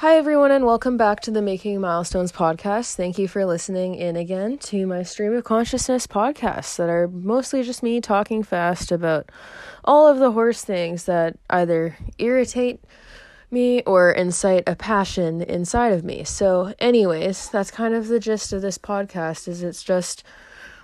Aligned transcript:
Hi, 0.00 0.14
everyone, 0.14 0.52
and 0.52 0.64
welcome 0.64 0.96
back 0.96 1.18
to 1.22 1.32
the 1.32 1.42
Making 1.42 1.80
Milestones 1.80 2.30
podcast. 2.30 2.94
Thank 2.94 3.18
you 3.18 3.26
for 3.26 3.44
listening 3.44 3.96
in 3.96 4.14
again 4.14 4.56
to 4.58 4.86
my 4.86 5.02
Stream 5.02 5.34
of 5.34 5.42
Consciousness 5.42 6.06
podcasts 6.06 6.76
that 6.76 6.88
are 6.88 7.08
mostly 7.08 7.64
just 7.64 7.82
me 7.82 8.00
talking 8.00 8.44
fast 8.44 8.92
about 8.92 9.28
all 9.84 10.06
of 10.06 10.20
the 10.20 10.30
horse 10.30 10.62
things 10.62 11.06
that 11.06 11.36
either 11.50 11.96
irritate 12.16 12.80
me 13.50 13.82
or 13.82 14.12
incite 14.12 14.62
a 14.68 14.76
passion 14.76 15.42
inside 15.42 15.92
of 15.92 16.04
me. 16.04 16.22
So, 16.22 16.74
anyways, 16.78 17.48
that's 17.48 17.72
kind 17.72 17.92
of 17.92 18.06
the 18.06 18.20
gist 18.20 18.52
of 18.52 18.62
this 18.62 18.78
podcast 18.78 19.48
is 19.48 19.64
it's 19.64 19.82
just 19.82 20.22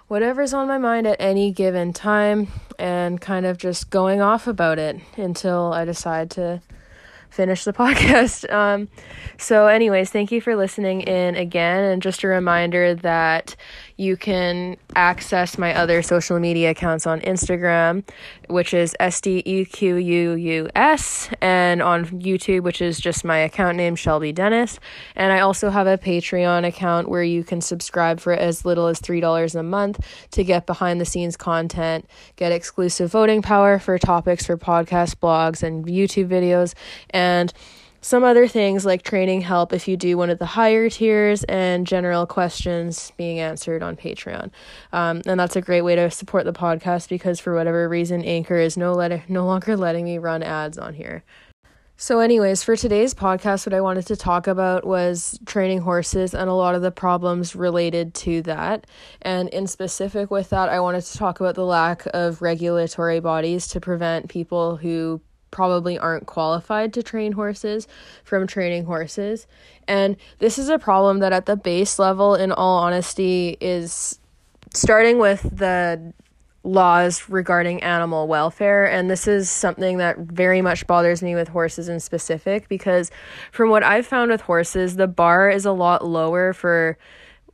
whatever's 0.08 0.52
on 0.52 0.66
my 0.66 0.78
mind 0.78 1.06
at 1.06 1.20
any 1.20 1.52
given 1.52 1.92
time 1.92 2.48
and 2.80 3.20
kind 3.20 3.46
of 3.46 3.58
just 3.58 3.90
going 3.90 4.20
off 4.20 4.48
about 4.48 4.80
it 4.80 4.96
until 5.16 5.72
I 5.72 5.84
decide 5.84 6.32
to 6.32 6.62
finish 7.34 7.64
the 7.64 7.72
podcast. 7.84 8.50
Um, 8.52 8.88
so, 9.38 9.66
anyways, 9.66 10.10
thank 10.10 10.30
you 10.32 10.40
for 10.40 10.56
listening 10.56 11.02
in 11.02 11.34
again. 11.34 11.84
And 11.84 12.00
just 12.02 12.22
a 12.22 12.28
reminder 12.28 12.94
that 12.94 13.56
you 13.96 14.16
can 14.16 14.76
access 14.96 15.56
my 15.56 15.74
other 15.74 16.02
social 16.02 16.40
media 16.40 16.70
accounts 16.70 17.06
on 17.06 17.20
Instagram, 17.20 18.02
which 18.48 18.74
is 18.74 18.96
SDEQUUS, 19.00 20.72
and 21.40 21.80
on 21.82 22.04
YouTube, 22.06 22.62
which 22.62 22.82
is 22.82 22.98
just 22.98 23.24
my 23.24 23.38
account 23.38 23.76
name, 23.76 23.94
Shelby 23.94 24.32
Dennis. 24.32 24.80
And 25.14 25.32
I 25.32 25.40
also 25.40 25.70
have 25.70 25.86
a 25.86 25.96
Patreon 25.96 26.66
account 26.66 27.08
where 27.08 27.22
you 27.22 27.44
can 27.44 27.60
subscribe 27.60 28.18
for 28.20 28.32
as 28.32 28.64
little 28.64 28.88
as 28.88 29.00
$3 29.00 29.54
a 29.54 29.62
month 29.62 30.00
to 30.32 30.42
get 30.42 30.66
behind 30.66 31.00
the 31.00 31.04
scenes 31.04 31.36
content, 31.36 32.08
get 32.36 32.50
exclusive 32.52 33.12
voting 33.12 33.42
power 33.42 33.78
for 33.78 33.96
topics 33.98 34.46
for 34.46 34.56
podcast 34.56 35.16
blogs 35.16 35.62
and 35.62 35.86
YouTube 35.86 36.28
videos, 36.28 36.74
and 37.10 37.52
some 38.04 38.22
other 38.22 38.46
things 38.46 38.84
like 38.84 39.00
training 39.00 39.40
help 39.40 39.72
if 39.72 39.88
you 39.88 39.96
do 39.96 40.18
one 40.18 40.28
of 40.28 40.38
the 40.38 40.44
higher 40.44 40.90
tiers 40.90 41.42
and 41.44 41.86
general 41.86 42.26
questions 42.26 43.10
being 43.16 43.40
answered 43.40 43.82
on 43.82 43.96
Patreon. 43.96 44.50
Um, 44.92 45.22
and 45.24 45.40
that's 45.40 45.56
a 45.56 45.62
great 45.62 45.80
way 45.80 45.96
to 45.96 46.10
support 46.10 46.44
the 46.44 46.52
podcast 46.52 47.08
because 47.08 47.40
for 47.40 47.54
whatever 47.54 47.88
reason, 47.88 48.22
Anchor 48.22 48.56
is 48.56 48.76
no 48.76 48.92
let- 48.92 49.30
no 49.30 49.46
longer 49.46 49.74
letting 49.74 50.04
me 50.04 50.18
run 50.18 50.42
ads 50.42 50.76
on 50.76 50.92
here. 50.92 51.24
So, 51.96 52.20
anyways, 52.20 52.62
for 52.62 52.76
today's 52.76 53.14
podcast, 53.14 53.64
what 53.64 53.72
I 53.72 53.80
wanted 53.80 54.06
to 54.08 54.16
talk 54.16 54.48
about 54.48 54.86
was 54.86 55.38
training 55.46 55.80
horses 55.80 56.34
and 56.34 56.50
a 56.50 56.54
lot 56.54 56.74
of 56.74 56.82
the 56.82 56.90
problems 56.90 57.56
related 57.56 58.12
to 58.16 58.42
that. 58.42 58.86
And 59.22 59.48
in 59.48 59.66
specific 59.66 60.30
with 60.30 60.50
that, 60.50 60.68
I 60.68 60.78
wanted 60.80 61.04
to 61.04 61.16
talk 61.16 61.40
about 61.40 61.54
the 61.54 61.64
lack 61.64 62.06
of 62.12 62.42
regulatory 62.42 63.20
bodies 63.20 63.66
to 63.68 63.80
prevent 63.80 64.28
people 64.28 64.76
who 64.76 65.22
probably 65.54 65.98
aren't 65.98 66.26
qualified 66.26 66.92
to 66.92 67.02
train 67.02 67.32
horses 67.32 67.88
from 68.24 68.46
training 68.46 68.84
horses. 68.84 69.46
And 69.88 70.16
this 70.40 70.58
is 70.58 70.68
a 70.68 70.78
problem 70.78 71.20
that, 71.20 71.32
at 71.32 71.46
the 71.46 71.56
base 71.56 71.98
level, 71.98 72.34
in 72.34 72.52
all 72.52 72.78
honesty, 72.78 73.56
is 73.60 74.18
starting 74.74 75.18
with 75.18 75.42
the 75.56 76.12
laws 76.64 77.28
regarding 77.28 77.82
animal 77.82 78.26
welfare. 78.26 78.84
And 78.84 79.08
this 79.08 79.28
is 79.28 79.48
something 79.48 79.98
that 79.98 80.18
very 80.18 80.60
much 80.60 80.86
bothers 80.86 81.22
me 81.22 81.34
with 81.34 81.48
horses 81.48 81.88
in 81.88 82.00
specific 82.00 82.68
because, 82.68 83.10
from 83.52 83.70
what 83.70 83.82
I've 83.82 84.06
found 84.06 84.30
with 84.30 84.40
horses, 84.40 84.96
the 84.96 85.06
bar 85.06 85.48
is 85.48 85.64
a 85.64 85.72
lot 85.72 86.04
lower 86.04 86.52
for 86.52 86.98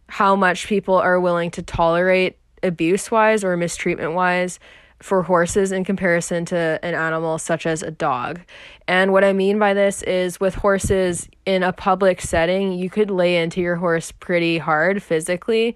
how 0.08 0.34
much 0.34 0.66
people 0.66 0.94
are 0.94 1.20
willing 1.20 1.50
to 1.52 1.62
tolerate 1.62 2.38
abuse 2.62 3.10
wise 3.10 3.44
or 3.44 3.56
mistreatment 3.56 4.14
wise 4.14 4.58
for 5.02 5.22
horses 5.22 5.72
in 5.72 5.84
comparison 5.84 6.44
to 6.46 6.78
an 6.82 6.94
animal 6.94 7.38
such 7.38 7.66
as 7.66 7.82
a 7.82 7.90
dog. 7.90 8.40
And 8.86 9.12
what 9.12 9.24
I 9.24 9.32
mean 9.32 9.58
by 9.58 9.74
this 9.74 10.02
is 10.02 10.38
with 10.38 10.54
horses 10.54 11.28
in 11.46 11.62
a 11.62 11.72
public 11.72 12.20
setting, 12.20 12.72
you 12.72 12.90
could 12.90 13.10
lay 13.10 13.36
into 13.36 13.60
your 13.60 13.76
horse 13.76 14.12
pretty 14.12 14.58
hard 14.58 15.02
physically 15.02 15.74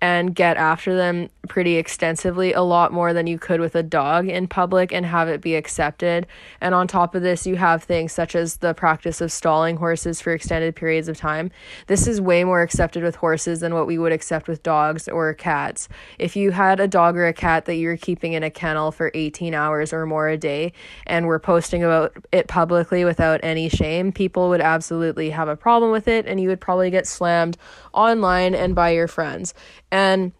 and 0.00 0.34
get 0.34 0.56
after 0.56 0.94
them 0.94 1.30
pretty 1.48 1.76
extensively, 1.76 2.52
a 2.52 2.60
lot 2.60 2.92
more 2.92 3.12
than 3.12 3.26
you 3.26 3.38
could 3.38 3.60
with 3.60 3.74
a 3.74 3.82
dog 3.82 4.28
in 4.28 4.46
public 4.46 4.92
and 4.92 5.06
have 5.06 5.28
it 5.28 5.40
be 5.40 5.54
accepted. 5.54 6.26
And 6.60 6.74
on 6.74 6.86
top 6.86 7.14
of 7.14 7.22
this, 7.22 7.46
you 7.46 7.56
have 7.56 7.82
things 7.82 8.12
such 8.12 8.34
as 8.34 8.58
the 8.58 8.74
practice 8.74 9.20
of 9.20 9.32
stalling 9.32 9.76
horses 9.76 10.20
for 10.20 10.32
extended 10.32 10.76
periods 10.76 11.08
of 11.08 11.16
time. 11.16 11.50
This 11.86 12.06
is 12.06 12.20
way 12.20 12.44
more 12.44 12.62
accepted 12.62 13.02
with 13.02 13.16
horses 13.16 13.60
than 13.60 13.74
what 13.74 13.86
we 13.86 13.96
would 13.96 14.12
accept 14.12 14.48
with 14.48 14.62
dogs 14.62 15.08
or 15.08 15.32
cats. 15.34 15.88
If 16.18 16.36
you 16.36 16.50
had 16.50 16.80
a 16.80 16.88
dog 16.88 17.16
or 17.16 17.26
a 17.26 17.32
cat 17.32 17.64
that 17.64 17.76
you 17.76 17.88
were 17.88 17.96
keeping 17.96 18.34
in 18.34 18.42
a 18.42 18.50
kennel 18.50 18.92
for 18.92 19.10
18 19.14 19.54
hours 19.54 19.92
or 19.92 20.04
more 20.04 20.28
a 20.28 20.36
day 20.36 20.72
and 21.06 21.26
were 21.26 21.38
posting 21.38 21.82
about 21.82 22.12
it 22.32 22.48
publicly 22.48 23.04
without 23.04 23.40
any 23.42 23.68
shame, 23.68 24.12
people 24.12 24.48
would 24.50 24.60
absolutely 24.60 25.30
have 25.30 25.48
a 25.48 25.56
problem 25.56 25.90
with 25.90 26.08
it 26.08 26.26
and 26.26 26.40
you 26.40 26.48
would 26.48 26.60
probably 26.60 26.90
get 26.90 27.06
slammed 27.06 27.56
online 27.92 28.54
and 28.54 28.74
by 28.74 28.90
your 28.90 29.08
friends. 29.08 29.54
And 29.90 30.32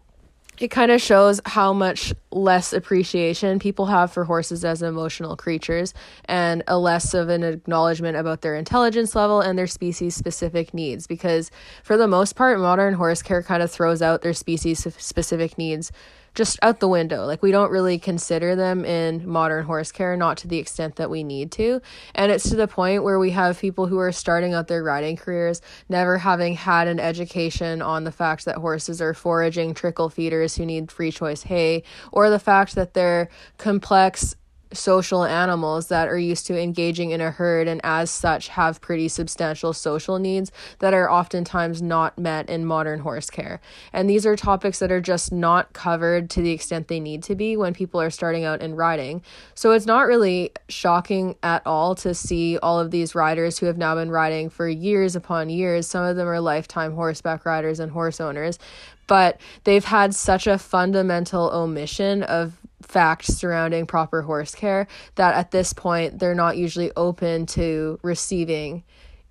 it 0.59 0.69
kind 0.69 0.91
of 0.91 1.01
shows 1.01 1.39
how 1.45 1.71
much 1.71 2.13
less 2.31 2.73
appreciation 2.73 3.59
people 3.59 3.85
have 3.85 4.11
for 4.11 4.25
horses 4.25 4.65
as 4.65 4.81
emotional 4.81 5.37
creatures 5.37 5.93
and 6.25 6.63
a 6.67 6.77
less 6.77 7.13
of 7.13 7.29
an 7.29 7.43
acknowledgement 7.43 8.17
about 8.17 8.41
their 8.41 8.55
intelligence 8.55 9.13
level 9.13 9.39
and 9.39 9.57
their 9.57 9.67
species 9.67 10.15
specific 10.15 10.73
needs. 10.73 11.05
Because 11.05 11.51
for 11.83 11.95
the 11.95 12.07
most 12.07 12.35
part 12.35 12.59
modern 12.59 12.95
horse 12.95 13.21
care 13.21 13.43
kind 13.43 13.61
of 13.61 13.71
throws 13.71 14.01
out 14.01 14.21
their 14.21 14.33
species 14.33 14.79
specific 14.97 15.57
needs 15.57 15.91
just 16.37 16.59
out 16.61 16.79
the 16.79 16.87
window. 16.87 17.25
Like 17.25 17.41
we 17.41 17.51
don't 17.51 17.71
really 17.71 17.97
consider 17.97 18.55
them 18.55 18.85
in 18.85 19.27
modern 19.27 19.65
horse 19.65 19.91
care, 19.91 20.15
not 20.15 20.37
to 20.37 20.47
the 20.47 20.59
extent 20.59 20.95
that 20.97 21.09
we 21.09 21.23
need 21.23 21.51
to. 21.53 21.81
And 22.13 22.31
it's 22.31 22.47
to 22.49 22.55
the 22.55 22.67
point 22.67 23.03
where 23.03 23.17
we 23.17 23.31
have 23.31 23.59
people 23.59 23.87
who 23.87 23.97
are 23.97 24.11
starting 24.11 24.53
out 24.53 24.67
their 24.67 24.83
riding 24.83 25.17
careers, 25.17 25.61
never 25.89 26.19
having 26.19 26.53
had 26.53 26.87
an 26.87 26.99
education 26.99 27.81
on 27.81 28.03
the 28.03 28.11
fact 28.11 28.45
that 28.45 28.57
horses 28.57 29.01
are 29.01 29.15
foraging 29.15 29.73
trickle 29.73 30.09
feeders 30.09 30.55
who 30.55 30.65
need 30.65 30.91
free 30.91 31.11
choice 31.11 31.41
hay, 31.41 31.81
or 32.11 32.29
the 32.29 32.39
fact 32.39 32.75
that 32.75 32.93
they're 32.93 33.29
complex 33.57 34.35
social 34.73 35.23
animals 35.23 35.87
that 35.87 36.07
are 36.07 36.17
used 36.17 36.45
to 36.47 36.59
engaging 36.59 37.11
in 37.11 37.21
a 37.21 37.31
herd 37.31 37.67
and 37.67 37.81
as 37.83 38.11
such 38.11 38.49
have 38.49 38.81
pretty 38.81 39.07
substantial 39.07 39.73
social 39.73 40.19
needs 40.19 40.51
that 40.79 40.93
are 40.93 41.09
oftentimes 41.09 41.81
not 41.81 42.17
met 42.17 42.49
in 42.49 42.65
modern 42.65 42.99
horse 42.99 43.29
care. 43.29 43.59
And 43.93 44.09
these 44.09 44.25
are 44.25 44.35
topics 44.35 44.79
that 44.79 44.91
are 44.91 45.01
just 45.01 45.31
not 45.31 45.73
covered 45.73 46.29
to 46.31 46.41
the 46.41 46.51
extent 46.51 46.87
they 46.87 46.99
need 46.99 47.23
to 47.23 47.35
be 47.35 47.55
when 47.55 47.73
people 47.73 48.01
are 48.01 48.09
starting 48.09 48.43
out 48.43 48.61
in 48.61 48.75
riding. 48.75 49.21
So 49.55 49.71
it's 49.71 49.85
not 49.85 50.07
really 50.07 50.51
shocking 50.69 51.35
at 51.43 51.65
all 51.65 51.95
to 51.95 52.13
see 52.13 52.57
all 52.57 52.79
of 52.79 52.91
these 52.91 53.15
riders 53.15 53.59
who 53.59 53.65
have 53.65 53.77
now 53.77 53.95
been 53.95 54.11
riding 54.11 54.49
for 54.49 54.67
years 54.67 55.15
upon 55.15 55.49
years. 55.49 55.87
Some 55.87 56.03
of 56.03 56.15
them 56.15 56.27
are 56.27 56.39
lifetime 56.39 56.93
horseback 56.93 57.45
riders 57.45 57.79
and 57.79 57.91
horse 57.91 58.19
owners, 58.19 58.59
but 59.07 59.39
they've 59.63 59.85
had 59.85 60.13
such 60.13 60.47
a 60.47 60.57
fundamental 60.57 61.49
omission 61.53 62.23
of 62.23 62.53
facts 62.81 63.27
surrounding 63.27 63.85
proper 63.85 64.21
horse 64.21 64.53
care 64.53 64.87
that 65.15 65.35
at 65.35 65.51
this 65.51 65.73
point 65.73 66.19
they're 66.19 66.35
not 66.35 66.57
usually 66.57 66.91
open 66.95 67.45
to 67.45 67.99
receiving 68.03 68.83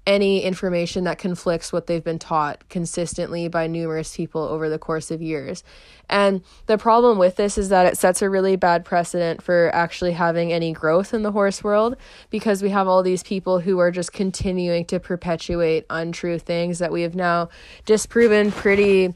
any 0.07 0.43
information 0.43 1.05
that 1.05 1.19
conflicts 1.19 1.73
what 1.73 1.89
they've 1.89 2.05
been 2.05 2.19
taught 2.19 2.69
consistently 2.69 3.49
by 3.49 3.67
numerous 3.67 4.17
people 4.17 4.43
over 4.43 4.69
the 4.69 4.79
course 4.79 5.11
of 5.11 5.21
years. 5.21 5.65
And 6.09 6.43
the 6.67 6.79
problem 6.79 7.19
with 7.19 7.35
this 7.35 7.59
is 7.59 7.71
that 7.71 7.87
it 7.87 7.99
sets 7.99 8.23
a 8.23 8.31
really 8.31 8.55
bad 8.55 8.85
precedent 8.85 9.43
for 9.43 9.75
actually 9.75 10.13
having 10.13 10.53
any 10.53 10.73
growth 10.73 11.13
in 11.13 11.23
the 11.23 11.33
horse 11.33 11.65
world 11.65 11.97
because 12.31 12.63
we 12.63 12.71
have 12.71 12.87
all 12.87 13.03
these 13.03 13.25
people 13.25 13.59
who 13.59 13.81
are 13.81 13.91
just 13.91 14.13
continuing 14.13 14.85
to 14.87 15.01
perpetuate 15.01 15.85
untrue 15.91 16.39
things 16.39 16.79
that 16.79 16.93
we 16.93 17.03
have 17.03 17.17
now 17.17 17.49
disproven 17.85 18.53
pretty 18.53 19.13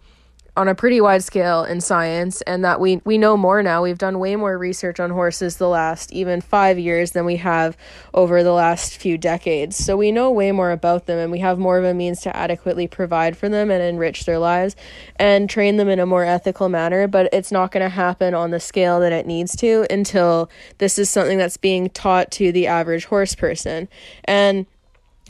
on 0.56 0.68
a 0.68 0.74
pretty 0.74 1.00
wide 1.00 1.22
scale 1.22 1.64
in 1.64 1.80
science 1.80 2.42
and 2.42 2.64
that 2.64 2.80
we 2.80 3.00
we 3.04 3.18
know 3.18 3.36
more 3.36 3.62
now. 3.62 3.82
We've 3.82 3.98
done 3.98 4.18
way 4.18 4.36
more 4.36 4.58
research 4.58 5.00
on 5.00 5.10
horses 5.10 5.56
the 5.56 5.68
last 5.68 6.12
even 6.12 6.40
5 6.40 6.78
years 6.78 7.12
than 7.12 7.24
we 7.24 7.36
have 7.36 7.76
over 8.14 8.42
the 8.42 8.52
last 8.52 8.96
few 8.96 9.16
decades. 9.16 9.76
So 9.76 9.96
we 9.96 10.12
know 10.12 10.30
way 10.30 10.52
more 10.52 10.70
about 10.70 11.06
them 11.06 11.18
and 11.18 11.30
we 11.30 11.38
have 11.40 11.58
more 11.58 11.78
of 11.78 11.84
a 11.84 11.94
means 11.94 12.20
to 12.22 12.36
adequately 12.36 12.86
provide 12.86 13.36
for 13.36 13.48
them 13.48 13.70
and 13.70 13.82
enrich 13.82 14.24
their 14.24 14.38
lives 14.38 14.76
and 15.16 15.48
train 15.48 15.76
them 15.76 15.88
in 15.88 15.98
a 16.00 16.06
more 16.06 16.24
ethical 16.24 16.68
manner. 16.68 17.06
But 17.06 17.28
it's 17.32 17.52
not 17.52 17.70
going 17.70 17.84
to 17.84 17.88
happen 17.88 18.34
on 18.34 18.50
the 18.50 18.60
scale 18.60 19.00
that 19.00 19.12
it 19.12 19.26
needs 19.26 19.56
to 19.56 19.86
until 19.90 20.50
this 20.78 20.98
is 20.98 21.08
something 21.10 21.38
that's 21.38 21.56
being 21.56 21.90
taught 21.90 22.30
to 22.32 22.52
the 22.52 22.66
average 22.66 23.06
horse 23.06 23.34
person. 23.34 23.88
And 24.24 24.66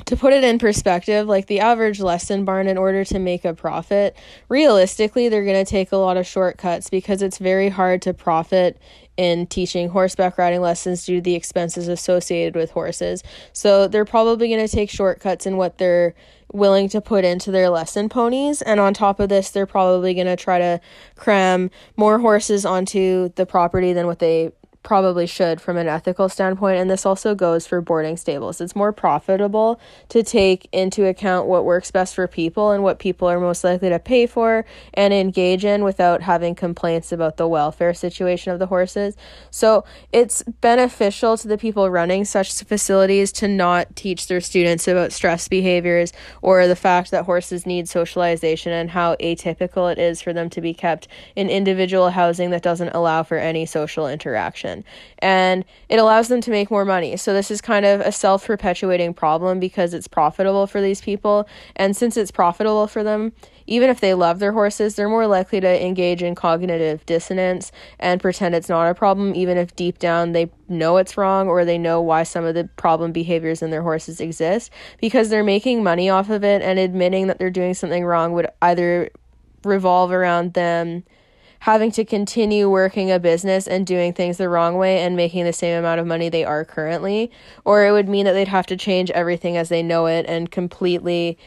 to 0.06 0.16
put 0.16 0.32
it 0.32 0.44
in 0.44 0.58
perspective, 0.58 1.26
like 1.26 1.46
the 1.46 1.60
average 1.60 2.00
lesson 2.00 2.44
barn, 2.44 2.66
in 2.66 2.78
order 2.78 3.04
to 3.04 3.18
make 3.18 3.44
a 3.44 3.54
profit, 3.54 4.16
realistically, 4.48 5.28
they're 5.28 5.44
going 5.44 5.64
to 5.64 5.70
take 5.70 5.92
a 5.92 5.96
lot 5.96 6.16
of 6.16 6.26
shortcuts 6.26 6.90
because 6.90 7.22
it's 7.22 7.38
very 7.38 7.68
hard 7.68 8.02
to 8.02 8.14
profit 8.14 8.80
in 9.16 9.46
teaching 9.46 9.90
horseback 9.90 10.38
riding 10.38 10.60
lessons 10.60 11.04
due 11.04 11.16
to 11.16 11.20
the 11.20 11.34
expenses 11.34 11.88
associated 11.88 12.56
with 12.56 12.70
horses. 12.70 13.22
So 13.52 13.86
they're 13.86 14.04
probably 14.04 14.48
going 14.48 14.66
to 14.66 14.74
take 14.74 14.88
shortcuts 14.88 15.46
in 15.46 15.56
what 15.56 15.78
they're 15.78 16.14
willing 16.52 16.88
to 16.88 17.00
put 17.00 17.24
into 17.24 17.50
their 17.50 17.68
lesson 17.68 18.08
ponies. 18.08 18.62
And 18.62 18.80
on 18.80 18.94
top 18.94 19.20
of 19.20 19.28
this, 19.28 19.50
they're 19.50 19.66
probably 19.66 20.14
going 20.14 20.26
to 20.26 20.36
try 20.36 20.58
to 20.58 20.80
cram 21.16 21.70
more 21.96 22.18
horses 22.18 22.64
onto 22.64 23.28
the 23.36 23.46
property 23.46 23.92
than 23.92 24.06
what 24.06 24.20
they 24.20 24.52
probably 24.82 25.26
should 25.26 25.60
from 25.60 25.76
an 25.76 25.86
ethical 25.86 26.28
standpoint. 26.28 26.78
And 26.78 26.90
this 26.90 27.04
also 27.04 27.34
goes 27.34 27.66
for 27.66 27.80
boarding 27.80 28.16
stables. 28.16 28.60
It's 28.60 28.74
more 28.74 28.92
profitable 28.92 29.78
to 30.08 30.22
take 30.22 30.68
into 30.72 31.06
account 31.06 31.46
what 31.46 31.64
works 31.64 31.90
best 31.90 32.14
for 32.14 32.26
people 32.26 32.70
and 32.70 32.82
what 32.82 32.98
people 32.98 33.28
are 33.28 33.38
most 33.38 33.62
likely 33.62 33.90
to 33.90 33.98
pay 33.98 34.26
for 34.26 34.64
and 34.94 35.12
engage 35.12 35.64
in 35.64 35.84
without 35.84 36.22
having 36.22 36.54
complaints 36.54 37.12
about 37.12 37.36
the 37.36 37.46
welfare 37.46 37.92
situation 37.92 38.52
of 38.52 38.58
the 38.58 38.66
horses. 38.66 39.16
So 39.50 39.84
it's 40.12 40.42
beneficial 40.60 41.36
to 41.36 41.48
the 41.48 41.58
people 41.58 41.90
running 41.90 42.24
such 42.24 42.52
facilities 42.64 43.32
to 43.32 43.48
not 43.48 43.94
teach 43.96 44.28
their 44.28 44.40
students 44.40 44.88
about 44.88 45.12
stress 45.12 45.46
behaviors 45.46 46.12
or 46.40 46.66
the 46.66 46.76
fact 46.76 47.10
that 47.10 47.26
horses 47.26 47.66
need 47.66 47.88
socialization 47.88 48.72
and 48.72 48.90
how 48.90 49.14
atypical 49.16 49.92
it 49.92 49.98
is 49.98 50.22
for 50.22 50.32
them 50.32 50.48
to 50.50 50.60
be 50.60 50.72
kept 50.72 51.06
in 51.36 51.50
individual 51.50 52.10
housing 52.10 52.50
that 52.50 52.62
doesn't 52.62 52.90
allow 52.90 53.22
for 53.22 53.36
any 53.36 53.66
social 53.66 54.08
interaction. 54.08 54.69
And 55.18 55.64
it 55.88 55.98
allows 55.98 56.28
them 56.28 56.40
to 56.42 56.50
make 56.50 56.70
more 56.70 56.84
money. 56.84 57.16
So 57.16 57.32
this 57.32 57.50
is 57.50 57.60
kind 57.60 57.84
of 57.84 58.00
a 58.00 58.12
self 58.12 58.46
perpetuating 58.46 59.14
problem 59.14 59.60
because 59.60 59.94
it's 59.94 60.08
profitable 60.08 60.66
for 60.66 60.80
these 60.80 61.00
people. 61.00 61.48
And 61.76 61.96
since 61.96 62.16
it's 62.16 62.30
profitable 62.30 62.86
for 62.86 63.02
them, 63.02 63.32
even 63.66 63.88
if 63.88 64.00
they 64.00 64.14
love 64.14 64.40
their 64.40 64.52
horses, 64.52 64.96
they're 64.96 65.08
more 65.08 65.26
likely 65.26 65.60
to 65.60 65.86
engage 65.86 66.22
in 66.22 66.34
cognitive 66.34 67.06
dissonance 67.06 67.70
and 67.98 68.20
pretend 68.20 68.54
it's 68.54 68.68
not 68.68 68.90
a 68.90 68.94
problem, 68.94 69.34
even 69.34 69.56
if 69.56 69.76
deep 69.76 69.98
down 69.98 70.32
they 70.32 70.50
know 70.68 70.96
it's 70.96 71.16
wrong 71.16 71.48
or 71.48 71.64
they 71.64 71.78
know 71.78 72.00
why 72.00 72.22
some 72.22 72.44
of 72.44 72.54
the 72.54 72.68
problem 72.76 73.12
behaviors 73.12 73.62
in 73.62 73.70
their 73.70 73.82
horses 73.82 74.20
exist 74.20 74.72
because 75.00 75.28
they're 75.28 75.44
making 75.44 75.82
money 75.82 76.08
off 76.08 76.30
of 76.30 76.44
it 76.44 76.62
and 76.62 76.78
admitting 76.78 77.26
that 77.26 77.38
they're 77.38 77.50
doing 77.50 77.74
something 77.74 78.04
wrong 78.04 78.32
would 78.32 78.48
either 78.62 79.10
revolve 79.64 80.10
around 80.10 80.54
them 80.54 81.04
having 81.60 81.90
to 81.92 82.04
continue 82.04 82.68
working 82.68 83.10
a 83.10 83.18
business 83.18 83.66
and 83.66 83.86
doing 83.86 84.12
things 84.12 84.38
the 84.38 84.48
wrong 84.48 84.76
way 84.76 85.00
and 85.00 85.14
making 85.14 85.44
the 85.44 85.52
same 85.52 85.78
amount 85.78 86.00
of 86.00 86.06
money 86.06 86.28
they 86.28 86.44
are 86.44 86.64
currently, 86.64 87.30
or 87.64 87.86
it 87.86 87.92
would 87.92 88.08
mean 88.08 88.24
that 88.24 88.32
they'd 88.32 88.48
have 88.48 88.66
to 88.66 88.76
change 88.76 89.10
everything 89.10 89.56
as 89.56 89.68
they 89.68 89.82
know 89.82 90.06
it 90.06 90.24
and 90.26 90.50
completely 90.50 91.38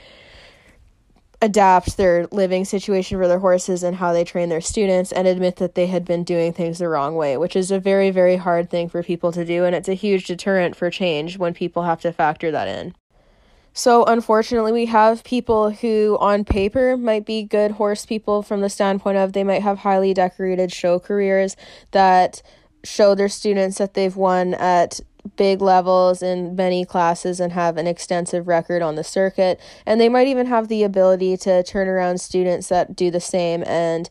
adapt 1.42 1.98
their 1.98 2.26
living 2.28 2.64
situation 2.64 3.18
for 3.18 3.28
their 3.28 3.40
horses 3.40 3.84
and 3.84 3.98
how 3.98 4.14
they 4.14 4.24
train 4.24 4.48
their 4.50 4.62
students 4.62 5.12
and 5.12 5.28
admit 5.28 5.58
that 5.58 5.76
they 5.76 5.88
had 5.88 6.06
been 6.06 6.24
doing 6.24 6.54
things 6.54 6.78
the 6.78 6.88
wrong 6.88 7.16
way, 7.16 7.36
which 7.36 7.56
is 7.56 7.70
a 7.70 7.80
very, 7.80 8.12
very 8.12 8.38
hard 8.38 8.70
thing 8.70 8.88
for 8.88 9.04
people 9.04 9.32
to 9.32 9.44
do. 9.44 9.66
And 9.66 9.76
it's 9.76 9.90
a 9.90 9.94
huge 9.94 10.26
deterrent 10.26 10.76
for 10.76 10.90
change 10.90 11.38
when 11.38 11.54
people 11.54 11.84
have 11.84 12.00
to 12.02 12.14
factor 12.14 12.50
that 12.52 12.70
in. 12.70 12.96
So, 13.76 14.06
unfortunately, 14.06 14.72
we 14.72 14.86
have 14.86 15.24
people 15.24 15.72
who, 15.72 16.18
on 16.20 16.46
paper, 16.46 16.96
might 16.96 17.26
be 17.26 17.42
good 17.42 17.72
horse 17.72 18.06
people 18.06 18.44
from 18.44 18.62
the 18.62 18.70
standpoint 18.70 19.18
of 19.18 19.34
they 19.34 19.44
might 19.44 19.64
have 19.64 19.80
highly 19.80 20.14
decorated 20.14 20.72
show 20.72 21.00
careers 21.00 21.58
that 21.90 22.44
show 22.84 23.16
their 23.16 23.30
students 23.30 23.80
that 23.80 23.96
they've 23.96 24.16
won 24.16 24.54
at 24.54 25.00
big 25.38 25.62
levels 25.62 26.22
in 26.22 26.56
many 26.56 26.86
classes 26.86 27.40
and 27.40 27.54
have 27.54 27.78
an 27.78 27.88
extensive 27.88 28.48
record 28.48 28.84
on 28.84 28.94
the 28.96 29.04
circuit. 29.04 29.60
And 29.86 30.00
they 30.00 30.10
might 30.10 30.28
even 30.28 30.46
have 30.46 30.68
the 30.68 30.84
ability 30.84 31.38
to 31.38 31.64
turn 31.64 31.88
around 31.88 32.22
students 32.22 32.68
that 32.70 32.96
do 32.96 33.10
the 33.10 33.22
same 33.22 33.64
and, 33.66 34.08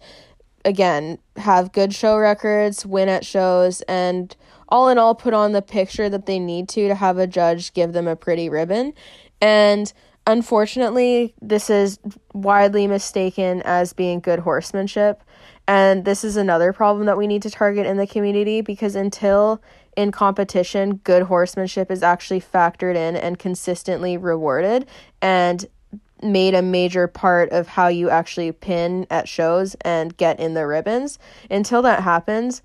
again, 0.65 1.19
have 1.37 1.71
good 1.71 1.95
show 1.95 2.17
records, 2.17 2.85
win 2.85 3.09
at 3.09 3.25
shows, 3.25 3.83
and 3.83 4.35
all 4.69 4.89
in 4.89 4.99
all, 4.99 5.15
put 5.15 5.35
on 5.35 5.53
the 5.53 5.63
picture 5.63 6.09
that 6.09 6.27
they 6.27 6.39
need 6.41 6.69
to 6.71 6.89
to 6.89 6.95
have 6.95 7.19
a 7.19 7.27
judge 7.29 7.75
give 7.75 7.93
them 7.93 8.09
a 8.09 8.17
pretty 8.17 8.49
ribbon. 8.49 8.95
And 9.43 9.93
unfortunately, 10.27 11.35
this 11.43 11.69
is 11.69 11.99
widely 12.33 12.87
mistaken 12.87 13.61
as 13.63 13.93
being 13.93 14.21
good 14.21 14.39
horsemanship. 14.39 15.23
And 15.67 16.05
this 16.05 16.23
is 16.23 16.37
another 16.37 16.73
problem 16.73 17.07
that 17.07 17.19
we 17.19 17.27
need 17.27 17.43
to 17.43 17.51
target 17.51 17.85
in 17.85 17.97
the 17.97 18.07
community 18.07 18.61
because 18.61 18.95
until 18.95 19.61
in 19.97 20.13
competition, 20.13 20.97
good 21.05 21.25
horsemanship 21.25 21.91
is 21.91 22.03
actually 22.03 22.41
factored 22.41 22.95
in 22.95 23.17
and 23.17 23.39
consistently 23.39 24.17
rewarded 24.17 24.87
and 25.21 25.67
made 26.23 26.55
a 26.55 26.63
major 26.63 27.09
part 27.09 27.51
of 27.51 27.67
how 27.67 27.89
you 27.89 28.09
actually 28.09 28.53
pin 28.53 29.07
at 29.11 29.29
shows 29.29 29.75
and 29.81 30.17
get 30.17 30.39
in 30.39 30.55
the 30.55 30.67
ribbons. 30.67 31.19
Until 31.51 31.83
that 31.83 32.05
happens, 32.05 32.63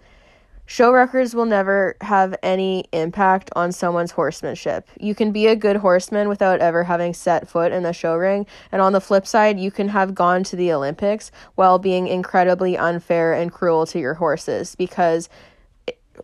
Show 0.69 0.91
records 0.91 1.33
will 1.33 1.45
never 1.45 1.95
have 2.01 2.35
any 2.43 2.83
impact 2.91 3.49
on 3.55 3.71
someone's 3.71 4.11
horsemanship. 4.11 4.89
You 4.99 5.15
can 5.15 5.31
be 5.31 5.47
a 5.47 5.55
good 5.55 5.77
horseman 5.77 6.27
without 6.27 6.59
ever 6.59 6.83
having 6.83 7.13
set 7.13 7.47
foot 7.47 7.71
in 7.71 7.83
the 7.83 7.93
show 7.93 8.17
ring, 8.17 8.45
and 8.69 8.81
on 8.81 8.91
the 8.91 8.99
flip 8.99 9.25
side, 9.25 9.57
you 9.57 9.71
can 9.71 9.87
have 9.87 10.13
gone 10.13 10.43
to 10.43 10.57
the 10.57 10.73
Olympics 10.73 11.31
while 11.55 11.79
being 11.79 12.09
incredibly 12.09 12.77
unfair 12.77 13.31
and 13.31 13.53
cruel 13.53 13.85
to 13.85 13.97
your 13.97 14.15
horses 14.15 14.75
because 14.75 15.29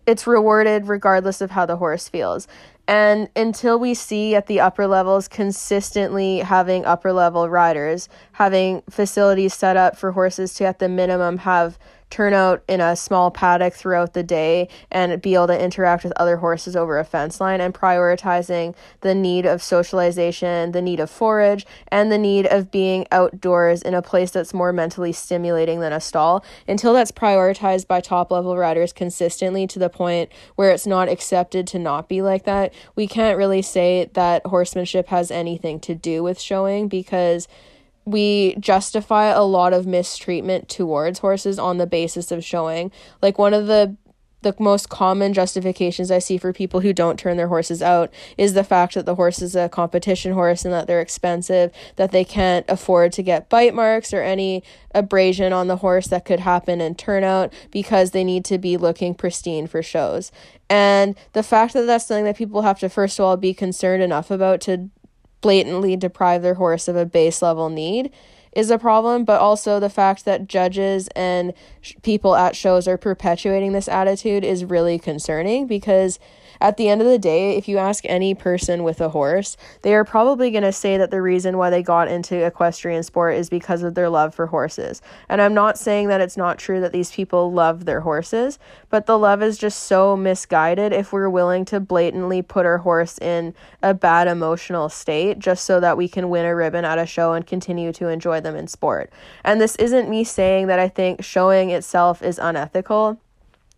it's 0.05 0.27
rewarded 0.27 0.89
regardless 0.89 1.39
of 1.39 1.51
how 1.51 1.65
the 1.65 1.77
horse 1.77 2.09
feels. 2.09 2.45
And 2.85 3.29
until 3.37 3.79
we 3.79 3.93
see 3.93 4.35
at 4.35 4.47
the 4.47 4.59
upper 4.59 4.87
levels 4.87 5.29
consistently 5.29 6.39
having 6.39 6.83
upper 6.83 7.13
level 7.13 7.47
riders, 7.47 8.09
having 8.33 8.83
facilities 8.89 9.53
set 9.53 9.77
up 9.77 9.95
for 9.95 10.11
horses 10.11 10.53
to 10.55 10.65
at 10.65 10.79
the 10.79 10.89
minimum 10.89 11.37
have 11.37 11.79
turn 12.13 12.31
out 12.31 12.63
in 12.68 12.80
a 12.80 12.95
small 12.95 13.31
paddock 13.31 13.74
throughout 13.74 14.13
the 14.13 14.21
day 14.21 14.69
and 14.92 15.19
be 15.19 15.33
able 15.33 15.48
to 15.48 15.60
interact 15.60 16.04
with 16.04 16.13
other 16.15 16.38
horses 16.38 16.75
over 16.75 17.00
a 17.00 17.04
fence 17.04 17.42
line 17.42 17.60
and 17.60 17.74
prioritizing 17.74 18.75
the 19.01 19.15
need 19.15 19.48
of 19.48 19.63
socialization, 19.63 20.74
the 20.74 20.81
need 20.81 21.00
of 21.00 21.10
forage, 21.10 21.65
and 21.88 22.12
the 22.12 22.18
need 22.19 22.45
of 22.45 22.69
being 22.69 23.07
outdoors 23.12 23.81
in 23.81 23.95
a 23.95 24.01
place 24.04 24.30
that's 24.30 24.54
more 24.54 24.71
mentally 24.71 25.12
stimulating 25.12 25.80
than 25.80 25.92
a 25.92 26.00
stall. 26.00 26.45
Until 26.68 26.94
that's 26.94 27.12
prioritized 27.12 27.88
by 27.88 28.00
top 28.00 28.30
level 28.30 28.56
riders 28.57 28.94
consistently 28.94 29.65
to 29.65 29.80
the 29.80 29.89
point 29.89 30.31
where 30.54 30.69
it's 30.69 30.86
not 30.86 31.10
accepted 31.10 31.65
to 31.65 31.80
not 31.80 32.07
be 32.07 32.21
like 32.21 32.44
that, 32.44 32.75
we 32.95 33.07
can't 33.07 33.39
really 33.39 33.63
say 33.63 34.07
that 34.13 34.45
horsemanship 34.45 35.07
has 35.07 35.31
anything 35.31 35.80
to 35.80 35.95
do 35.95 36.21
with 36.21 36.39
showing 36.39 36.88
because 36.88 37.48
we 38.05 38.55
justify 38.59 39.25
a 39.25 39.44
lot 39.44 39.73
of 39.73 39.88
mistreatment 39.88 40.69
towards 40.69 41.19
horses 41.19 41.57
on 41.57 41.77
the 41.77 41.88
basis 41.88 42.31
of 42.31 42.44
showing. 42.44 42.91
Like 43.21 43.38
one 43.38 43.53
of 43.53 43.67
the 43.67 43.97
the 44.44 44.53
most 44.59 44.89
common 44.89 45.33
justifications 45.33 46.11
I 46.11 46.19
see 46.19 46.38
for 46.38 46.53
people 46.53 46.81
who 46.81 46.94
don't 46.94 47.17
turn 47.17 47.38
their 47.38 47.47
horses 47.47 47.81
out 47.81 48.13
is 48.38 48.53
the 48.53 48.63
fact 48.63 48.94
that 48.94 49.05
the 49.05 49.15
horse 49.15 49.41
is 49.41 49.55
a 49.55 49.69
competition 49.69 50.33
horse 50.33 50.63
and 50.63 50.73
that 50.73 50.85
they're 50.85 51.01
expensive, 51.01 51.71
that 51.95 52.11
they 52.11 52.23
can't 52.23 52.65
afford 52.69 53.13
to 53.13 53.23
get 53.23 53.50
bite 53.50 53.73
marks 53.73 54.13
or 54.13 54.21
any 54.21 54.63
abrasion 54.94 55.51
on 55.51 55.67
the 55.67 55.77
horse 55.77 56.07
that 56.07 56.25
could 56.25 56.41
happen 56.41 56.81
in 56.81 56.94
turnout 56.94 57.51
because 57.71 58.11
they 58.11 58.23
need 58.23 58.45
to 58.45 58.57
be 58.57 58.77
looking 58.77 59.15
pristine 59.15 59.65
for 59.65 59.81
shows. 59.81 60.31
And 60.69 61.15
the 61.33 61.44
fact 61.44 61.73
that 61.73 61.83
that's 61.83 62.05
something 62.05 62.25
that 62.25 62.38
people 62.38 62.61
have 62.61 62.79
to, 62.79 62.89
first 62.89 63.19
of 63.19 63.25
all, 63.25 63.38
be 63.38 63.53
concerned 63.53 64.03
enough 64.03 64.29
about 64.29 64.61
to 64.61 64.89
blatantly 65.43 65.95
deprive 65.95 66.41
their 66.41 66.55
horse 66.55 66.87
of 66.87 66.95
a 66.95 67.05
base 67.05 67.43
level 67.43 67.69
need 67.69 68.12
is 68.53 68.71
a 68.71 68.79
problem, 68.79 69.25
but 69.25 69.39
also 69.39 69.79
the 69.79 69.89
fact 69.89 70.25
that 70.25 70.47
judges 70.47 71.07
and 71.15 71.53
sh- 71.81 71.93
people 72.01 72.35
at 72.35 72.55
shows 72.55 72.88
are 72.88 72.97
perpetuating 72.97 73.73
this 73.73 73.88
attitude 73.88 74.43
is 74.43 74.65
really 74.65 74.97
concerning 74.97 75.67
because 75.67 76.19
at 76.63 76.77
the 76.77 76.88
end 76.88 77.01
of 77.01 77.08
the 77.08 77.20
day, 77.20 77.58
if 77.58 77.67
you 77.67 77.77
ask 77.77 78.05
any 78.05 78.34
person 78.34 78.84
with 78.84 79.01
a 79.01 79.10
horse, 79.10 79.58
they 79.82 79.93
are 79.93 80.05
probably 80.05 80.50
going 80.50 80.63
to 80.63 80.72
say 80.72 80.98
that 80.98 81.12
the 81.12 81.22
reason 81.22 81.58
why 81.58 81.70
they 81.70 81.84
got 81.84 82.08
into 82.08 82.46
equestrian 82.46 83.03
sport 83.03 83.36
is 83.36 83.50
because 83.50 83.84
of 83.84 83.96
their 83.96 84.08
love 84.08 84.34
for 84.34 84.48
horses. 84.48 85.01
And 85.27 85.41
I'm 85.41 85.53
not 85.53 85.77
saying 85.77 86.08
that 86.08 86.22
it's 86.22 86.38
not 86.38 86.58
true 86.58 86.79
that 86.79 86.93
these 86.93 87.12
people 87.12 87.51
love 87.51 87.84
their 87.84 88.00
horses, 88.00 88.60
but 88.89 89.08
the 89.08 89.20
love 89.20 89.43
is 89.43 89.58
just 89.58 89.84
so 89.84 90.15
misguided 90.15 90.93
if 90.93 91.12
we're 91.12 91.29
willing 91.29 91.65
to 91.65 91.82
blatantly 91.82 92.41
put 92.41 92.65
our 92.65 92.77
horse 92.77 93.17
in 93.17 93.53
a 93.82 93.93
bad 93.93 94.29
emotional 94.29 94.88
state 94.88 95.39
just 95.39 95.65
so 95.65 95.82
that 95.82 95.98
we 95.98 96.08
can 96.08 96.29
win 96.29 96.46
a 96.46 96.55
ribbon 96.55 96.86
at 96.86 96.98
a 96.98 97.05
show 97.05 97.34
and 97.34 97.46
continue 97.46 97.91
to 97.91 98.08
enjoy 98.08 98.39
them 98.39 98.55
in 98.55 98.67
sport. 98.67 99.12
And 99.43 99.60
this 99.60 99.75
isn't 99.75 100.10
me 100.10 100.24
saying 100.24 100.67
that 100.67 100.79
I 100.79 100.88
think 100.88 101.25
showing 101.25 101.72
itself 101.72 102.22
is 102.22 102.39
unethical. 102.39 103.20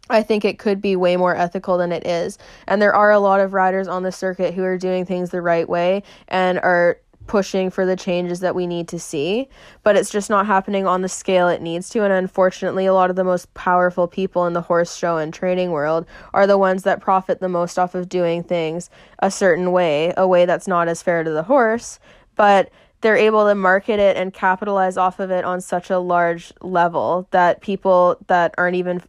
I 0.09 0.21
think 0.21 0.45
it 0.45 0.59
could 0.59 0.81
be 0.81 0.95
way 0.95 1.17
more 1.17 1.35
ethical 1.35 1.77
than 1.77 1.91
it 1.91 2.05
is. 2.05 2.38
And 2.67 2.81
there 2.81 2.93
are 2.93 3.12
a 3.12 3.19
lot 3.19 3.39
of 3.39 3.53
riders 3.53 3.88
on 3.88 4.03
the 4.03 4.12
circuit 4.12 4.53
who 4.53 4.63
are 4.63 4.77
doing 4.77 5.05
things 5.05 5.31
the 5.31 5.41
right 5.41 5.67
way 5.67 6.03
and 6.27 6.59
are 6.59 7.00
pushing 7.27 7.69
for 7.71 7.85
the 7.85 7.95
changes 7.95 8.39
that 8.41 8.55
we 8.55 8.67
need 8.67 8.88
to 8.88 9.00
see, 9.00 9.50
but 9.83 9.95
it's 9.95 10.12
just 10.12 10.29
not 10.29 10.45
happening 10.45 10.85
on 10.85 11.01
the 11.01 11.09
scale 11.09 11.47
it 11.47 11.62
needs 11.62 11.89
to. 11.89 12.03
And 12.03 12.13
unfortunately, 12.13 12.85
a 12.85 12.93
lot 12.93 13.09
of 13.09 13.15
the 13.15 13.24
most 13.24 13.51
powerful 13.53 14.07
people 14.07 14.45
in 14.45 14.53
the 14.53 14.62
horse 14.62 14.95
show 14.95 15.17
and 15.17 15.33
training 15.33 15.71
world 15.71 16.05
are 16.33 16.45
the 16.45 16.57
ones 16.57 16.83
that 16.83 17.01
profit 17.01 17.39
the 17.39 17.50
most 17.50 17.79
off 17.79 17.95
of 17.95 18.09
doing 18.09 18.43
things 18.43 18.89
a 19.19 19.31
certain 19.31 19.71
way, 19.71 20.13
a 20.15 20.27
way 20.27 20.45
that's 20.45 20.67
not 20.67 20.88
as 20.88 21.01
fair 21.01 21.24
to 21.24 21.31
the 21.31 21.43
horse, 21.43 22.00
but 22.35 22.69
they're 23.01 23.17
able 23.17 23.47
to 23.47 23.55
market 23.55 24.00
it 24.00 24.17
and 24.17 24.33
capitalize 24.33 24.97
off 24.97 25.19
of 25.19 25.31
it 25.31 25.45
on 25.45 25.62
such 25.62 25.89
a 25.89 26.00
large 26.00 26.53
level 26.62 27.27
that 27.31 27.62
people 27.62 28.17
that 28.27 28.53
aren't 28.57 28.75
even 28.75 29.01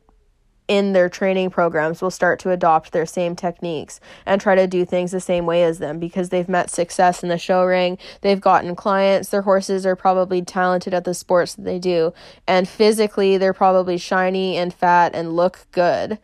in 0.69 0.93
their 0.93 1.09
training 1.09 1.51
programs 1.51 2.03
will 2.03 2.11
start 2.11 2.39
to 2.41 2.51
adopt 2.51 2.93
their 2.93 3.07
same 3.07 3.37
techniques 3.37 4.01
and 4.25 4.41
try 4.41 4.55
to 4.55 4.67
do 4.67 4.85
things 4.85 5.13
the 5.13 5.21
same 5.21 5.47
way 5.47 5.63
as 5.63 5.79
them 5.79 5.99
because 5.99 6.31
they've 6.31 6.49
met 6.49 6.71
success 6.71 7.23
in 7.23 7.29
the 7.29 7.39
show 7.39 7.65
ring, 7.65 7.99
they've 8.23 8.41
gotten 8.41 8.75
clients, 8.75 9.29
their 9.29 9.43
horses 9.43 9.87
are 9.87 9.97
probably 9.97 10.43
talented 10.43 10.93
at 10.93 11.05
the 11.05 11.15
sports 11.15 11.55
that 11.55 11.63
they 11.63 11.79
do, 11.79 12.13
and 12.47 12.69
physically 12.69 13.39
they're 13.39 13.53
probably 13.53 13.97
shiny 13.97 14.57
and 14.57 14.75
fat 14.75 15.15
and 15.15 15.37
look 15.37 15.67
good. 15.73 16.19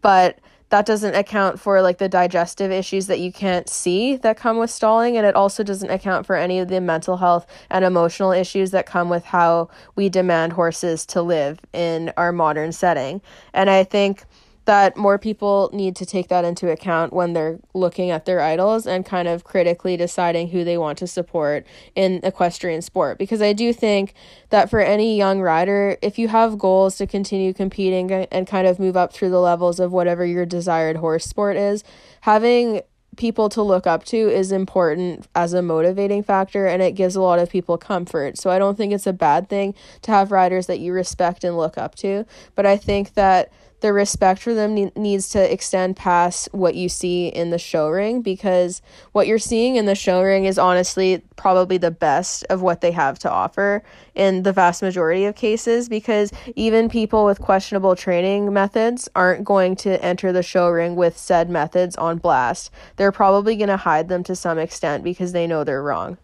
But 0.00 0.38
that 0.74 0.86
doesn't 0.86 1.14
account 1.14 1.60
for 1.60 1.80
like 1.80 1.98
the 1.98 2.08
digestive 2.08 2.72
issues 2.72 3.06
that 3.06 3.20
you 3.20 3.30
can't 3.30 3.68
see 3.68 4.16
that 4.16 4.36
come 4.36 4.56
with 4.56 4.68
stalling 4.68 5.16
and 5.16 5.24
it 5.24 5.36
also 5.36 5.62
doesn't 5.62 5.88
account 5.88 6.26
for 6.26 6.34
any 6.34 6.58
of 6.58 6.66
the 6.66 6.80
mental 6.80 7.18
health 7.18 7.46
and 7.70 7.84
emotional 7.84 8.32
issues 8.32 8.72
that 8.72 8.84
come 8.84 9.08
with 9.08 9.24
how 9.24 9.68
we 9.94 10.08
demand 10.08 10.52
horses 10.52 11.06
to 11.06 11.22
live 11.22 11.60
in 11.72 12.12
our 12.16 12.32
modern 12.32 12.72
setting. 12.72 13.22
And 13.52 13.70
i 13.70 13.84
think 13.84 14.24
that 14.64 14.96
more 14.96 15.18
people 15.18 15.70
need 15.72 15.94
to 15.96 16.06
take 16.06 16.28
that 16.28 16.44
into 16.44 16.70
account 16.70 17.12
when 17.12 17.32
they're 17.32 17.58
looking 17.74 18.10
at 18.10 18.24
their 18.24 18.40
idols 18.40 18.86
and 18.86 19.04
kind 19.04 19.28
of 19.28 19.44
critically 19.44 19.96
deciding 19.96 20.48
who 20.48 20.64
they 20.64 20.78
want 20.78 20.98
to 20.98 21.06
support 21.06 21.66
in 21.94 22.20
equestrian 22.22 22.80
sport. 22.80 23.18
Because 23.18 23.42
I 23.42 23.52
do 23.52 23.72
think 23.72 24.14
that 24.50 24.70
for 24.70 24.80
any 24.80 25.16
young 25.16 25.40
rider, 25.40 25.98
if 26.00 26.18
you 26.18 26.28
have 26.28 26.58
goals 26.58 26.96
to 26.96 27.06
continue 27.06 27.52
competing 27.52 28.10
and 28.10 28.46
kind 28.46 28.66
of 28.66 28.78
move 28.78 28.96
up 28.96 29.12
through 29.12 29.30
the 29.30 29.40
levels 29.40 29.78
of 29.80 29.92
whatever 29.92 30.24
your 30.24 30.46
desired 30.46 30.96
horse 30.96 31.24
sport 31.24 31.56
is, 31.56 31.84
having 32.22 32.80
people 33.16 33.48
to 33.48 33.62
look 33.62 33.86
up 33.86 34.04
to 34.04 34.16
is 34.16 34.50
important 34.52 35.28
as 35.34 35.52
a 35.52 35.62
motivating 35.62 36.22
factor 36.22 36.66
and 36.66 36.82
it 36.82 36.92
gives 36.92 37.14
a 37.14 37.20
lot 37.20 37.38
of 37.38 37.50
people 37.50 37.78
comfort. 37.78 38.38
So 38.38 38.50
I 38.50 38.58
don't 38.58 38.76
think 38.76 38.92
it's 38.92 39.06
a 39.06 39.12
bad 39.12 39.48
thing 39.48 39.74
to 40.02 40.10
have 40.10 40.32
riders 40.32 40.66
that 40.66 40.80
you 40.80 40.92
respect 40.92 41.44
and 41.44 41.56
look 41.56 41.78
up 41.78 41.94
to, 41.96 42.24
but 42.54 42.66
I 42.66 42.76
think 42.76 43.14
that 43.14 43.52
the 43.84 43.92
respect 43.92 44.40
for 44.40 44.54
them 44.54 44.74
ne- 44.74 44.92
needs 44.96 45.28
to 45.28 45.52
extend 45.52 45.94
past 45.94 46.48
what 46.52 46.74
you 46.74 46.88
see 46.88 47.28
in 47.28 47.50
the 47.50 47.58
show 47.58 47.90
ring 47.90 48.22
because 48.22 48.80
what 49.12 49.26
you're 49.26 49.38
seeing 49.38 49.76
in 49.76 49.84
the 49.84 49.94
show 49.94 50.22
ring 50.22 50.46
is 50.46 50.58
honestly 50.58 51.22
probably 51.36 51.76
the 51.76 51.90
best 51.90 52.46
of 52.48 52.62
what 52.62 52.80
they 52.80 52.92
have 52.92 53.18
to 53.18 53.30
offer 53.30 53.82
in 54.14 54.42
the 54.42 54.54
vast 54.54 54.80
majority 54.80 55.26
of 55.26 55.34
cases 55.34 55.86
because 55.90 56.32
even 56.56 56.88
people 56.88 57.26
with 57.26 57.42
questionable 57.42 57.94
training 57.94 58.50
methods 58.50 59.06
aren't 59.14 59.44
going 59.44 59.76
to 59.76 60.02
enter 60.02 60.32
the 60.32 60.42
show 60.42 60.70
ring 60.70 60.96
with 60.96 61.18
said 61.18 61.50
methods 61.50 61.94
on 61.96 62.16
blast. 62.16 62.70
They're 62.96 63.12
probably 63.12 63.54
going 63.54 63.68
to 63.68 63.76
hide 63.76 64.08
them 64.08 64.24
to 64.24 64.34
some 64.34 64.58
extent 64.58 65.04
because 65.04 65.32
they 65.32 65.46
know 65.46 65.62
they're 65.62 65.82
wrong. 65.82 66.16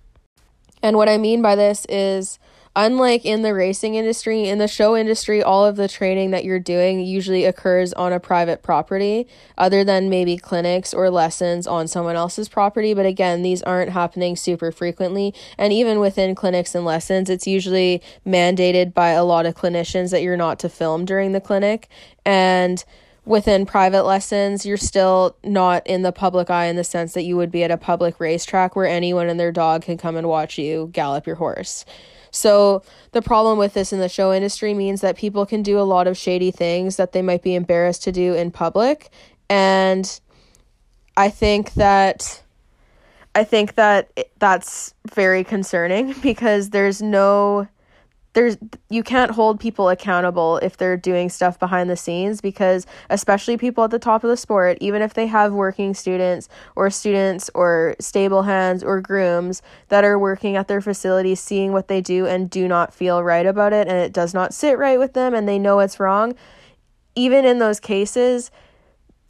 And 0.82 0.96
what 0.96 1.10
I 1.10 1.18
mean 1.18 1.42
by 1.42 1.56
this 1.56 1.84
is 1.90 2.38
unlike 2.76 3.24
in 3.24 3.42
the 3.42 3.52
racing 3.52 3.96
industry, 3.96 4.48
in 4.48 4.58
the 4.58 4.68
show 4.68 4.96
industry, 4.96 5.42
all 5.42 5.64
of 5.64 5.76
the 5.76 5.88
training 5.88 6.30
that 6.30 6.44
you're 6.44 6.60
doing 6.60 7.00
usually 7.00 7.44
occurs 7.44 7.92
on 7.94 8.12
a 8.12 8.20
private 8.20 8.62
property, 8.62 9.26
other 9.58 9.82
than 9.82 10.08
maybe 10.08 10.36
clinics 10.36 10.94
or 10.94 11.10
lessons 11.10 11.66
on 11.66 11.88
someone 11.88 12.16
else's 12.16 12.48
property. 12.48 12.94
But 12.94 13.06
again, 13.06 13.42
these 13.42 13.62
aren't 13.62 13.90
happening 13.90 14.36
super 14.36 14.70
frequently. 14.70 15.34
And 15.58 15.72
even 15.72 15.98
within 15.98 16.34
clinics 16.34 16.74
and 16.74 16.84
lessons, 16.84 17.28
it's 17.28 17.46
usually 17.46 18.02
mandated 18.26 18.94
by 18.94 19.10
a 19.10 19.24
lot 19.24 19.46
of 19.46 19.54
clinicians 19.54 20.10
that 20.10 20.22
you're 20.22 20.36
not 20.36 20.58
to 20.60 20.68
film 20.68 21.04
during 21.04 21.32
the 21.32 21.40
clinic. 21.40 21.88
And 22.24 22.84
within 23.24 23.66
private 23.66 24.04
lessons, 24.04 24.64
you're 24.64 24.76
still 24.76 25.36
not 25.44 25.86
in 25.86 26.02
the 26.02 26.12
public 26.12 26.50
eye 26.50 26.66
in 26.66 26.76
the 26.76 26.84
sense 26.84 27.14
that 27.14 27.22
you 27.22 27.36
would 27.36 27.50
be 27.50 27.64
at 27.64 27.70
a 27.70 27.76
public 27.76 28.18
racetrack 28.20 28.76
where 28.76 28.86
anyone 28.86 29.28
and 29.28 29.38
their 29.38 29.52
dog 29.52 29.82
can 29.82 29.98
come 29.98 30.16
and 30.16 30.28
watch 30.28 30.56
you 30.56 30.88
gallop 30.92 31.26
your 31.26 31.36
horse. 31.36 31.84
So 32.30 32.82
the 33.12 33.22
problem 33.22 33.58
with 33.58 33.74
this 33.74 33.92
in 33.92 33.98
the 33.98 34.08
show 34.08 34.32
industry 34.32 34.74
means 34.74 35.00
that 35.00 35.16
people 35.16 35.46
can 35.46 35.62
do 35.62 35.78
a 35.78 35.82
lot 35.82 36.06
of 36.06 36.16
shady 36.16 36.50
things 36.50 36.96
that 36.96 37.12
they 37.12 37.22
might 37.22 37.42
be 37.42 37.54
embarrassed 37.54 38.02
to 38.04 38.12
do 38.12 38.34
in 38.34 38.50
public. 38.50 39.10
And 39.48 40.20
I 41.16 41.28
think 41.30 41.74
that 41.74 42.42
I 43.34 43.44
think 43.44 43.76
that 43.76 44.10
that's 44.38 44.94
very 45.14 45.44
concerning 45.44 46.14
because 46.22 46.70
there's 46.70 47.00
no 47.02 47.68
there's 48.32 48.56
you 48.88 49.02
can't 49.02 49.32
hold 49.32 49.58
people 49.58 49.88
accountable 49.88 50.58
if 50.58 50.76
they're 50.76 50.96
doing 50.96 51.28
stuff 51.28 51.58
behind 51.58 51.90
the 51.90 51.96
scenes 51.96 52.40
because 52.40 52.86
especially 53.08 53.56
people 53.56 53.82
at 53.84 53.90
the 53.90 53.98
top 53.98 54.22
of 54.22 54.30
the 54.30 54.36
sport 54.36 54.78
even 54.80 55.02
if 55.02 55.14
they 55.14 55.26
have 55.26 55.52
working 55.52 55.94
students 55.94 56.48
or 56.76 56.90
students 56.90 57.50
or 57.54 57.96
stable 57.98 58.42
hands 58.42 58.84
or 58.84 59.00
grooms 59.00 59.62
that 59.88 60.04
are 60.04 60.18
working 60.18 60.56
at 60.56 60.68
their 60.68 60.80
facilities 60.80 61.40
seeing 61.40 61.72
what 61.72 61.88
they 61.88 62.00
do 62.00 62.26
and 62.26 62.50
do 62.50 62.68
not 62.68 62.94
feel 62.94 63.22
right 63.22 63.46
about 63.46 63.72
it 63.72 63.88
and 63.88 63.96
it 63.96 64.12
does 64.12 64.32
not 64.32 64.54
sit 64.54 64.78
right 64.78 64.98
with 64.98 65.12
them 65.14 65.34
and 65.34 65.48
they 65.48 65.58
know 65.58 65.80
it's 65.80 65.98
wrong 65.98 66.34
even 67.16 67.44
in 67.44 67.58
those 67.58 67.80
cases 67.80 68.50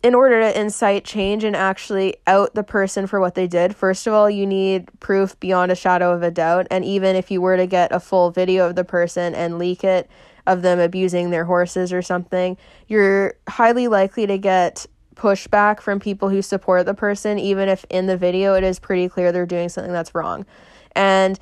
in 0.02 0.14
order 0.14 0.40
to 0.40 0.60
incite 0.60 1.04
change 1.04 1.44
and 1.44 1.54
actually 1.54 2.16
out 2.26 2.54
the 2.54 2.62
person 2.62 3.06
for 3.06 3.20
what 3.20 3.34
they 3.34 3.46
did, 3.46 3.76
first 3.76 4.06
of 4.06 4.14
all, 4.14 4.30
you 4.30 4.46
need 4.46 4.88
proof 5.00 5.38
beyond 5.40 5.70
a 5.70 5.74
shadow 5.74 6.12
of 6.12 6.22
a 6.22 6.30
doubt. 6.30 6.66
And 6.70 6.84
even 6.84 7.16
if 7.16 7.30
you 7.30 7.40
were 7.40 7.56
to 7.56 7.66
get 7.66 7.92
a 7.92 8.00
full 8.00 8.30
video 8.30 8.66
of 8.66 8.76
the 8.76 8.84
person 8.84 9.34
and 9.34 9.58
leak 9.58 9.84
it 9.84 10.08
of 10.46 10.62
them 10.62 10.80
abusing 10.80 11.30
their 11.30 11.44
horses 11.44 11.92
or 11.92 12.00
something, 12.00 12.56
you're 12.88 13.34
highly 13.48 13.88
likely 13.88 14.26
to 14.26 14.38
get 14.38 14.86
pushback 15.16 15.80
from 15.80 16.00
people 16.00 16.30
who 16.30 16.40
support 16.40 16.86
the 16.86 16.94
person, 16.94 17.38
even 17.38 17.68
if 17.68 17.84
in 17.90 18.06
the 18.06 18.16
video 18.16 18.54
it 18.54 18.64
is 18.64 18.78
pretty 18.78 19.06
clear 19.06 19.32
they're 19.32 19.44
doing 19.44 19.68
something 19.68 19.92
that's 19.92 20.14
wrong. 20.14 20.46
And 20.96 21.38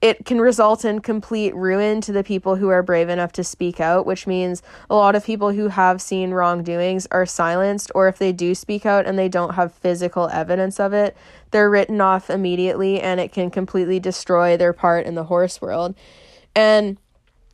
it 0.00 0.26
can 0.26 0.40
result 0.40 0.84
in 0.84 1.00
complete 1.00 1.54
ruin 1.54 2.00
to 2.02 2.12
the 2.12 2.22
people 2.22 2.56
who 2.56 2.68
are 2.68 2.82
brave 2.82 3.08
enough 3.08 3.32
to 3.32 3.44
speak 3.44 3.80
out, 3.80 4.04
which 4.04 4.26
means 4.26 4.62
a 4.90 4.94
lot 4.94 5.16
of 5.16 5.24
people 5.24 5.52
who 5.52 5.68
have 5.68 6.02
seen 6.02 6.32
wrongdoings 6.32 7.06
are 7.10 7.24
silenced, 7.24 7.90
or 7.94 8.06
if 8.06 8.18
they 8.18 8.32
do 8.32 8.54
speak 8.54 8.84
out 8.84 9.06
and 9.06 9.18
they 9.18 9.28
don't 9.28 9.54
have 9.54 9.72
physical 9.72 10.28
evidence 10.28 10.78
of 10.78 10.92
it, 10.92 11.16
they're 11.52 11.70
written 11.70 12.00
off 12.00 12.28
immediately 12.28 13.00
and 13.00 13.18
it 13.18 13.32
can 13.32 13.50
completely 13.50 13.98
destroy 13.98 14.56
their 14.56 14.72
part 14.72 15.06
in 15.06 15.14
the 15.14 15.24
horse 15.24 15.60
world. 15.62 15.94
And 16.54 16.98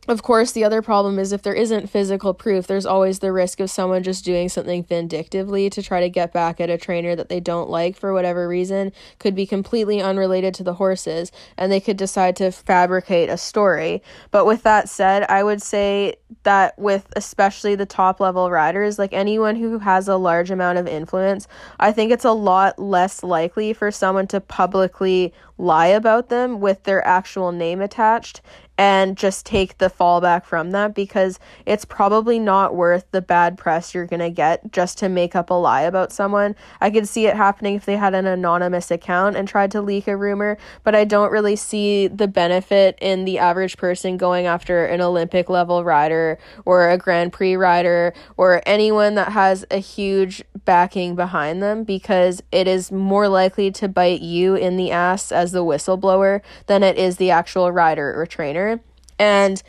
of 0.09 0.23
course, 0.23 0.53
the 0.53 0.65
other 0.65 0.81
problem 0.81 1.19
is 1.19 1.33
if 1.33 1.43
there 1.43 1.55
isn't 1.55 1.91
physical 1.91 2.33
proof, 2.33 2.67
there's 2.67 2.87
always 2.87 3.19
the 3.19 3.33
risk 3.33 3.61
of 3.61 3.71
someone 3.71 4.03
just 4.03 4.25
doing 4.25 4.49
something 4.49 4.83
vindictively 4.83 5.69
to 5.71 5.83
try 5.83 6.01
to 6.01 6.09
get 6.09 6.33
back 6.33 6.61
at 6.61 6.71
a 6.71 6.79
trainer 6.79 7.15
that 7.15 7.29
they 7.29 7.39
don't 7.39 7.69
like 7.69 7.97
for 7.97 8.13
whatever 8.13 8.49
reason, 8.49 8.93
could 9.19 9.35
be 9.35 9.47
completely 9.47 10.01
unrelated 10.01 10.55
to 10.55 10.65
the 10.65 10.75
horses, 10.75 11.31
and 11.57 11.71
they 11.71 11.81
could 11.81 11.99
decide 11.99 12.35
to 12.37 12.51
fabricate 12.51 13.29
a 13.29 13.37
story. 13.37 14.03
But 14.31 14.47
with 14.47 14.63
that 14.63 14.89
said, 14.89 15.25
I 15.29 15.43
would 15.43 15.61
say 15.61 16.17
that 16.43 16.79
with 16.79 17.07
especially 17.17 17.75
the 17.75 17.87
top 17.87 18.21
level 18.21 18.51
riders, 18.51 18.99
like 18.99 19.13
anyone 19.13 19.57
who 19.57 19.79
has 19.79 20.09
a 20.09 20.17
large 20.17 20.51
amount 20.51 20.79
of 20.79 20.87
influence, 20.87 21.49
I 21.79 21.93
think 21.93 22.13
it's 22.13 22.25
a 22.25 22.33
lot 22.33 22.79
less 22.79 23.23
likely 23.23 23.73
for 23.73 23.91
someone 23.91 24.27
to 24.29 24.41
publicly 24.41 25.33
lie 25.59 25.89
about 25.89 26.29
them 26.29 26.61
with 26.61 26.85
their 26.85 27.07
actual 27.07 27.53
name 27.53 27.81
attached 27.81 28.41
and 28.81 29.19
just 29.19 29.45
take 29.45 29.77
the 29.77 29.91
fallback 29.91 30.43
from 30.43 30.71
that 30.71 30.95
because 30.95 31.39
it's 31.67 31.85
probably 31.85 32.39
not 32.39 32.75
worth 32.75 33.05
the 33.11 33.21
bad 33.21 33.59
press 33.59 33.93
you're 33.93 34.07
going 34.07 34.21
to 34.21 34.31
get 34.31 34.73
just 34.73 34.97
to 34.97 35.07
make 35.07 35.37
up 35.37 35.51
a 35.51 35.55
lie 35.55 35.83
about 35.83 36.11
someone. 36.11 36.57
I 36.81 36.89
could 36.89 37.07
see 37.07 37.27
it 37.27 37.37
happening 37.37 37.75
if 37.75 37.85
they 37.85 37.99
had 37.99 38.15
an 38.15 38.27
anonymous 38.27 38.91
account 38.91 39.37
and 39.37 39.47
tried 39.47 39.71
to 39.73 39.83
leak 39.83 40.09
a 40.09 40.17
rumor, 40.17 40.57
but 40.83 40.95
I 40.95 41.05
don't 41.05 41.31
really 41.31 41.57
see 41.57 42.07
the 42.09 42.27
benefit 42.27 42.97
in 43.03 43.27
the 43.27 43.39
average 43.39 43.77
person 43.77 44.17
going 44.17 44.47
after 44.47 44.87
an 44.87 45.03
Olympic 45.03 45.51
level 45.51 45.85
rider 45.85 46.20
or 46.65 46.91
a 46.91 46.99
Grand 46.99 47.33
Prix 47.33 47.57
rider 47.57 48.13
or 48.37 48.63
anyone 48.67 49.15
that 49.15 49.33
has 49.33 49.65
a 49.71 49.79
huge 49.79 50.43
backing 50.65 51.15
behind 51.15 51.63
them 51.63 51.85
because 51.85 52.43
it 52.53 52.67
is 52.67 52.93
more 52.93 53.29
likely 53.29 53.71
to 53.73 53.89
bite 53.89 54.21
you 54.21 54.55
in 54.55 54.77
the 54.77 54.91
ass 54.91 55.33
as 55.33 55.53
the 55.53 55.65
whistleblower 55.65 56.41
than 56.67 56.83
it 56.83 56.97
is 56.97 57.17
the 57.17 57.31
actual 57.31 57.71
rider 57.73 58.19
or 58.21 58.27
trainer. 58.27 58.81
And 59.19 59.63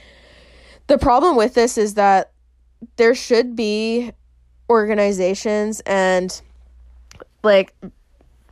the 0.88 0.98
problem 0.98 1.36
with 1.36 1.54
this 1.54 1.78
is 1.78 1.94
that 1.96 2.32
there 2.96 3.16
should 3.16 3.56
be 3.56 4.12
organizations 4.70 5.82
and 5.82 6.42
like 7.44 7.74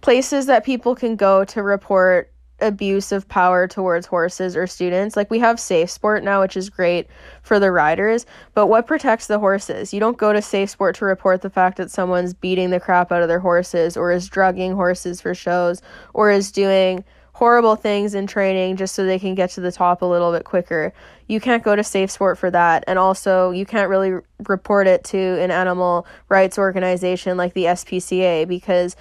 places 0.02 0.46
that 0.48 0.66
people 0.66 0.96
can 0.96 1.16
go 1.16 1.44
to 1.46 1.64
report 1.64 2.29
abuse 2.62 3.12
of 3.12 3.28
power 3.28 3.68
towards 3.68 4.08
horses 4.08 4.56
or 4.56 4.68
students. 4.68 5.16
Like 5.16 5.30
we 5.30 5.40
have 5.40 5.60
Safe 5.60 5.90
Sport 5.90 6.24
now, 6.24 6.42
which 6.42 6.58
is 6.58 6.70
great 6.70 7.08
for 7.42 7.60
the 7.60 7.72
riders, 7.72 8.26
but 8.54 8.68
what 8.68 8.88
protects 8.88 9.28
the 9.28 9.40
horses? 9.40 9.94
You 9.94 10.00
don't 10.00 10.18
go 10.18 10.34
to 10.34 10.42
Safe 10.42 10.70
Sport 10.70 10.96
to 10.96 11.06
report 11.06 11.42
the 11.42 11.50
fact 11.50 11.78
that 11.78 11.92
someone's 11.92 12.34
beating 12.34 12.70
the 12.70 12.80
crap 12.80 13.12
out 13.12 13.22
of 13.22 13.28
their 13.28 13.40
horses 13.40 13.98
or 13.98 14.12
is 14.12 14.28
drugging 14.28 14.74
horses 14.74 15.22
for 15.22 15.34
shows 15.34 15.82
or 16.14 16.32
is 16.32 16.52
doing 16.52 17.04
horrible 17.40 17.78
things 17.78 18.16
in 18.16 18.28
training 18.28 18.76
just 18.76 18.94
so 18.94 19.06
they 19.06 19.18
can 19.18 19.34
get 19.34 19.50
to 19.50 19.62
the 19.62 19.72
top 19.72 20.02
a 20.02 20.06
little 20.06 20.34
bit 20.34 20.44
quicker. 20.44 20.92
You 21.28 21.40
can't 21.40 21.64
go 21.64 21.74
to 21.74 21.86
Safe 21.86 22.12
Sport 22.12 22.38
for 22.38 22.52
that. 22.52 22.84
And 22.86 23.00
also, 23.00 23.52
you 23.52 23.66
can't 23.66 23.90
really 23.90 24.20
report 24.48 24.88
it 24.88 25.06
to 25.06 25.18
an 25.18 25.50
animal 25.50 26.06
rights 26.28 26.58
organization 26.58 27.38
like 27.38 27.54
the 27.54 27.64
SPCA 27.64 28.46
because 28.46 28.98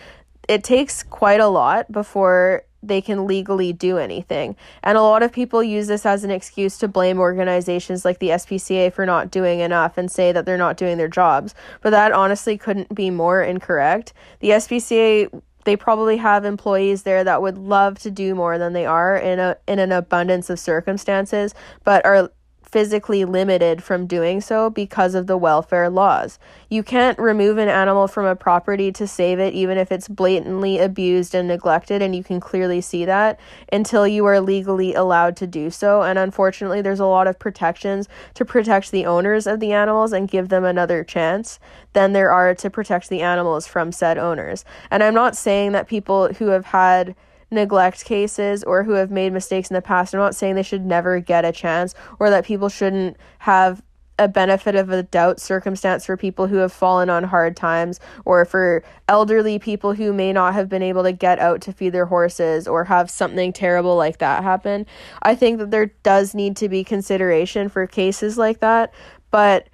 it 0.49 0.63
takes 0.63 1.03
quite 1.03 1.41
a 1.41 1.49
lot 1.49 1.91
before 1.91 2.63
they 2.83 3.01
can 3.01 3.27
legally 3.27 3.73
do 3.73 3.99
anything. 3.99 4.57
And 4.83 4.97
a 4.97 5.03
lot 5.03 5.23
of 5.23 5.33
people 5.33 5.63
use 5.63 5.87
this 5.87 6.07
as 6.07 6.25
an 6.25 6.31
excuse 6.31 6.79
to 6.79 6.89
blame 6.89 7.19
organizations 7.19 8.05
like 8.05 8.19
the 8.19 8.31
SPCA 8.31 8.93
for 8.93 9.05
not 9.05 9.31
doing 9.31 9.61
enough 9.61 9.99
and 9.99 10.11
say 10.11 10.33
that 10.33 10.47
they're 10.47 10.57
not 10.57 10.77
doing 10.77 10.97
their 10.97 11.09
jobs. 11.09 11.55
But 11.81 11.91
that 11.91 12.13
honestly 12.13 12.57
couldn't 12.57 12.95
be 12.95 13.11
more 13.11 13.43
incorrect. 13.43 14.13
The 14.41 14.51
SPCA 14.51 15.43
they 15.65 15.77
probably 15.77 16.17
have 16.17 16.47
employees 16.47 17.03
there 17.03 17.23
that 17.25 17.43
would 17.43 17.59
love 17.59 17.99
to 17.99 18.11
do 18.11 18.35
more 18.35 18.57
than 18.57 18.73
they 18.73 18.87
are 18.87 19.17
in 19.19 19.39
a 19.39 19.55
in 19.67 19.79
an 19.79 19.93
abundance 19.93 20.49
of 20.49 20.59
circumstances, 20.59 21.55
but 21.85 22.07
are 22.07 22.31
physically 22.71 23.25
limited 23.25 23.83
from 23.83 24.07
doing 24.07 24.41
so 24.41 24.69
because 24.69 25.15
of 25.15 25.27
the 25.27 25.37
welfare 25.37 25.89
laws. 25.89 26.39
You 26.69 26.83
can't 26.83 27.19
remove 27.19 27.57
an 27.57 27.69
animal 27.69 28.09
from 28.09 28.27
a 28.27 28.37
property 28.37 28.93
to 28.93 29.07
save 29.07 29.39
it, 29.39 29.55
even 29.55 29.79
if 29.79 29.91
it's 29.91 30.07
blatantly 30.07 30.79
abused 30.79 31.35
and 31.35 31.49
neglected, 31.49 32.03
and 32.03 32.15
you 32.15 32.23
can 32.23 32.41
clearly 32.41 32.81
see 32.83 33.07
that 33.07 33.41
until 33.73 34.07
you 34.07 34.27
are 34.27 34.41
legally 34.41 34.95
allowed 34.95 35.37
to 35.37 35.47
do 35.47 35.71
so. 35.71 36.03
And 36.03 36.19
unfortunately, 36.19 36.83
there's 36.83 37.01
a 37.01 37.07
lot 37.07 37.27
of 37.27 37.39
protections 37.39 38.09
to 38.35 38.45
protect 38.45 38.91
the 38.91 39.07
owners 39.07 39.47
of 39.47 39.61
the 39.61 39.73
animals 39.73 40.13
and 40.13 40.29
give 40.29 40.51
them 40.51 40.65
another 40.65 41.03
chance 41.05 41.59
than 41.95 42.13
there 42.13 42.31
are 42.31 42.55
to 42.55 42.69
protect 42.69 43.09
the 43.09 43.23
animals 43.23 43.67
from 43.67 43.93
said 43.93 44.19
owners. 44.19 44.65
And 44.91 45.03
I'm 45.03 45.15
not 45.15 45.37
saying 45.37 45.73
that 45.73 45.89
people 45.89 46.35
who 46.35 46.49
have 46.49 46.67
had 46.67 47.15
neglect 47.51 48.05
cases 48.05 48.63
or 48.65 48.85
who 48.85 48.93
have 48.93 49.11
made 49.11 49.33
mistakes 49.33 49.71
in 49.71 49.75
the 49.75 49.83
past. 49.83 50.15
I'm 50.15 50.21
not 50.21 50.35
saying 50.35 50.55
they 50.55 50.63
should 50.63 50.85
never 50.85 51.21
get 51.21 51.45
a 51.45 51.53
chance 51.53 51.95
or 52.19 52.31
that 52.31 52.45
people 52.45 52.69
shouldn't 52.69 53.17
have 53.41 53.83
a 54.19 54.29
benefit 54.29 54.75
of 54.75 54.91
a 54.91 55.05
doubt 55.05 55.41
circumstance 55.41 56.05
for 56.05 56.17
people 56.17 56.49
who 56.49 56.57
have 56.57 56.73
fallen 56.73 57.09
on 57.09 57.23
hard 57.23 57.57
times 57.57 58.01
or 58.25 58.45
for 58.45 58.83
elderly 59.07 59.59
people 59.59 59.95
who 59.95 60.13
may 60.13 60.33
not 60.33 60.55
have 60.55 60.69
been 60.69 60.83
able 60.83 61.05
to 61.05 61.13
get 61.13 61.39
out 61.39 61.61
to 61.61 61.73
feed 61.73 61.91
their 61.91 62.07
horses 62.07 62.67
or 62.67 62.85
have 62.85 63.11
something 63.11 63.53
terrible 63.53 63.97
like 63.97 64.19
that 64.19 64.43
happen. 64.43 64.85
I 65.23 65.35
think 65.35 65.59
that 65.59 65.71
there 65.71 65.87
does 66.03 66.35
need 66.35 66.57
to 66.57 66.69
be 66.69 66.83
consideration 66.83 67.69
for 67.69 67.87
cases 67.87 68.37
like 68.37 68.59
that, 68.59 68.93
but 69.31 69.69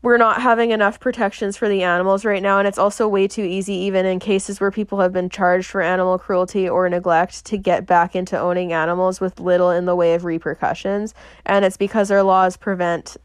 we're 0.00 0.16
not 0.16 0.40
having 0.40 0.70
enough 0.70 1.00
protections 1.00 1.56
for 1.56 1.68
the 1.68 1.82
animals 1.82 2.24
right 2.24 2.42
now 2.42 2.58
and 2.58 2.68
it's 2.68 2.78
also 2.78 3.08
way 3.08 3.26
too 3.26 3.42
easy 3.42 3.74
even 3.74 4.06
in 4.06 4.20
cases 4.20 4.60
where 4.60 4.70
people 4.70 5.00
have 5.00 5.12
been 5.12 5.28
charged 5.28 5.68
for 5.68 5.80
animal 5.80 6.18
cruelty 6.18 6.68
or 6.68 6.88
neglect 6.88 7.44
to 7.44 7.56
get 7.56 7.84
back 7.84 8.14
into 8.14 8.38
owning 8.38 8.72
animals 8.72 9.20
with 9.20 9.40
little 9.40 9.70
in 9.70 9.86
the 9.86 9.96
way 9.96 10.14
of 10.14 10.24
repercussions. 10.24 11.14
And 11.44 11.64
it's 11.64 11.76
because 11.76 12.10
our 12.10 12.22
laws 12.22 12.56
prevent 12.56 13.16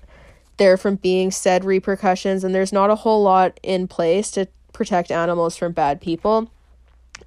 there 0.57 0.77
from 0.77 0.95
being 0.95 1.29
said 1.29 1.63
repercussions 1.63 2.43
and 2.43 2.55
there's 2.55 2.73
not 2.73 2.89
a 2.89 2.95
whole 2.95 3.21
lot 3.21 3.59
in 3.61 3.87
place 3.87 4.31
to 4.31 4.47
protect 4.71 5.11
animals 5.11 5.55
from 5.55 5.73
bad 5.73 6.01
people. 6.01 6.49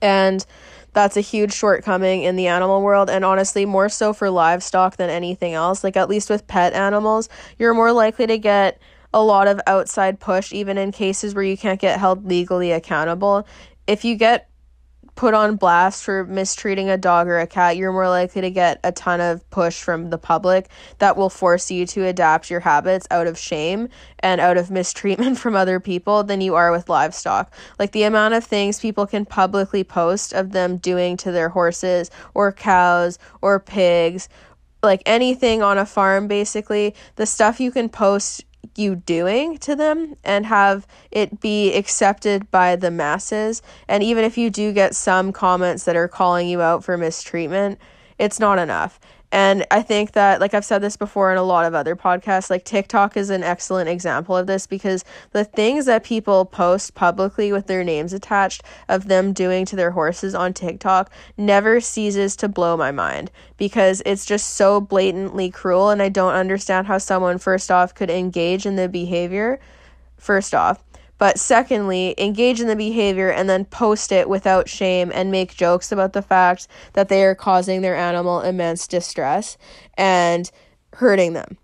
And 0.02 0.44
that's 0.92 1.16
a 1.16 1.20
huge 1.20 1.52
shortcoming 1.52 2.22
in 2.22 2.34
the 2.34 2.48
animal 2.48 2.82
world 2.82 3.08
and 3.10 3.24
honestly 3.24 3.64
more 3.64 3.88
so 3.88 4.12
for 4.12 4.28
livestock 4.28 4.96
than 4.96 5.10
anything 5.10 5.54
else. 5.54 5.84
Like 5.84 5.96
at 5.96 6.08
least 6.08 6.30
with 6.30 6.48
pet 6.48 6.72
animals 6.72 7.28
you're 7.58 7.74
more 7.74 7.92
likely 7.92 8.26
to 8.26 8.38
get 8.38 8.80
a 9.16 9.22
lot 9.22 9.48
of 9.48 9.58
outside 9.66 10.20
push, 10.20 10.52
even 10.52 10.76
in 10.76 10.92
cases 10.92 11.34
where 11.34 11.42
you 11.42 11.56
can't 11.56 11.80
get 11.80 11.98
held 11.98 12.26
legally 12.26 12.70
accountable. 12.70 13.48
If 13.86 14.04
you 14.04 14.14
get 14.14 14.50
put 15.14 15.32
on 15.32 15.56
blast 15.56 16.04
for 16.04 16.24
mistreating 16.26 16.90
a 16.90 16.98
dog 16.98 17.26
or 17.26 17.38
a 17.38 17.46
cat, 17.46 17.78
you're 17.78 17.92
more 17.92 18.10
likely 18.10 18.42
to 18.42 18.50
get 18.50 18.78
a 18.84 18.92
ton 18.92 19.22
of 19.22 19.48
push 19.48 19.80
from 19.80 20.10
the 20.10 20.18
public 20.18 20.68
that 20.98 21.16
will 21.16 21.30
force 21.30 21.70
you 21.70 21.86
to 21.86 22.04
adapt 22.04 22.50
your 22.50 22.60
habits 22.60 23.06
out 23.10 23.26
of 23.26 23.38
shame 23.38 23.88
and 24.18 24.38
out 24.38 24.58
of 24.58 24.70
mistreatment 24.70 25.38
from 25.38 25.56
other 25.56 25.80
people 25.80 26.22
than 26.22 26.42
you 26.42 26.54
are 26.54 26.70
with 26.70 26.90
livestock. 26.90 27.50
Like 27.78 27.92
the 27.92 28.02
amount 28.02 28.34
of 28.34 28.44
things 28.44 28.80
people 28.80 29.06
can 29.06 29.24
publicly 29.24 29.82
post 29.82 30.34
of 30.34 30.52
them 30.52 30.76
doing 30.76 31.16
to 31.16 31.32
their 31.32 31.48
horses 31.48 32.10
or 32.34 32.52
cows 32.52 33.18
or 33.40 33.58
pigs 33.58 34.28
like 34.82 35.02
anything 35.04 35.62
on 35.62 35.78
a 35.78 35.84
farm 35.84 36.28
basically 36.28 36.94
the 37.16 37.26
stuff 37.26 37.60
you 37.60 37.70
can 37.70 37.88
post 37.88 38.44
you 38.76 38.96
doing 38.96 39.58
to 39.58 39.76
them 39.76 40.16
and 40.24 40.46
have 40.46 40.86
it 41.10 41.40
be 41.40 41.74
accepted 41.74 42.50
by 42.50 42.76
the 42.76 42.90
masses. 42.90 43.62
And 43.88 44.02
even 44.02 44.24
if 44.24 44.36
you 44.36 44.50
do 44.50 44.72
get 44.72 44.94
some 44.94 45.32
comments 45.32 45.84
that 45.84 45.96
are 45.96 46.08
calling 46.08 46.48
you 46.48 46.60
out 46.60 46.84
for 46.84 46.96
mistreatment, 46.96 47.78
it's 48.18 48.40
not 48.40 48.58
enough. 48.58 48.98
And 49.36 49.66
I 49.70 49.82
think 49.82 50.12
that, 50.12 50.40
like 50.40 50.54
I've 50.54 50.64
said 50.64 50.80
this 50.80 50.96
before 50.96 51.30
in 51.30 51.36
a 51.36 51.42
lot 51.42 51.66
of 51.66 51.74
other 51.74 51.94
podcasts, 51.94 52.48
like 52.48 52.64
TikTok 52.64 53.18
is 53.18 53.28
an 53.28 53.42
excellent 53.42 53.86
example 53.86 54.34
of 54.34 54.46
this 54.46 54.66
because 54.66 55.04
the 55.32 55.44
things 55.44 55.84
that 55.84 56.04
people 56.04 56.46
post 56.46 56.94
publicly 56.94 57.52
with 57.52 57.66
their 57.66 57.84
names 57.84 58.14
attached 58.14 58.62
of 58.88 59.08
them 59.08 59.34
doing 59.34 59.66
to 59.66 59.76
their 59.76 59.90
horses 59.90 60.34
on 60.34 60.54
TikTok 60.54 61.12
never 61.36 61.82
ceases 61.82 62.34
to 62.36 62.48
blow 62.48 62.78
my 62.78 62.90
mind 62.90 63.30
because 63.58 64.02
it's 64.06 64.24
just 64.24 64.54
so 64.54 64.80
blatantly 64.80 65.50
cruel. 65.50 65.90
And 65.90 66.00
I 66.00 66.08
don't 66.08 66.32
understand 66.32 66.86
how 66.86 66.96
someone, 66.96 67.36
first 67.36 67.70
off, 67.70 67.94
could 67.94 68.08
engage 68.08 68.64
in 68.64 68.76
the 68.76 68.88
behavior, 68.88 69.60
first 70.16 70.54
off. 70.54 70.82
But 71.18 71.38
secondly, 71.38 72.14
engage 72.18 72.60
in 72.60 72.68
the 72.68 72.76
behavior 72.76 73.30
and 73.30 73.48
then 73.48 73.64
post 73.64 74.12
it 74.12 74.28
without 74.28 74.68
shame 74.68 75.10
and 75.14 75.30
make 75.30 75.56
jokes 75.56 75.90
about 75.90 76.12
the 76.12 76.22
fact 76.22 76.68
that 76.92 77.08
they 77.08 77.24
are 77.24 77.34
causing 77.34 77.80
their 77.80 77.96
animal 77.96 78.42
immense 78.42 78.86
distress 78.86 79.56
and 79.94 80.50
hurting 80.94 81.32
them. 81.32 81.56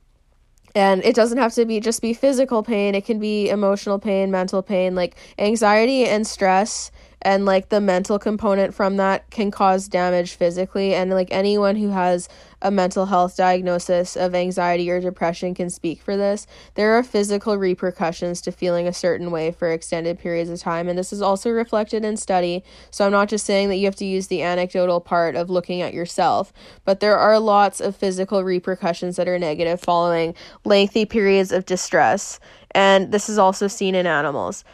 And 0.75 1.05
it 1.05 1.15
doesn't 1.15 1.37
have 1.37 1.53
to 1.55 1.67
be 1.67 1.81
just 1.81 2.01
be 2.01 2.15
physical 2.15 2.62
pain, 2.62 2.95
it 2.95 3.05
can 3.05 3.19
be 3.19 3.51
emotional 3.51 3.99
pain, 3.99 4.31
mental 4.31 4.62
pain, 4.62 4.95
like 4.95 5.17
anxiety 5.38 6.07
and 6.07 6.27
stress 6.27 6.91
and 7.23 7.45
like 7.45 7.69
the 7.69 7.81
mental 7.81 8.19
component 8.19 8.75
from 8.75 8.97
that 8.97 9.29
can 9.31 9.51
cause 9.51 9.89
damage 9.89 10.35
physically 10.35 10.95
and 10.95 11.11
like 11.11 11.29
anyone 11.31 11.77
who 11.77 11.91
has 11.91 12.29
a 12.61 12.71
mental 12.71 13.07
health 13.07 13.37
diagnosis 13.37 14.17
of 14.17 14.35
anxiety 14.35 14.91
or 14.91 15.01
depression 15.01 15.55
can 15.55 15.71
speak 15.71 16.01
for 16.01 16.17
this. 16.17 16.47
There 16.75 16.93
are 16.93 17.03
physical 17.03 17.57
repercussions 17.57 18.41
to 18.43 18.53
feeling 18.53 18.87
a 18.87 18.93
certain 18.93 19.31
way 19.31 19.51
for 19.51 19.71
extended 19.71 20.19
periods 20.19 20.51
of 20.51 20.61
time 20.61 20.89
and 20.89 20.99
this 20.99 21.13
is 21.13 21.23
also 21.23 21.51
reflected 21.51 22.05
in 22.05 22.17
study. 22.17 22.63
So 22.91 23.07
i'm 23.07 23.13
not 23.13 23.29
just 23.29 23.47
saying 23.47 23.69
that 23.69 23.77
you 23.77 23.87
have 23.87 23.97
to 23.97 24.05
use 24.05 24.27
the 24.27 24.43
anecdotal 24.43 25.01
part 25.01 25.35
of 25.37 25.51
looking 25.51 25.81
at 25.81 25.95
yourself 25.95 26.53
but 26.85 27.01
there 27.01 27.19
are 27.19 27.39
lots 27.39 27.81
of 27.81 27.97
physical 27.97 28.45
repercussions 28.45 29.17
that 29.17 29.29
are 29.29 29.39
negative 29.39 29.81
following 29.81 30.35
lengthy 30.65 31.05
periods 31.05 31.53
of 31.53 31.65
distress 31.67 32.39
and 32.73 33.13
this 33.13 33.29
is 33.29 33.39
also 33.39 33.69
seen 33.69 33.95
in 33.95 34.07
animals. 34.07 34.65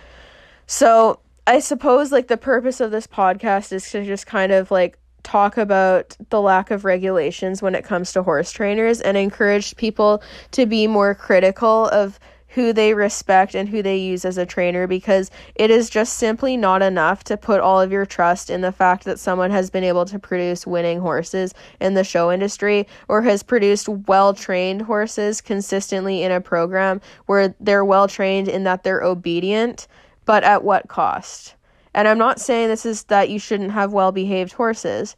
So 0.67 1.21
I 1.49 1.61
suppose 1.61 2.13
like 2.13 2.29
the 2.29 2.37
purpose 2.37 2.79
of 2.79 2.91
this 2.91 3.07
podcast 3.07 3.73
is 3.73 3.91
to 3.93 4.05
just 4.05 4.27
kind 4.27 4.53
of 4.53 4.71
like 4.71 4.99
talk 5.23 5.57
about 5.57 6.15
the 6.29 6.43
lack 6.43 6.71
of 6.71 6.85
regulations 6.85 7.63
when 7.63 7.75
it 7.75 7.87
comes 7.87 8.13
to 8.13 8.23
horse 8.23 8.53
trainers 8.53 9.01
and 9.01 9.17
encourage 9.17 9.75
people 9.79 10.23
to 10.51 10.67
be 10.67 10.87
more 10.87 11.15
critical 11.15 11.89
of 11.89 12.21
who 12.49 12.75
they 12.75 12.93
respect 12.93 13.55
and 13.55 13.71
who 13.71 13.83
they 13.83 13.97
use 13.97 14.27
as 14.27 14.37
a 14.37 14.45
trainer 14.45 14.87
because 14.87 15.31
it 15.55 15.71
is 15.71 15.89
just 15.89 16.19
simply 16.19 16.55
not 16.55 16.83
enough 16.83 17.25
to 17.25 17.39
put 17.39 17.61
all 17.61 17.81
of 17.81 17.91
your 17.91 18.05
trust 18.05 18.51
in 18.51 18.61
the 18.61 18.73
fact 18.73 19.05
that 19.05 19.19
someone 19.19 19.51
has 19.51 19.71
been 19.71 19.85
able 19.85 20.05
to 20.05 20.19
produce 20.19 20.67
winning 20.67 21.01
horses 21.01 21.55
in 21.81 21.95
the 21.95 22.05
show 22.05 22.31
industry 22.31 22.87
or 23.09 23.23
has 23.23 23.43
produced 23.43 23.89
well 23.89 24.35
trained 24.35 24.83
horses 24.83 25.41
consistently 25.41 26.23
in 26.23 26.31
a 26.31 26.43
program 26.43 27.01
where 27.25 27.55
they're 27.59 27.87
well 27.87 28.07
trained 28.07 28.49
in 28.49 28.65
that 28.65 28.83
they're 28.83 29.03
obedient 29.03 29.89
but 30.29 30.45
at 30.45 30.63
what 30.63 30.89
cost? 30.89 31.55
And 31.95 32.07
I'm 32.07 32.19
not 32.19 32.39
saying 32.39 32.69
this 32.69 32.85
is 32.85 33.05
that 33.05 33.31
you 33.31 33.39
shouldn't 33.39 33.73
have 33.73 33.95
well 33.95 34.13
behaved 34.13 34.53
horses, 34.53 35.17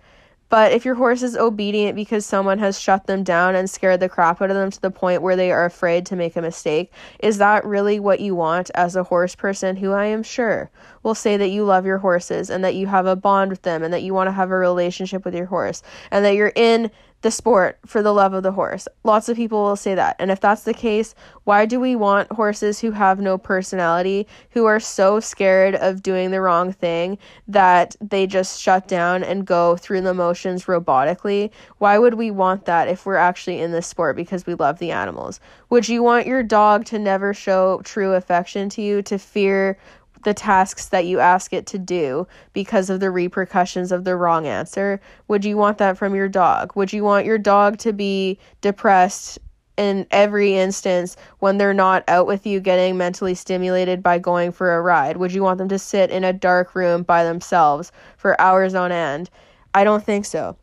but 0.49 0.71
if 0.71 0.85
your 0.85 0.95
horse 0.95 1.25
is 1.25 1.37
obedient 1.37 1.97
because 1.97 2.25
someone 2.25 2.61
has 2.61 2.79
shut 2.79 3.09
them 3.09 3.25
down 3.25 3.57
and 3.57 3.69
scared 3.69 3.99
the 3.99 4.09
crap 4.09 4.41
out 4.41 4.51
of 4.51 4.57
them 4.57 4.71
to 4.71 4.81
the 4.81 4.93
point 4.93 5.21
where 5.21 5.35
they 5.35 5.51
are 5.51 5.65
afraid 5.65 6.07
to 6.07 6.17
make 6.17 6.37
a 6.37 6.41
mistake, 6.43 6.93
is 7.19 7.39
that 7.39 7.65
really 7.65 7.99
what 7.99 8.21
you 8.21 8.37
want 8.37 8.71
as 8.77 8.95
a 8.95 9.03
horse 9.03 9.35
person 9.35 9.75
who 9.75 9.91
I 9.91 10.05
am 10.05 10.23
sure 10.23 10.71
will 11.03 11.17
say 11.17 11.37
that 11.37 11.49
you 11.49 11.65
love 11.65 11.87
your 11.87 11.99
horses 11.99 12.49
and 12.49 12.63
that 12.63 12.77
you 12.77 12.87
have 12.87 13.07
a 13.07 13.17
bond 13.17 13.51
with 13.51 13.63
them 13.63 13.83
and 13.83 13.93
that 13.93 14.05
you 14.05 14.15
want 14.15 14.29
to 14.29 14.33
have 14.33 14.53
a 14.53 14.57
relationship 14.57 15.25
with 15.25 15.35
your 15.35 15.47
horse 15.47 15.83
and 16.13 16.25
that 16.25 16.37
you're 16.37 16.53
in 16.55 16.89
the 17.23 17.31
sport 17.31 17.79
for 17.85 18.03
the 18.03 18.15
love 18.15 18.33
of 18.33 18.43
the 18.43 18.53
horse. 18.53 18.89
Lots 19.05 19.29
of 19.29 19.37
people 19.37 19.63
will 19.63 19.77
say 19.77 19.95
that. 19.95 20.17
And 20.19 20.31
if 20.31 20.41
that's 20.41 20.63
the 20.63 20.75
case, 20.75 21.15
why 21.45 21.67
do 21.67 21.79
we 21.79 21.95
want 21.97 22.33
horses 22.33 22.81
who 22.81 22.93
have 22.93 23.21
no 23.21 23.37
personality, 23.37 24.27
who 24.51 24.65
are 24.65 24.81
so 24.81 25.21
scared 25.21 25.75
of 25.75 26.03
doing 26.03 26.31
the 26.31 26.41
wrong 26.41 26.73
thing 26.73 27.19
that 27.49 27.97
they 28.01 28.27
just 28.27 28.61
shut 28.61 28.89
down 28.89 29.23
and 29.23 29.47
go 29.47 29.77
through 29.77 30.01
the 30.01 30.15
motions 30.15 30.65
robotically? 30.65 31.51
Why 31.79 31.99
would 31.99 32.15
we 32.15 32.31
want 32.31 32.65
that 32.65 32.89
if 32.89 33.05
we're 33.05 33.17
actually 33.17 33.61
in 33.61 33.73
this 33.73 33.87
sport 33.87 34.17
because 34.17 34.47
we 34.47 34.55
love 34.55 34.79
the 34.79 34.93
animals? 34.93 35.41
Would 35.69 35.89
you 35.89 36.03
want 36.03 36.27
your 36.27 36.43
dog 36.43 36.85
to 36.87 36.99
never 36.99 37.35
show 37.35 37.81
true 37.85 38.15
affection 38.15 38.69
to 38.71 38.83
you, 38.83 39.03
to 39.03 39.19
fear 39.19 39.79
the 40.23 40.35
tasks 40.35 40.87
that 40.87 41.07
you 41.07 41.21
ask 41.21 41.53
it 41.53 41.67
to 41.67 41.79
do 41.79 42.27
because 42.53 42.91
of 42.91 43.01
the 43.01 43.11
repercussions 43.11 43.93
of 43.93 44.05
the 44.05 44.17
wrong 44.17 44.47
answer? 44.47 45.01
Would 45.29 45.45
you 45.45 45.57
want 45.57 45.79
that 45.79 45.97
from 45.97 46.15
your 46.15 46.29
dog? 46.29 46.73
Would 46.77 46.93
you 46.93 47.05
want 47.05 47.27
your 47.27 47.39
dog 47.39 47.79
to 47.79 47.93
be 47.93 48.39
depressed 48.61 49.39
in 49.77 50.07
every 50.11 50.57
instance 50.57 51.17
when 51.39 51.57
they're 51.57 51.73
not 51.73 52.05
out 52.07 52.27
with 52.27 52.47
you 52.47 52.61
getting 52.61 52.99
mentally 52.99 53.35
stimulated 53.35 54.03
by 54.03 54.19
going 54.19 54.53
for 54.53 54.77
a 54.77 54.83
ride? 54.83 55.17
Would 55.17 55.33
you 55.33 55.43
want 55.43 55.59
them 55.59 55.69
to 55.69 55.79
sit 55.79 56.11
in 56.11 56.23
a 56.23 56.33
dark 56.33 56.75
room 56.75 57.03
by 57.03 57.25
themselves 57.25 57.91
for 58.17 58.39
hours 58.41 58.75
on 58.75 58.93
end? 58.93 59.31
I 59.75 59.85
don't 59.85 60.05
think 60.05 60.27
so. 60.27 60.57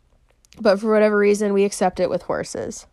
But 0.60 0.80
for 0.80 0.92
whatever 0.92 1.18
reason, 1.18 1.54
we 1.54 1.66
accept 1.66 2.00
it 2.00 2.10
with 2.10 2.24
horses. 2.24 2.86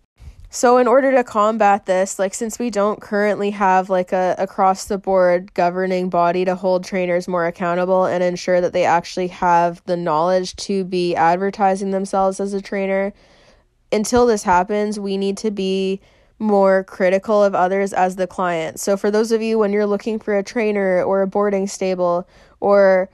So 0.55 0.79
in 0.79 0.87
order 0.87 1.11
to 1.11 1.25
combat 1.25 1.87
this, 1.87 2.17
like 2.17 2.33
since 2.33 2.61
we 2.61 2.71
don't 2.71 3.01
currently 3.01 3.51
have 3.51 3.91
like 3.91 4.13
a 4.13 4.37
across 4.39 4.85
the 4.85 4.99
board 4.99 5.53
governing 5.53 6.11
body 6.11 6.45
to 6.45 6.55
hold 6.55 6.85
trainers 6.85 7.27
more 7.27 7.45
accountable 7.45 8.05
and 8.05 8.23
ensure 8.23 8.61
that 8.61 8.73
they 8.73 8.85
actually 8.85 9.27
have 9.27 9.83
the 9.87 9.97
knowledge 9.97 10.55
to 10.55 10.85
be 10.85 11.17
advertising 11.17 11.91
themselves 11.91 12.39
as 12.39 12.53
a 12.53 12.63
trainer, 12.63 13.13
until 13.91 14.27
this 14.27 14.45
happens, 14.45 15.01
we 15.01 15.17
need 15.17 15.37
to 15.39 15.51
be 15.51 16.01
more 16.39 16.85
critical 16.85 17.43
of 17.43 17.57
others 17.57 17.93
as 17.93 18.15
the 18.15 18.29
client. 18.29 18.79
So, 18.79 18.97
for 18.97 19.11
those 19.11 19.33
of 19.33 19.43
you 19.43 19.59
when 19.59 19.73
you're 19.73 19.87
looking 19.87 20.21
for 20.21 20.39
a 20.39 20.45
trainer 20.45 21.03
or 21.03 21.23
a 21.23 21.27
boarding 21.27 21.67
stable 21.67 22.29
or 22.61 23.11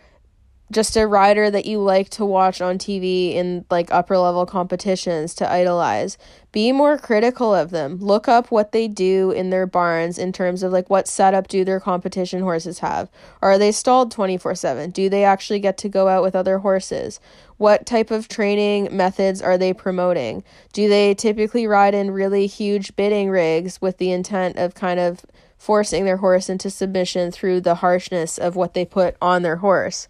just 0.71 0.97
a 0.97 1.07
rider 1.07 1.51
that 1.51 1.67
you 1.67 1.79
like 1.81 2.09
to 2.11 2.25
watch 2.25 2.61
on 2.61 2.79
TV 2.79 3.35
in 3.35 3.65
like 3.71 3.93
upper 3.93 4.17
level 4.17 4.47
competitions 4.47 5.35
to 5.35 5.51
idolize. 5.51 6.17
Be 6.53 6.71
more 6.71 6.97
critical 6.97 7.55
of 7.55 7.71
them. 7.71 7.99
Look 8.01 8.29
up 8.29 8.51
what 8.51 8.73
they 8.73 8.87
do 8.87 9.33
in 9.33 9.51
their 9.51 9.67
barns 9.67 10.19
in 10.19 10.33
terms 10.33 10.63
of 10.63 10.73
like 10.73 10.89
what 10.89 11.09
setup 11.09 11.49
do 11.49 11.65
their 11.65 11.81
competition 11.81 12.43
horses 12.43 12.81
have? 12.81 13.09
Are 13.43 13.59
they 13.59 13.73
stalled 13.73 14.13
24/7? 14.13 14.93
Do 14.93 15.09
they 15.09 15.25
actually 15.25 15.59
get 15.59 15.77
to 15.79 15.89
go 15.89 16.09
out 16.09 16.23
with 16.23 16.37
other 16.37 16.59
horses? 16.59 17.19
What 17.57 17.85
type 17.85 18.11
of 18.11 18.29
training 18.29 18.97
methods 18.97 19.43
are 19.43 19.59
they 19.59 19.73
promoting? 19.73 20.45
Do 20.73 20.89
they 20.89 21.15
typically 21.15 21.67
ride 21.67 21.95
in 21.95 22.11
really 22.13 22.47
huge 22.47 22.95
bitting 22.97 23.29
rigs 23.29 23.81
with 23.81 23.99
the 23.99 24.13
intent 24.13 24.57
of 24.57 24.75
kind 24.75 25.01
of 25.01 25.27
forcing 25.59 26.05
their 26.05 26.17
horse 26.19 26.49
into 26.49 26.71
submission 26.71 27.31
through 27.31 27.61
the 27.61 27.77
harshness 27.77 28.39
of 28.39 28.57
what 28.57 28.75
they 28.75 28.85
put 28.85 29.17
on 29.21 29.43
their 29.43 29.57
horse? 29.57 30.09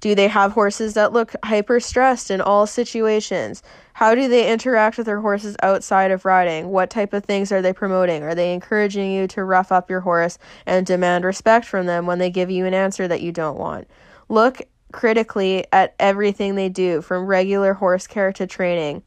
Do 0.00 0.14
they 0.14 0.28
have 0.28 0.52
horses 0.52 0.94
that 0.94 1.12
look 1.12 1.34
hyper 1.44 1.78
stressed 1.78 2.30
in 2.30 2.40
all 2.40 2.66
situations? 2.66 3.62
How 3.92 4.14
do 4.14 4.28
they 4.28 4.50
interact 4.50 4.96
with 4.96 5.06
their 5.06 5.20
horses 5.20 5.56
outside 5.62 6.10
of 6.10 6.24
riding? 6.24 6.68
What 6.70 6.88
type 6.88 7.12
of 7.12 7.24
things 7.24 7.52
are 7.52 7.60
they 7.60 7.74
promoting? 7.74 8.22
Are 8.22 8.34
they 8.34 8.54
encouraging 8.54 9.12
you 9.12 9.26
to 9.28 9.44
rough 9.44 9.70
up 9.70 9.90
your 9.90 10.00
horse 10.00 10.38
and 10.64 10.86
demand 10.86 11.24
respect 11.24 11.66
from 11.66 11.84
them 11.86 12.06
when 12.06 12.18
they 12.18 12.30
give 12.30 12.50
you 12.50 12.64
an 12.64 12.72
answer 12.72 13.06
that 13.08 13.20
you 13.20 13.30
don't 13.30 13.58
want? 13.58 13.88
Look 14.30 14.62
critically 14.92 15.66
at 15.72 15.94
everything 15.98 16.54
they 16.54 16.68
do, 16.68 17.02
from 17.02 17.26
regular 17.26 17.74
horse 17.74 18.06
care 18.06 18.32
to 18.32 18.46
training, 18.46 19.02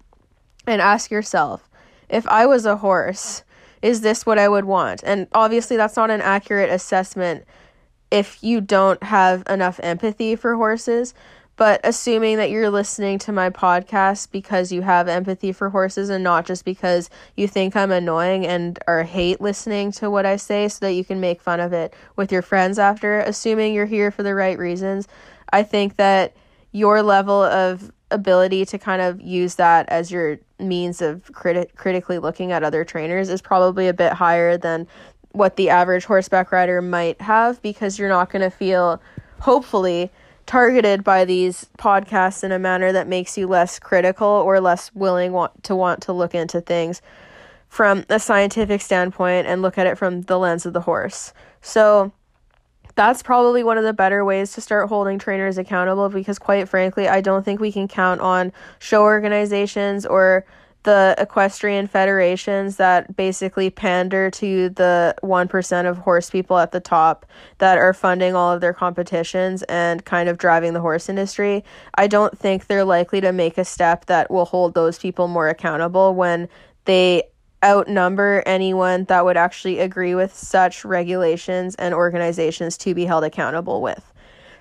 and 0.68 0.80
ask 0.80 1.12
yourself 1.12 1.70
if 2.08 2.28
I 2.28 2.46
was 2.46 2.66
a 2.66 2.78
horse, 2.78 3.44
is 3.82 4.02
this 4.02 4.26
what 4.26 4.40
I 4.40 4.48
would 4.48 4.66
want? 4.66 5.04
And 5.04 5.28
obviously, 5.34 5.76
that's 5.76 5.96
not 5.96 6.12
an 6.12 6.22
accurate 6.22 6.70
assessment 6.70 7.46
if 8.14 8.44
you 8.44 8.62
don't 8.62 9.02
have 9.02 9.44
enough 9.50 9.80
empathy 9.82 10.36
for 10.36 10.56
horses. 10.56 11.16
But 11.56 11.82
assuming 11.84 12.38
that 12.38 12.50
you're 12.50 12.70
listening 12.70 13.20
to 13.20 13.32
my 13.32 13.50
podcast 13.50 14.32
because 14.32 14.72
you 14.72 14.82
have 14.82 15.08
empathy 15.08 15.52
for 15.52 15.70
horses 15.70 16.10
and 16.10 16.24
not 16.24 16.46
just 16.46 16.66
because 16.66 17.10
you 17.36 17.48
think 17.48 17.76
I'm 17.76 17.92
annoying 17.92 18.46
and 18.46 18.80
or 18.88 19.04
hate 19.04 19.40
listening 19.40 19.92
to 19.94 20.10
what 20.10 20.26
I 20.26 20.36
say 20.36 20.68
so 20.68 20.86
that 20.86 20.94
you 20.94 21.04
can 21.04 21.20
make 21.20 21.42
fun 21.42 21.60
of 21.60 21.74
it 21.74 21.94
with 22.16 22.32
your 22.32 22.42
friends 22.42 22.80
after, 22.80 23.20
assuming 23.20 23.74
you're 23.74 23.86
here 23.86 24.10
for 24.10 24.24
the 24.24 24.34
right 24.34 24.58
reasons, 24.58 25.08
I 25.52 25.62
think 25.62 25.98
that 25.98 26.36
your 26.72 27.04
level 27.04 27.44
of 27.44 27.92
ability 28.10 28.66
to 28.66 28.78
kind 28.78 29.02
of 29.02 29.22
use 29.22 29.56
that 29.56 29.90
as 29.90 30.12
your 30.12 30.40
means 30.60 31.02
of 31.02 31.24
criti- 31.34 31.74
critically 31.76 32.20
looking 32.20 32.52
at 32.52 32.64
other 32.64 32.84
trainers 32.84 33.30
is 33.30 33.42
probably 33.42 33.88
a 33.88 33.94
bit 33.94 34.14
higher 34.14 34.58
than 34.58 34.88
what 35.34 35.58
the 35.58 35.70
average 35.70 36.06
horseback 36.06 36.52
rider 36.52 36.82
might 36.82 37.20
have 37.22 37.62
because 37.62 38.00
you're 38.00 38.10
not 38.10 38.32
going 38.32 38.42
to 38.42 38.50
feel, 38.50 39.02
hopefully, 39.42 40.12
targeted 40.46 41.04
by 41.04 41.26
these 41.26 41.68
podcasts 41.78 42.44
in 42.44 42.52
a 42.52 42.60
manner 42.60 42.92
that 42.92 43.08
makes 43.08 43.38
you 43.38 43.48
less 43.48 43.80
critical 43.80 44.28
or 44.28 44.60
less 44.60 44.94
willing 44.94 45.32
want 45.32 45.64
to 45.64 45.76
want 45.76 46.02
to 46.04 46.14
look 46.14 46.36
into 46.36 46.62
things 46.62 47.02
from 47.68 48.06
a 48.10 48.20
scientific 48.20 48.82
standpoint 48.82 49.48
and 49.48 49.62
look 49.62 49.78
at 49.78 49.88
it 49.88 49.98
from 49.98 50.22
the 50.24 50.38
lens 50.38 50.66
of 50.66 50.74
the 50.74 50.82
horse. 50.82 51.34
So 51.62 52.12
that's 52.96 53.24
probably 53.24 53.64
one 53.64 53.78
of 53.78 53.84
the 53.84 53.94
better 53.94 54.24
ways 54.24 54.54
to 54.54 54.62
start 54.62 54.90
holding 54.90 55.18
trainers 55.18 55.58
accountable 55.58 56.10
because 56.10 56.38
quite 56.38 56.70
frankly, 56.70 57.08
I 57.08 57.22
don't 57.22 57.44
think 57.44 57.60
we 57.60 57.72
can 57.72 57.88
count 57.88 58.22
on 58.22 58.52
show 58.78 59.02
organizations 59.02 60.06
or 60.06 60.46
the 60.84 61.16
equestrian 61.18 61.88
federations 61.88 62.76
that 62.78 63.16
basically 63.16 63.70
pander 63.70 64.30
to 64.32 64.70
the 64.70 65.16
1% 65.24 65.90
of 65.90 65.98
horse 65.98 66.30
people 66.30 66.58
at 66.58 66.72
the 66.72 66.80
top 66.80 67.26
that 67.58 67.78
are 67.78 67.94
funding 67.94 68.36
all 68.36 68.52
of 68.52 68.62
their 68.62 68.74
competitions 68.74 69.64
and 69.64 70.06
kind 70.06 70.30
of 70.30 70.38
driving 70.38 70.74
the 70.74 70.82
horse 70.82 71.10
industry. 71.10 71.64
I 71.96 72.08
don't 72.08 72.38
think 72.38 72.68
they're 72.68 72.86
likely 72.86 73.22
to 73.22 73.32
make 73.32 73.58
a 73.58 73.66
step 73.66 74.06
that 74.06 74.30
will 74.30 74.46
hold 74.46 74.74
those 74.74 75.00
people 75.00 75.28
more 75.28 75.50
accountable 75.50 76.14
when 76.14 76.50
they 76.86 77.24
outnumber 77.64 78.44
anyone 78.46 79.06
that 79.06 79.24
would 79.24 79.38
actually 79.38 79.80
agree 79.80 80.16
with 80.16 80.36
such 80.36 80.84
regulations 80.84 81.76
and 81.76 81.94
organizations 81.94 82.78
to 82.78 82.94
be 82.94 83.06
held 83.06 83.24
accountable 83.24 83.82
with. 83.82 84.12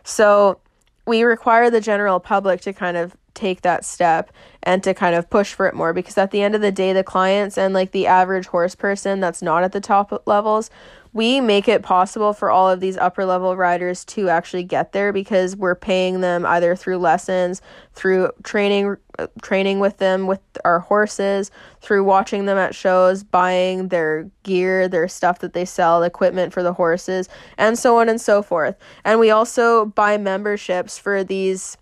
So, 0.04 0.60
we 1.04 1.24
require 1.24 1.68
the 1.68 1.80
general 1.80 2.20
public 2.20 2.60
to 2.60 2.72
kind 2.72 2.96
of 2.96 3.16
take 3.34 3.62
that 3.62 3.84
step 3.84 4.32
and 4.62 4.82
to 4.82 4.94
kind 4.94 5.14
of 5.14 5.28
push 5.30 5.54
for 5.54 5.66
it 5.66 5.74
more 5.74 5.92
because 5.92 6.18
at 6.18 6.30
the 6.30 6.42
end 6.42 6.54
of 6.54 6.60
the 6.60 6.72
day 6.72 6.92
the 6.92 7.04
clients 7.04 7.56
and 7.56 7.74
like 7.74 7.92
the 7.92 8.06
average 8.06 8.46
horse 8.46 8.74
person 8.74 9.20
that's 9.20 9.42
not 9.42 9.62
at 9.62 9.72
the 9.72 9.80
top 9.80 10.22
levels 10.26 10.70
we 11.14 11.42
make 11.42 11.68
it 11.68 11.82
possible 11.82 12.32
for 12.32 12.50
all 12.50 12.70
of 12.70 12.80
these 12.80 12.96
upper 12.96 13.24
level 13.24 13.54
riders 13.54 14.04
to 14.04 14.30
actually 14.30 14.62
get 14.62 14.92
there 14.92 15.12
because 15.12 15.54
we're 15.54 15.74
paying 15.74 16.20
them 16.20 16.46
either 16.46 16.74
through 16.74 16.96
lessons 16.96 17.60
through 17.92 18.30
training 18.42 18.96
uh, 19.18 19.26
training 19.42 19.78
with 19.78 19.98
them 19.98 20.26
with 20.26 20.40
our 20.64 20.78
horses 20.80 21.50
through 21.82 22.02
watching 22.02 22.46
them 22.46 22.56
at 22.56 22.74
shows 22.74 23.22
buying 23.22 23.88
their 23.88 24.30
gear 24.42 24.88
their 24.88 25.06
stuff 25.06 25.40
that 25.40 25.52
they 25.52 25.66
sell 25.66 26.02
equipment 26.02 26.52
for 26.52 26.62
the 26.62 26.72
horses 26.72 27.28
and 27.58 27.78
so 27.78 27.98
on 27.98 28.08
and 28.08 28.20
so 28.20 28.42
forth. 28.42 28.74
And 29.04 29.20
we 29.20 29.30
also 29.30 29.86
buy 29.86 30.16
memberships 30.16 30.96
for 30.96 31.22
these 31.22 31.76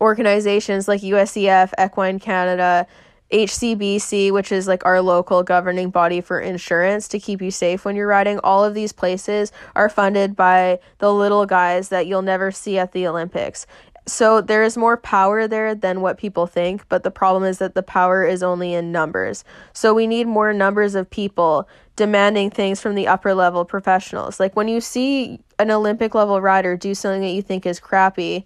organizations 0.00 0.88
like 0.88 1.00
USEF, 1.00 1.72
Equine 1.78 2.18
Canada, 2.18 2.86
HCBC, 3.32 4.30
which 4.30 4.52
is 4.52 4.68
like 4.68 4.84
our 4.84 5.00
local 5.00 5.42
governing 5.42 5.90
body 5.90 6.20
for 6.20 6.38
insurance 6.38 7.08
to 7.08 7.18
keep 7.18 7.40
you 7.40 7.50
safe 7.50 7.84
when 7.84 7.96
you're 7.96 8.06
riding. 8.06 8.38
All 8.40 8.62
of 8.62 8.74
these 8.74 8.92
places 8.92 9.52
are 9.74 9.88
funded 9.88 10.36
by 10.36 10.78
the 10.98 11.12
little 11.12 11.46
guys 11.46 11.88
that 11.88 12.06
you'll 12.06 12.22
never 12.22 12.50
see 12.50 12.78
at 12.78 12.92
the 12.92 13.06
Olympics. 13.06 13.66
So 14.06 14.40
there 14.40 14.64
is 14.64 14.76
more 14.76 14.96
power 14.96 15.46
there 15.46 15.74
than 15.74 16.00
what 16.00 16.18
people 16.18 16.46
think, 16.46 16.88
but 16.88 17.04
the 17.04 17.10
problem 17.10 17.44
is 17.44 17.58
that 17.58 17.74
the 17.74 17.84
power 17.84 18.24
is 18.24 18.42
only 18.42 18.74
in 18.74 18.90
numbers. 18.90 19.44
So 19.72 19.94
we 19.94 20.06
need 20.08 20.26
more 20.26 20.52
numbers 20.52 20.94
of 20.96 21.08
people 21.08 21.68
demanding 21.94 22.50
things 22.50 22.80
from 22.80 22.96
the 22.96 23.06
upper 23.06 23.32
level 23.32 23.64
professionals. 23.64 24.40
Like 24.40 24.56
when 24.56 24.66
you 24.66 24.80
see 24.80 25.40
an 25.58 25.70
Olympic 25.70 26.14
level 26.14 26.40
rider 26.40 26.76
do 26.76 26.94
something 26.94 27.22
that 27.22 27.30
you 27.30 27.42
think 27.42 27.64
is 27.64 27.78
crappy, 27.78 28.44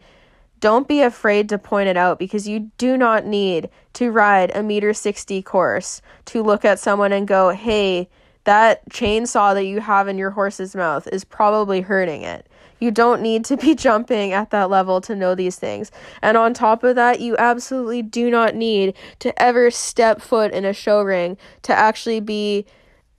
don't 0.67 0.89
be 0.89 1.01
afraid 1.01 1.49
to 1.49 1.59
point 1.59 1.89
it 1.89 1.97
out 1.97 2.19
because 2.19 2.49
you 2.49 2.73
do 2.77 2.97
not 2.97 3.25
need 3.25 3.71
to 3.93 4.11
ride 4.11 4.51
a 4.53 4.65
meter 4.65 4.93
60 4.93 5.41
course 5.43 6.03
to 6.25 6.43
look 6.43 6.65
at 6.65 6.81
someone 6.81 7.13
and 7.13 7.29
go, 7.29 7.51
hey, 7.51 8.09
that 8.43 8.85
chainsaw 8.89 9.55
that 9.55 9.67
you 9.67 9.81
have 9.81 10.09
in 10.09 10.19
your 10.19 10.31
horse's 10.31 10.75
mouth 10.75 11.07
is 11.13 11.23
probably 11.23 11.83
hurting 11.83 12.23
it. 12.23 12.49
You 12.81 12.91
don't 12.91 13.23
need 13.23 13.45
to 13.45 13.57
be 13.57 13.75
jumping 13.77 14.33
at 14.33 14.51
that 14.51 14.69
level 14.69 15.01
to 15.03 15.15
know 15.15 15.37
these 15.37 15.55
things. 15.55 15.93
And 16.21 16.37
on 16.37 16.53
top 16.53 16.83
of 16.83 16.97
that, 16.97 17.21
you 17.21 17.37
absolutely 17.37 18.03
do 18.03 18.29
not 18.29 18.57
need 18.57 18.95
to 19.21 19.41
ever 19.41 19.71
step 19.71 20.21
foot 20.21 20.53
in 20.53 20.65
a 20.65 20.73
show 20.73 21.01
ring 21.01 21.37
to 21.63 21.73
actually 21.73 22.19
be 22.19 22.67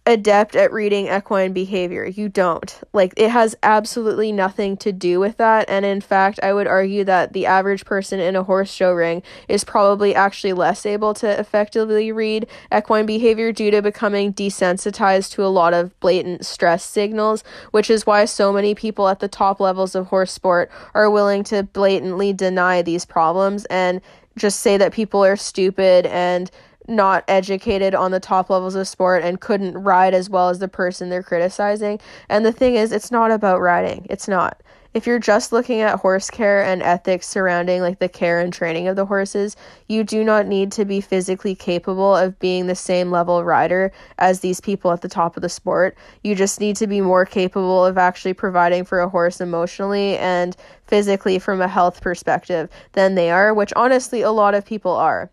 adept 0.08 0.56
at 0.56 0.72
reading 0.72 1.08
equine 1.08 1.52
behavior. 1.52 2.06
You 2.06 2.30
don't. 2.30 2.82
Like, 2.94 3.14
it 3.18 3.30
has 3.30 3.58
absolutely 3.62 4.32
nothing 4.32 4.78
to 4.78 4.94
do 4.94 5.20
with 5.20 5.36
that. 5.36 5.70
And 5.70 5.86
in 5.86 6.00
fact, 6.00 6.40
I 6.42 6.54
would 6.54 6.66
argue 6.66 7.04
that 7.04 7.34
the 7.34 7.46
average 7.46 7.84
person 7.84 8.22
in 8.22 8.36
a 8.38 8.44
horse 8.44 8.72
show 8.72 8.94
ring 8.94 9.22
is 9.50 9.66
probably 9.66 10.16
actually 10.16 10.54
less 10.54 10.86
able 10.86 11.14
to 11.16 11.40
effectively 11.40 12.14
read 12.14 12.48
equine 12.74 13.06
behavior 13.06 13.52
due 13.52 13.70
to 13.70 13.82
becoming 13.82 14.34
desensitized 14.34 15.32
to 15.34 15.44
a 15.44 15.48
lot 15.48 15.74
of 15.74 16.00
blatant 16.00 16.46
stress 16.46 16.86
signals, 16.86 17.44
which 17.72 17.90
is 17.90 18.08
why 18.08 18.24
so 18.24 18.54
many 18.54 18.74
people 18.74 19.10
at 19.10 19.20
the 19.20 19.28
top 19.28 19.60
levels 19.60 19.94
of 19.94 20.08
horse 20.08 20.32
sport 20.32 20.72
are 20.94 21.12
willing 21.12 21.44
to 21.44 21.64
blatantly 21.64 22.32
deny 22.32 22.82
these 22.82 23.04
problems 23.04 23.66
and 23.66 24.00
just 24.38 24.62
say 24.62 24.78
that 24.78 24.94
people 24.94 25.26
are 25.26 25.36
stupid 25.36 26.06
and 26.06 26.50
not 26.88 27.24
educated 27.28 27.94
on 27.94 28.12
the 28.12 28.20
top 28.20 28.50
levels 28.50 28.76
of 28.76 28.88
sport 28.88 29.24
and 29.24 29.42
couldn't 29.42 29.78
ride 29.78 30.14
as 30.14 30.30
well 30.30 30.50
as 30.50 30.60
the 30.60 30.68
person 30.68 31.10
they're 31.10 31.24
criticizing. 31.24 32.00
And 32.30 32.46
the 32.46 32.52
thing 32.52 32.76
is, 32.76 32.92
it's 32.92 33.12
not 33.12 33.32
about 33.32 33.62
riding. 33.62 34.06
It's 34.10 34.28
not. 34.28 34.62
If 34.94 35.06
you're 35.06 35.20
just 35.20 35.52
looking 35.52 35.82
at 35.82 36.00
horse 36.00 36.32
care 36.32 36.64
and 36.64 36.82
ethics 36.82 37.28
surrounding 37.28 37.82
like 37.82 38.00
the 38.00 38.10
care 38.10 38.40
and 38.40 38.52
training 38.52 38.88
of 38.88 38.96
the 38.96 39.06
horses, 39.06 39.56
you 39.88 40.04
do 40.04 40.24
not 40.24 40.48
need 40.48 40.72
to 40.72 40.86
be 40.86 41.02
physically 41.02 41.54
capable 41.54 42.16
of 42.16 42.40
being 42.40 42.66
the 42.66 42.74
same 42.74 43.12
level 43.12 43.44
rider 43.44 43.92
as 44.18 44.40
these 44.40 44.60
people 44.60 44.92
at 44.92 45.02
the 45.02 45.08
top 45.08 45.36
of 45.36 45.44
the 45.44 45.50
sport. 45.50 45.96
You 46.24 46.34
just 46.34 46.60
need 46.60 46.78
to 46.78 46.88
be 46.88 47.02
more 47.02 47.26
capable 47.26 47.86
of 47.86 48.00
actually 48.00 48.34
providing 48.34 48.86
for 48.86 49.00
a 49.00 49.10
horse 49.10 49.40
emotionally 49.40 50.18
and 50.18 50.58
physically 50.86 51.38
from 51.38 51.62
a 51.62 51.68
health 51.68 52.02
perspective 52.02 52.68
than 52.94 53.14
they 53.14 53.30
are, 53.30 53.54
which 53.54 53.74
honestly 53.76 54.22
a 54.22 54.32
lot 54.32 54.56
of 54.56 54.66
people 54.66 54.94
are 54.94 55.30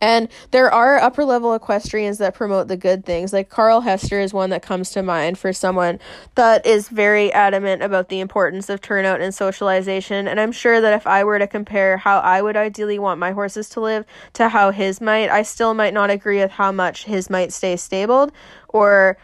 And 0.00 0.28
there 0.50 0.72
are 0.72 0.96
upper 0.96 1.24
level 1.24 1.54
equestrians 1.54 2.18
that 2.18 2.34
promote 2.34 2.68
the 2.68 2.76
good 2.76 3.04
things. 3.04 3.32
Like 3.32 3.48
Carl 3.48 3.82
Hester 3.82 4.20
is 4.20 4.32
one 4.32 4.50
that 4.50 4.62
comes 4.62 4.90
to 4.90 5.02
mind 5.02 5.38
for 5.38 5.52
someone 5.52 5.98
that 6.34 6.64
is 6.64 6.88
very 6.88 7.32
adamant 7.32 7.82
about 7.82 8.08
the 8.08 8.20
importance 8.20 8.68
of 8.68 8.80
turnout 8.80 9.20
and 9.20 9.34
socialization. 9.34 10.26
And 10.26 10.40
I'm 10.40 10.52
sure 10.52 10.80
that 10.80 10.94
if 10.94 11.06
I 11.06 11.24
were 11.24 11.38
to 11.38 11.46
compare 11.46 11.98
how 11.98 12.18
I 12.20 12.40
would 12.42 12.56
ideally 12.56 12.98
want 12.98 13.20
my 13.20 13.32
horses 13.32 13.68
to 13.70 13.80
live 13.80 14.04
to 14.34 14.48
how 14.48 14.70
his 14.70 15.00
might, 15.00 15.30
I 15.30 15.42
still 15.42 15.74
might 15.74 15.94
not 15.94 16.10
agree 16.10 16.38
with 16.38 16.52
how 16.52 16.72
much 16.72 17.04
his 17.04 17.28
might 17.28 17.52
stay 17.52 17.76
stabled 17.76 18.32
or 18.68 19.18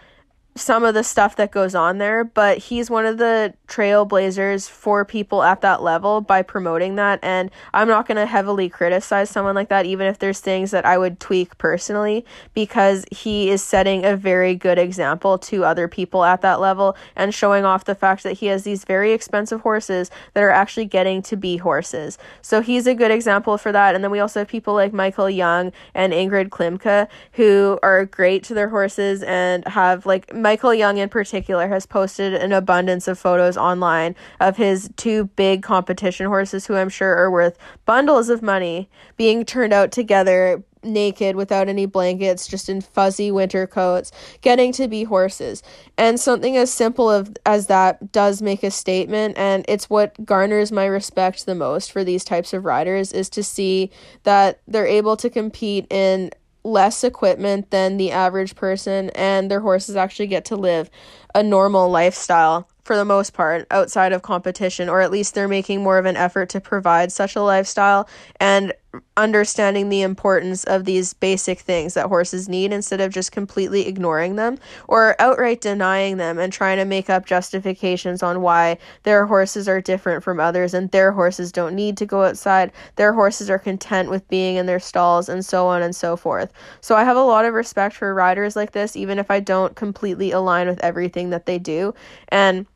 some 0.57 0.85
of 0.85 0.95
the 0.95 1.05
stuff 1.05 1.37
that 1.37 1.51
goes 1.51 1.75
on 1.75 1.99
there, 1.99 2.25
but 2.25 2.57
he's 2.59 2.91
one 2.91 3.05
of 3.05 3.19
the 3.19 3.53
trailblazers 3.69 4.69
for 4.69 5.05
people 5.05 5.43
at 5.43 5.61
that 5.61 5.83
level 5.83 6.23
by 6.23 6.41
promoting 6.41 6.97
that. 6.97 7.19
And 7.23 7.51
I'm 7.75 7.89
not 7.89 8.09
going 8.09 8.17
to 8.17 8.27
heavily 8.27 8.71
criticize 8.71 9.29
someone 9.29 9.55
like 9.55 9.69
that, 9.69 9.85
even 9.85 10.07
if 10.07 10.19
there's 10.19 10.41
things 10.41 10.71
that 10.71 10.87
I 10.87 10.97
would 10.97 11.21
tweak 11.21 11.59
personally, 11.59 12.25
because 12.55 13.05
he 13.11 13.51
is 13.51 13.63
setting 13.63 14.05
a 14.07 14.17
very 14.17 14.55
good 14.55 14.79
example 14.79 15.37
to 15.39 15.65
other 15.65 15.89
people 15.89 16.25
at 16.25 16.41
that 16.41 16.59
level 16.59 16.97
and 17.15 17.35
showing 17.35 17.67
off 17.67 17.85
the 17.85 17.95
fact 17.95 18.23
that 18.23 18.35
he 18.35 18.47
has 18.47 18.65
these 18.65 18.85
very 18.85 19.13
expensive 19.13 19.61
horses 19.61 20.11
that 20.33 20.43
are 20.43 20.51
actually 20.51 20.87
getting 20.87 21.21
to 21.23 21.37
be 21.37 21.59
horses. 21.59 22.17
So 22.41 22.63
he's 22.63 22.87
a 22.87 22.95
good 22.95 23.11
example 23.11 23.59
for 23.59 23.73
that. 23.73 23.95
And 23.95 24.03
then 24.03 24.11
we 24.11 24.21
also 24.21 24.41
have 24.41 24.49
people 24.49 24.73
like 24.73 24.95
Michael 24.95 25.29
Jung 25.29 25.73
and 25.95 26.15
Ingrid 26.15 26.49
Klimke 26.49 27.09
who 27.33 27.79
are 27.83 28.07
great 28.07 28.43
to 28.45 28.55
their 28.55 28.71
horses 28.71 29.23
and 29.23 29.67
have 29.69 30.07
like 30.07 30.33
Michael 30.47 30.75
Jung, 30.75 30.99
in 30.99 31.09
particular, 31.09 31.67
has 31.67 31.87
posted 31.87 32.33
an 32.33 32.53
abundance 32.53 33.09
of 33.09 33.19
photos 33.19 33.57
online 33.57 34.15
of 34.39 34.57
his 34.57 34.89
two 34.95 35.25
big 35.35 35.65
competition 35.65 36.27
horses, 36.27 36.67
who 36.67 36.77
I'm 36.77 36.89
sure 36.89 37.17
are 37.17 37.33
worth 37.33 37.59
bundles 37.85 38.29
of 38.29 38.43
money, 38.43 38.89
being 39.17 39.45
turned 39.45 39.73
out 39.73 39.91
together 39.91 40.63
naked 40.85 41.35
without 41.35 41.69
any 41.69 41.85
blankets 41.85 42.47
just 42.47 42.69
in 42.69 42.81
fuzzy 42.81 43.33
winter 43.33 43.67
coats 43.67 44.13
getting 44.41 44.71
to 44.75 44.87
be 44.87 45.03
horses. 45.03 45.65
And 45.99 46.21
something 46.21 46.57
as 46.57 46.73
simple 46.73 47.11
of, 47.11 47.37
as 47.45 47.67
that 47.67 48.13
does 48.13 48.41
make 48.41 48.63
a 48.63 48.71
statement 48.71 49.37
and 49.37 49.65
it's 49.67 49.91
what 49.91 50.25
garners 50.25 50.71
my 50.71 50.85
respect 50.85 51.45
the 51.45 51.57
most 51.57 51.91
for 51.91 52.05
these 52.05 52.25
types 52.25 52.53
of 52.53 52.65
riders 52.65 53.13
is 53.13 53.29
to 53.31 53.43
see 53.43 53.91
that 54.23 54.61
they're 54.69 54.87
able 54.87 55.17
to 55.17 55.29
compete 55.29 55.89
in 55.91 56.31
less 56.67 57.05
equipment 57.05 57.71
than 57.71 57.97
the 57.97 58.11
average 58.11 58.57
person, 58.57 59.11
and 59.11 59.51
their 59.51 59.61
horses 59.61 59.97
actually 59.97 60.27
get 60.27 60.45
to 60.47 60.57
live 60.57 60.91
a 61.35 61.43
normal 61.43 61.89
lifestyle 61.89 62.69
for 62.83 62.97
the 62.97 63.05
most 63.05 63.33
part 63.33 63.67
outside 63.71 64.13
of 64.13 64.23
competition, 64.23 64.89
or 64.89 65.01
at 65.01 65.11
least 65.11 65.35
they're 65.35 65.49
making 65.49 65.83
more 65.83 65.99
of 65.99 66.07
an 66.07 66.17
effort 66.17 66.49
to 66.51 66.61
provide 66.61 67.11
such 67.11 67.37
a 67.37 67.43
lifestyle. 67.43 68.09
And 68.41 68.73
understanding 69.17 69.89
the 69.89 70.03
importance 70.03 70.65
of 70.65 70.85
these 70.85 71.15
basic 71.15 71.61
things 71.61 71.95
that 71.95 72.07
horses 72.07 72.49
need 72.49 72.73
instead 72.73 73.01
of 73.01 73.13
just 73.13 73.33
completely 73.33 73.87
ignoring 73.87 74.37
them 74.37 74.59
or 74.89 75.15
outright 75.19 75.61
denying 75.61 76.17
them 76.17 76.39
and 76.39 76.53
trying 76.53 76.77
to 76.79 76.85
make 76.85 77.11
up 77.11 77.27
justifications 77.27 78.23
on 78.23 78.41
why 78.41 78.79
their 79.03 79.27
horses 79.27 79.69
are 79.69 79.81
different 79.81 80.23
from 80.23 80.41
others 80.41 80.75
and 80.75 80.91
their 80.91 81.13
horses 81.13 81.53
don't 81.53 81.75
need 81.75 81.97
to 81.97 82.07
go 82.07 82.25
outside, 82.25 82.73
their 82.97 83.13
horses 83.13 83.51
are 83.51 83.59
content 83.59 84.11
with 84.11 84.27
being 84.29 84.57
in 84.57 84.67
their 84.67 84.81
stalls, 84.81 85.29
and 85.29 85.45
so 85.45 85.67
on 85.67 85.83
and 85.83 85.95
so 85.95 86.17
forth. 86.17 86.53
So 86.81 86.95
I 86.95 87.05
have 87.05 87.17
a 87.17 87.23
lot 87.23 87.45
of 87.45 87.55
respect 87.55 87.95
for 87.95 88.15
riders 88.15 88.57
like 88.57 88.73
this, 88.73 88.97
even 88.97 89.19
if 89.19 89.31
I 89.31 89.41
don't 89.41 89.77
completely 89.77 90.31
align 90.31 90.69
with 90.69 90.81
everything 90.81 91.31
that 91.31 91.47
they 91.47 91.59
do. 91.59 91.95
And 92.29 92.67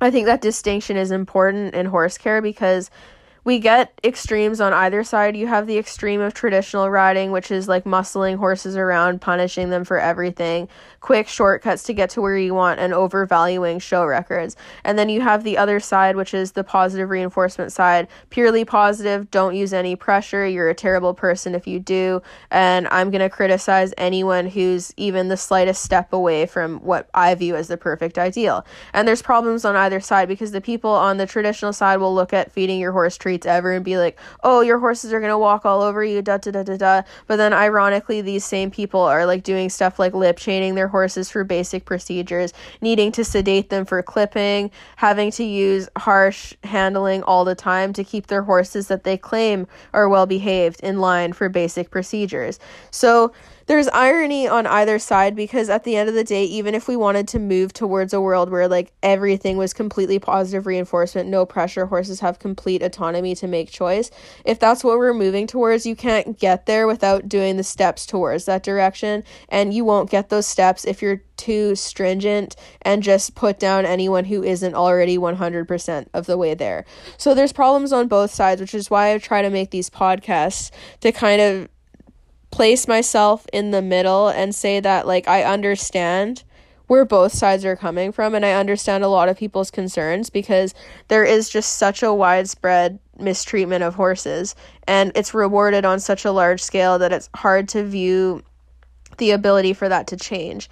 I 0.00 0.10
think 0.10 0.26
that 0.26 0.40
distinction 0.40 0.96
is 0.96 1.10
important 1.10 1.74
in 1.74 1.86
horse 1.86 2.18
care 2.18 2.40
because 2.40 2.90
we 3.48 3.58
get 3.58 3.98
extremes 4.04 4.60
on 4.60 4.74
either 4.74 5.02
side. 5.02 5.34
You 5.34 5.46
have 5.46 5.66
the 5.66 5.78
extreme 5.78 6.20
of 6.20 6.34
traditional 6.34 6.90
riding, 6.90 7.32
which 7.32 7.50
is 7.50 7.66
like 7.66 7.84
muscling 7.84 8.36
horses 8.36 8.76
around, 8.76 9.22
punishing 9.22 9.70
them 9.70 9.84
for 9.84 9.98
everything, 9.98 10.68
quick 11.00 11.28
shortcuts 11.28 11.82
to 11.84 11.92
get 11.92 12.10
to 12.10 12.20
where 12.20 12.36
you 12.36 12.54
want, 12.54 12.80
and 12.80 12.92
overvaluing 12.92 13.78
show 13.78 14.04
records. 14.04 14.56
And 14.84 14.98
then 14.98 15.08
you 15.08 15.20
have 15.20 15.44
the 15.44 15.56
other 15.56 15.80
side, 15.80 16.16
which 16.16 16.34
is 16.34 16.52
the 16.52 16.64
positive 16.64 17.10
reinforcement 17.10 17.72
side, 17.72 18.08
purely 18.30 18.64
positive, 18.64 19.30
don't 19.30 19.54
use 19.54 19.72
any 19.72 19.96
pressure, 19.96 20.46
you're 20.46 20.68
a 20.68 20.74
terrible 20.74 21.14
person 21.14 21.54
if 21.54 21.66
you 21.66 21.78
do, 21.78 22.22
and 22.50 22.88
I'm 22.88 23.10
going 23.10 23.20
to 23.20 23.30
criticize 23.30 23.94
anyone 23.96 24.46
who's 24.46 24.92
even 24.96 25.28
the 25.28 25.36
slightest 25.36 25.82
step 25.82 26.12
away 26.12 26.46
from 26.46 26.78
what 26.80 27.08
I 27.14 27.34
view 27.34 27.56
as 27.56 27.68
the 27.68 27.76
perfect 27.76 28.18
ideal. 28.18 28.66
And 28.92 29.06
there's 29.06 29.22
problems 29.22 29.64
on 29.64 29.76
either 29.76 30.00
side 30.00 30.28
because 30.28 30.52
the 30.52 30.60
people 30.60 30.90
on 30.90 31.16
the 31.16 31.26
traditional 31.26 31.72
side 31.72 31.98
will 31.98 32.14
look 32.14 32.32
at 32.32 32.52
feeding 32.52 32.80
your 32.80 32.92
horse 32.92 33.16
treats 33.16 33.46
ever 33.46 33.72
and 33.72 33.84
be 33.84 33.98
like, 33.98 34.18
oh, 34.42 34.60
your 34.60 34.78
horses 34.78 35.12
are 35.12 35.20
going 35.20 35.30
to 35.30 35.38
walk 35.38 35.64
all 35.64 35.82
over 35.82 36.04
you, 36.04 36.22
da 36.22 36.38
da 36.38 36.50
da 36.50 36.62
da 36.62 36.76
da. 36.76 37.02
But 37.26 37.36
then, 37.36 37.52
ironically, 37.52 38.20
these 38.20 38.44
same 38.44 38.70
people 38.70 39.00
are 39.00 39.26
like 39.26 39.42
doing 39.42 39.70
stuff 39.70 39.98
like 39.98 40.14
lip 40.14 40.38
chaining 40.38 40.74
their 40.74 40.87
horses 40.88 41.30
for 41.30 41.44
basic 41.44 41.84
procedures, 41.84 42.52
needing 42.80 43.12
to 43.12 43.24
sedate 43.24 43.70
them 43.70 43.84
for 43.84 44.02
clipping, 44.02 44.70
having 44.96 45.30
to 45.32 45.44
use 45.44 45.88
harsh 45.96 46.54
handling 46.64 47.22
all 47.22 47.44
the 47.44 47.54
time 47.54 47.92
to 47.92 48.04
keep 48.04 48.26
their 48.26 48.42
horses 48.42 48.88
that 48.88 49.04
they 49.04 49.16
claim 49.16 49.66
are 49.92 50.08
well 50.08 50.26
behaved 50.26 50.80
in 50.80 51.00
line 51.00 51.32
for 51.32 51.48
basic 51.48 51.90
procedures. 51.90 52.58
So, 52.90 53.32
there's 53.68 53.86
irony 53.88 54.48
on 54.48 54.66
either 54.66 54.98
side 54.98 55.36
because 55.36 55.68
at 55.68 55.84
the 55.84 55.94
end 55.94 56.08
of 56.08 56.14
the 56.14 56.24
day, 56.24 56.42
even 56.44 56.74
if 56.74 56.88
we 56.88 56.96
wanted 56.96 57.28
to 57.28 57.38
move 57.38 57.74
towards 57.74 58.14
a 58.14 58.20
world 58.20 58.50
where 58.50 58.66
like 58.66 58.92
everything 59.02 59.58
was 59.58 59.74
completely 59.74 60.18
positive 60.18 60.66
reinforcement, 60.66 61.28
no 61.28 61.44
pressure, 61.44 61.84
horses 61.84 62.20
have 62.20 62.38
complete 62.38 62.82
autonomy 62.82 63.34
to 63.34 63.46
make 63.46 63.70
choice, 63.70 64.10
if 64.46 64.58
that's 64.58 64.82
what 64.82 64.98
we're 64.98 65.12
moving 65.12 65.46
towards, 65.46 65.84
you 65.84 65.94
can't 65.94 66.38
get 66.38 66.64
there 66.64 66.86
without 66.86 67.28
doing 67.28 67.58
the 67.58 67.62
steps 67.62 68.06
towards 68.06 68.46
that 68.46 68.62
direction. 68.62 69.22
And 69.50 69.74
you 69.74 69.84
won't 69.84 70.08
get 70.08 70.30
those 70.30 70.46
steps 70.46 70.86
if 70.86 71.02
you're 71.02 71.22
too 71.36 71.76
stringent 71.76 72.56
and 72.80 73.02
just 73.02 73.34
put 73.34 73.58
down 73.58 73.84
anyone 73.84 74.24
who 74.24 74.42
isn't 74.42 74.74
already 74.74 75.18
100% 75.18 76.06
of 76.14 76.24
the 76.24 76.38
way 76.38 76.54
there. 76.54 76.86
So 77.18 77.34
there's 77.34 77.52
problems 77.52 77.92
on 77.92 78.08
both 78.08 78.32
sides, 78.32 78.62
which 78.62 78.74
is 78.74 78.88
why 78.88 79.12
I 79.12 79.18
try 79.18 79.42
to 79.42 79.50
make 79.50 79.70
these 79.70 79.90
podcasts 79.90 80.70
to 81.00 81.12
kind 81.12 81.42
of 81.42 81.68
place 82.58 82.88
myself 82.88 83.46
in 83.52 83.70
the 83.70 83.80
middle 83.80 84.26
and 84.26 84.52
say 84.52 84.80
that 84.80 85.06
like 85.06 85.28
I 85.28 85.44
understand 85.44 86.42
where 86.88 87.04
both 87.04 87.32
sides 87.32 87.64
are 87.64 87.76
coming 87.76 88.10
from 88.10 88.34
and 88.34 88.44
I 88.44 88.54
understand 88.54 89.04
a 89.04 89.08
lot 89.08 89.28
of 89.28 89.36
people's 89.36 89.70
concerns 89.70 90.28
because 90.28 90.74
there 91.06 91.22
is 91.22 91.48
just 91.48 91.74
such 91.74 92.02
a 92.02 92.12
widespread 92.12 92.98
mistreatment 93.16 93.84
of 93.84 93.94
horses 93.94 94.56
and 94.88 95.12
it's 95.14 95.34
rewarded 95.34 95.84
on 95.84 96.00
such 96.00 96.24
a 96.24 96.32
large 96.32 96.60
scale 96.60 96.98
that 96.98 97.12
it's 97.12 97.30
hard 97.36 97.68
to 97.68 97.84
view 97.84 98.42
the 99.18 99.30
ability 99.30 99.72
for 99.72 99.88
that 99.88 100.08
to 100.08 100.16
change 100.16 100.68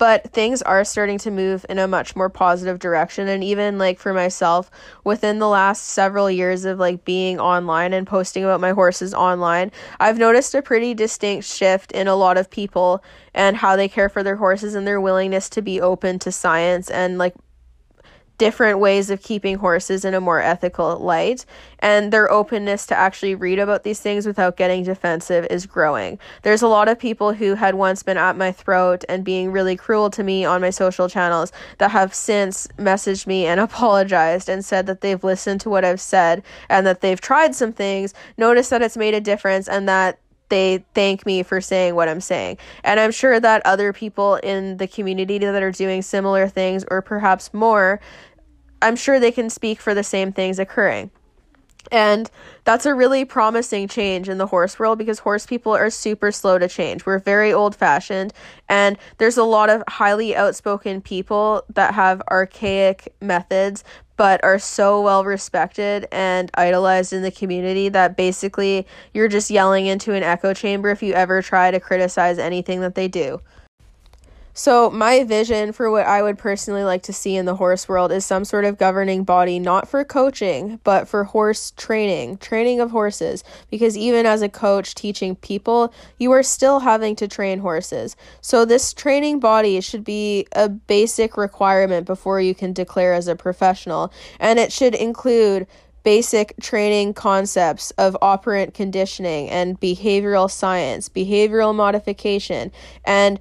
but 0.00 0.32
things 0.32 0.62
are 0.62 0.82
starting 0.82 1.18
to 1.18 1.30
move 1.30 1.66
in 1.68 1.78
a 1.78 1.86
much 1.86 2.16
more 2.16 2.30
positive 2.30 2.78
direction. 2.78 3.28
And 3.28 3.44
even 3.44 3.76
like 3.76 3.98
for 3.98 4.14
myself 4.14 4.70
within 5.04 5.40
the 5.40 5.46
last 5.46 5.84
several 5.84 6.30
years 6.30 6.64
of 6.64 6.78
like 6.78 7.04
being 7.04 7.38
online 7.38 7.92
and 7.92 8.06
posting 8.06 8.42
about 8.42 8.60
my 8.60 8.70
horses 8.70 9.12
online 9.12 9.70
i've 9.98 10.18
noticed 10.18 10.54
a 10.54 10.62
pretty 10.62 10.94
distinct 10.94 11.46
shift 11.46 11.92
in 11.92 12.08
a 12.08 12.14
lot 12.14 12.38
of 12.38 12.50
people 12.50 13.02
and 13.34 13.56
how 13.56 13.76
they 13.76 13.88
care 13.88 14.08
for 14.08 14.22
their 14.22 14.36
horses 14.36 14.74
and 14.74 14.86
their 14.86 15.00
willingness 15.00 15.48
to 15.50 15.60
be 15.62 15.80
open 15.80 16.18
to 16.18 16.32
science 16.32 16.90
and 16.90 17.18
like 17.18 17.34
different 18.40 18.78
ways 18.78 19.10
of 19.10 19.22
keeping 19.22 19.58
horses 19.58 20.02
in 20.02 20.14
a 20.14 20.20
more 20.20 20.40
ethical 20.40 20.96
light 20.96 21.44
and 21.80 22.10
their 22.10 22.30
openness 22.32 22.86
to 22.86 22.96
actually 22.96 23.34
read 23.34 23.58
about 23.58 23.84
these 23.84 24.00
things 24.00 24.26
without 24.26 24.56
getting 24.56 24.82
defensive 24.82 25.46
is 25.50 25.66
growing. 25.66 26.18
There's 26.40 26.62
a 26.62 26.66
lot 26.66 26.88
of 26.88 26.98
people 26.98 27.34
who 27.34 27.54
had 27.54 27.74
once 27.74 28.02
been 28.02 28.16
at 28.16 28.38
my 28.38 28.50
throat 28.50 29.04
and 29.10 29.26
being 29.26 29.52
really 29.52 29.76
cruel 29.76 30.08
to 30.08 30.22
me 30.22 30.46
on 30.46 30.62
my 30.62 30.70
social 30.70 31.06
channels 31.06 31.52
that 31.76 31.90
have 31.90 32.14
since 32.14 32.66
messaged 32.78 33.26
me 33.26 33.44
and 33.44 33.60
apologized 33.68 34.48
and 34.48 34.64
said 34.64 34.86
that 34.86 35.02
they've 35.02 35.22
listened 35.22 35.60
to 35.60 35.68
what 35.68 35.84
I've 35.84 36.00
said 36.00 36.42
and 36.70 36.86
that 36.86 37.02
they've 37.02 37.20
tried 37.20 37.54
some 37.54 37.74
things, 37.74 38.14
noticed 38.38 38.70
that 38.70 38.80
it's 38.80 38.96
made 38.96 39.12
a 39.12 39.20
difference 39.20 39.68
and 39.68 39.86
that 39.86 40.18
they 40.50 40.84
thank 40.94 41.24
me 41.24 41.42
for 41.42 41.60
saying 41.60 41.94
what 41.94 42.08
I'm 42.08 42.20
saying. 42.20 42.58
And 42.84 43.00
I'm 43.00 43.12
sure 43.12 43.40
that 43.40 43.64
other 43.64 43.92
people 43.92 44.34
in 44.36 44.76
the 44.76 44.86
community 44.86 45.38
that 45.38 45.62
are 45.62 45.72
doing 45.72 46.02
similar 46.02 46.46
things 46.48 46.84
or 46.90 47.00
perhaps 47.00 47.54
more 47.54 48.00
I'm 48.82 48.96
sure 48.96 49.20
they 49.20 49.32
can 49.32 49.50
speak 49.50 49.80
for 49.80 49.94
the 49.94 50.04
same 50.04 50.32
things 50.32 50.58
occurring. 50.58 51.10
And 51.90 52.30
that's 52.64 52.86
a 52.86 52.94
really 52.94 53.24
promising 53.24 53.88
change 53.88 54.28
in 54.28 54.38
the 54.38 54.46
horse 54.46 54.78
world 54.78 54.98
because 54.98 55.20
horse 55.20 55.46
people 55.46 55.72
are 55.72 55.90
super 55.90 56.30
slow 56.30 56.58
to 56.58 56.68
change. 56.68 57.06
We're 57.06 57.18
very 57.18 57.52
old 57.52 57.74
fashioned, 57.74 58.32
and 58.68 58.98
there's 59.18 59.38
a 59.38 59.44
lot 59.44 59.70
of 59.70 59.82
highly 59.88 60.36
outspoken 60.36 61.00
people 61.00 61.64
that 61.74 61.94
have 61.94 62.22
archaic 62.30 63.14
methods 63.20 63.82
but 64.16 64.44
are 64.44 64.58
so 64.58 65.00
well 65.00 65.24
respected 65.24 66.06
and 66.12 66.50
idolized 66.52 67.14
in 67.14 67.22
the 67.22 67.30
community 67.30 67.88
that 67.88 68.18
basically 68.18 68.86
you're 69.14 69.28
just 69.28 69.50
yelling 69.50 69.86
into 69.86 70.12
an 70.12 70.22
echo 70.22 70.52
chamber 70.52 70.90
if 70.90 71.02
you 71.02 71.14
ever 71.14 71.40
try 71.40 71.70
to 71.70 71.80
criticize 71.80 72.38
anything 72.38 72.82
that 72.82 72.94
they 72.94 73.08
do. 73.08 73.40
So, 74.52 74.90
my 74.90 75.24
vision 75.24 75.72
for 75.72 75.90
what 75.90 76.06
I 76.06 76.22
would 76.22 76.36
personally 76.36 76.82
like 76.82 77.02
to 77.04 77.12
see 77.12 77.36
in 77.36 77.46
the 77.46 77.54
horse 77.54 77.88
world 77.88 78.10
is 78.10 78.24
some 78.24 78.44
sort 78.44 78.64
of 78.64 78.78
governing 78.78 79.24
body, 79.24 79.58
not 79.58 79.88
for 79.88 80.04
coaching, 80.04 80.80
but 80.82 81.06
for 81.06 81.24
horse 81.24 81.72
training, 81.76 82.38
training 82.38 82.80
of 82.80 82.90
horses. 82.90 83.44
Because 83.70 83.96
even 83.96 84.26
as 84.26 84.42
a 84.42 84.48
coach 84.48 84.94
teaching 84.94 85.36
people, 85.36 85.94
you 86.18 86.32
are 86.32 86.42
still 86.42 86.80
having 86.80 87.14
to 87.16 87.28
train 87.28 87.60
horses. 87.60 88.16
So, 88.40 88.64
this 88.64 88.92
training 88.92 89.38
body 89.38 89.80
should 89.80 90.04
be 90.04 90.46
a 90.52 90.68
basic 90.68 91.36
requirement 91.36 92.06
before 92.06 92.40
you 92.40 92.54
can 92.54 92.72
declare 92.72 93.14
as 93.14 93.28
a 93.28 93.36
professional. 93.36 94.12
And 94.40 94.58
it 94.58 94.72
should 94.72 94.94
include 94.94 95.66
basic 96.02 96.54
training 96.60 97.14
concepts 97.14 97.90
of 97.92 98.16
operant 98.22 98.74
conditioning 98.74 99.50
and 99.50 99.78
behavioral 99.80 100.50
science, 100.50 101.08
behavioral 101.08 101.74
modification, 101.74 102.72
and 103.04 103.38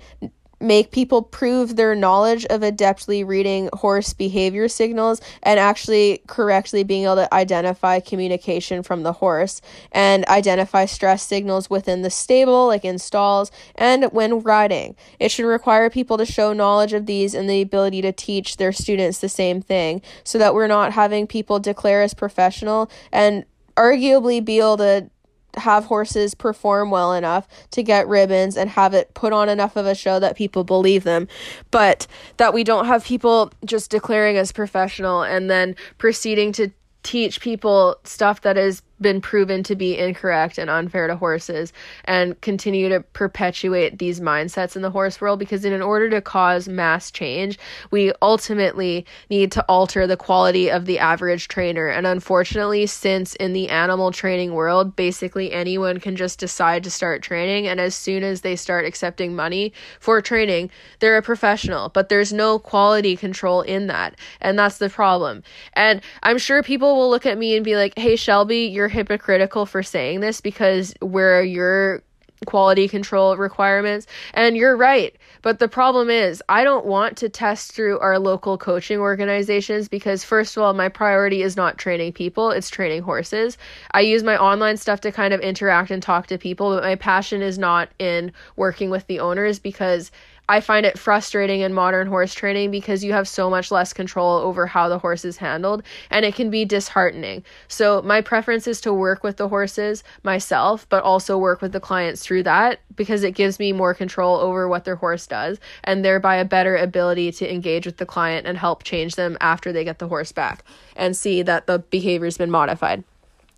make 0.60 0.92
people 0.92 1.22
prove 1.22 1.76
their 1.76 1.96
knowledge 1.96 2.46
of 2.46 2.62
adeptly 2.62 3.26
reading 3.26 3.70
horse 3.74 4.14
behavior 4.14 4.68
signals 4.68 5.22
and 5.44 5.60
actually 5.60 6.22
correctly 6.28 6.84
being 6.84 7.04
able 7.04 7.16
to 7.16 7.34
identify 7.34 8.00
communication 8.00 8.84
from 8.84 9.04
the 9.04 9.14
horse 9.14 9.62
and 9.92 10.26
identify 10.26 10.86
stress 10.86 11.24
signals 11.24 11.70
within 11.70 12.02
the 12.02 12.10
stable, 12.10 12.68
like 12.68 12.86
in 12.86 13.00
stalls, 13.00 13.52
and 13.76 14.06
when 14.06 14.40
riding. 14.40 14.96
It 15.20 15.32
should 15.32 15.46
require 15.46 15.90
people 15.90 16.18
to 16.18 16.26
show 16.26 16.54
knowledge 16.54 16.94
of 16.94 17.06
these 17.06 17.34
and 17.34 17.50
the 17.50 17.62
ability 17.62 18.02
to 18.02 18.12
teach 18.12 18.58
their 18.58 18.72
students 18.72 19.20
the 19.20 19.30
same 19.30 19.62
thing 19.62 20.02
so 20.24 20.38
that 20.38 20.54
we're 20.54 20.68
not 20.68 20.94
having 20.94 21.28
people 21.28 21.60
declare 21.60 22.02
as 22.02 22.14
professional 22.14 22.90
and 23.12 23.46
arguably 23.76 24.44
be 24.44 24.60
able 24.60 24.78
to 24.78 25.10
have 25.58 25.86
horses 25.86 26.34
perform 26.34 26.92
well 26.92 27.14
enough 27.14 27.48
to 27.72 27.84
get 27.84 28.08
ribbons 28.08 28.56
and 28.56 28.70
have 28.70 28.94
it 28.94 29.14
put 29.14 29.34
on 29.34 29.50
enough 29.50 29.76
of 29.76 29.86
a 29.86 29.96
show 29.96 30.20
that 30.20 30.38
people 30.38 30.64
believe 30.64 31.04
them, 31.04 31.28
but 31.72 32.08
that 32.38 32.54
we 32.54 32.64
don't 32.64 32.86
have 32.86 33.04
people 33.04 33.52
just 33.66 33.92
declaring 33.92 34.38
as 34.38 34.52
professional 34.52 35.24
and 35.24 35.50
then 35.50 35.76
proceeding 35.98 36.52
to 36.54 36.70
teach 37.04 37.42
people 37.42 37.98
stuff 38.04 38.42
that 38.42 38.58
has 38.58 38.82
been 39.02 39.22
proven 39.22 39.64
to 39.64 39.76
be 39.76 39.98
incorrect 39.98 40.58
and 40.58 40.70
unfair 40.70 41.08
to 41.08 41.16
horses 41.16 41.74
and 42.06 42.40
continue 42.42 42.90
to 42.90 43.00
perpetuate 43.14 43.98
these 43.98 44.20
mindsets 44.20 44.76
in 44.76 44.82
the 44.82 44.92
horse 44.92 45.22
world 45.22 45.40
because 45.40 45.66
in 45.66 45.82
order 45.82 46.10
to 46.10 46.22
cause 46.22 46.68
mass 46.68 47.12
change 47.12 47.58
we 47.92 48.12
ultimately 48.22 49.06
need 49.30 49.52
to 49.52 49.64
alter 49.70 50.06
the 50.06 50.18
quality 50.18 50.70
of 50.70 50.86
the 50.86 51.00
average 51.00 51.48
trainer. 51.48 51.88
And 51.88 52.06
unfortunately 52.06 52.86
since 52.86 53.36
in 53.36 53.54
the 53.54 53.70
animal 53.70 54.12
training 54.12 54.54
world 54.54 54.96
basically 54.96 55.52
anyone 55.52 56.00
can 56.00 56.16
just 56.16 56.40
decide 56.40 56.84
to 56.84 56.92
start 56.92 57.22
training. 57.22 57.68
And 57.68 57.80
as 57.80 57.96
soon 57.96 58.24
as 58.24 58.42
they 58.42 58.56
start 58.56 58.86
accepting 58.86 59.36
money 59.36 59.74
for 60.00 60.22
training 60.22 60.70
they're 61.00 61.18
a 61.18 61.22
professional 61.22 61.90
but 61.90 62.10
there's 62.10 62.34
no 62.34 62.60
quality 62.60 63.16
control 63.16 63.62
in 63.62 63.88
that. 63.88 64.16
And 64.42 64.60
that's 64.60 64.78
the 64.78 64.90
problem. 64.90 65.44
And 65.74 66.02
i'm 66.24 66.38
sure 66.38 66.64
people 66.64 66.96
will 66.96 67.10
look 67.10 67.26
at 67.26 67.38
me 67.38 67.56
and 67.56 67.64
be 67.64 67.76
like 67.76 67.98
hey 67.98 68.16
shelby 68.16 68.60
you're 68.66 68.89
hypocritical 68.90 69.66
for 69.66 69.84
saying 69.84 70.20
this 70.20 70.42
because 70.42 70.94
where 71.02 71.40
are 71.40 71.44
your 71.44 72.04
quality 72.46 72.88
control 72.88 73.36
requirements. 73.38 74.08
And 74.34 74.56
you're 74.56 74.78
right. 74.78 75.16
But 75.42 75.60
the 75.60 75.68
problem 75.68 76.10
is 76.10 76.44
i 76.50 76.64
don't 76.64 76.86
want 76.86 77.18
to 77.18 77.30
test 77.30 77.72
through 77.72 78.00
our 78.00 78.20
local 78.20 78.58
coaching 78.58 79.00
organizations 79.00 79.88
because 79.88 80.24
first 80.24 80.58
of 80.58 80.64
all 80.64 80.74
my 80.74 80.90
priority 80.90 81.42
is 81.42 81.56
not 81.56 81.78
training 81.78 82.14
people 82.14 82.52
it's 82.52 82.70
training 82.70 83.04
horses. 83.04 83.58
I 83.92 84.02
use 84.02 84.24
my 84.24 84.38
online 84.38 84.78
stuff 84.78 85.02
to 85.02 85.12
kind 85.12 85.34
of 85.34 85.40
interact 85.42 85.92
and 85.92 86.04
talk 86.04 86.28
to 86.28 86.38
people 86.38 86.76
but 86.76 86.84
my 86.84 86.96
passion 86.96 87.42
is 87.42 87.58
not 87.58 87.90
in 88.00 88.32
working 88.56 88.90
with 88.90 89.08
the 89.08 89.20
owners 89.20 89.60
because 89.60 90.12
I 90.50 90.62
find 90.62 90.84
it 90.84 90.98
frustrating 90.98 91.62
in 91.62 91.76
modern 91.76 92.08
horse 92.08 92.34
training 92.34 92.72
because 92.72 93.04
you 93.04 93.14
have 93.14 93.28
so 93.28 93.52
much 93.52 93.70
less 93.70 93.94
control 93.94 94.38
over 94.40 94.66
how 94.66 94.90
the 94.90 94.98
horse 94.98 95.24
is 95.24 95.38
handled 95.38 95.84
and 96.10 96.26
it 96.26 96.34
can 96.34 96.50
be 96.50 96.66
disheartening. 96.66 97.44
So, 97.68 98.02
my 98.02 98.22
preference 98.22 98.66
is 98.66 98.82
to 98.82 98.92
work 98.92 99.24
with 99.24 99.38
the 99.38 99.48
horses 99.48 100.04
myself, 100.24 100.90
but 100.90 101.04
also 101.04 101.38
work 101.38 101.62
with 101.62 101.72
the 101.72 101.80
clients 101.80 102.24
through 102.24 102.44
that 102.44 102.80
because 102.96 103.22
it 103.22 103.36
gives 103.36 103.60
me 103.60 103.72
more 103.72 103.94
control 103.94 104.38
over 104.38 104.68
what 104.68 104.86
their 104.86 104.96
horse 104.96 105.28
does 105.28 105.60
and 105.84 106.04
thereby 106.04 106.38
a 106.38 106.46
better 106.46 106.76
ability 106.76 107.32
to 107.34 107.54
engage 107.54 107.86
with 107.86 107.98
the 107.98 108.06
client 108.08 108.48
and 108.48 108.58
help 108.58 108.82
change 108.82 109.14
them 109.14 109.38
after 109.40 109.72
they 109.72 109.84
get 109.84 110.00
the 110.00 110.08
horse 110.08 110.32
back 110.32 110.64
and 110.96 111.16
see 111.16 111.44
that 111.44 111.68
the 111.68 111.78
behavior's 111.78 112.40
been 112.40 112.50
modified. 112.50 113.04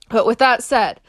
But 0.10 0.26
with 0.26 0.40
that 0.40 0.62
said, 0.62 1.00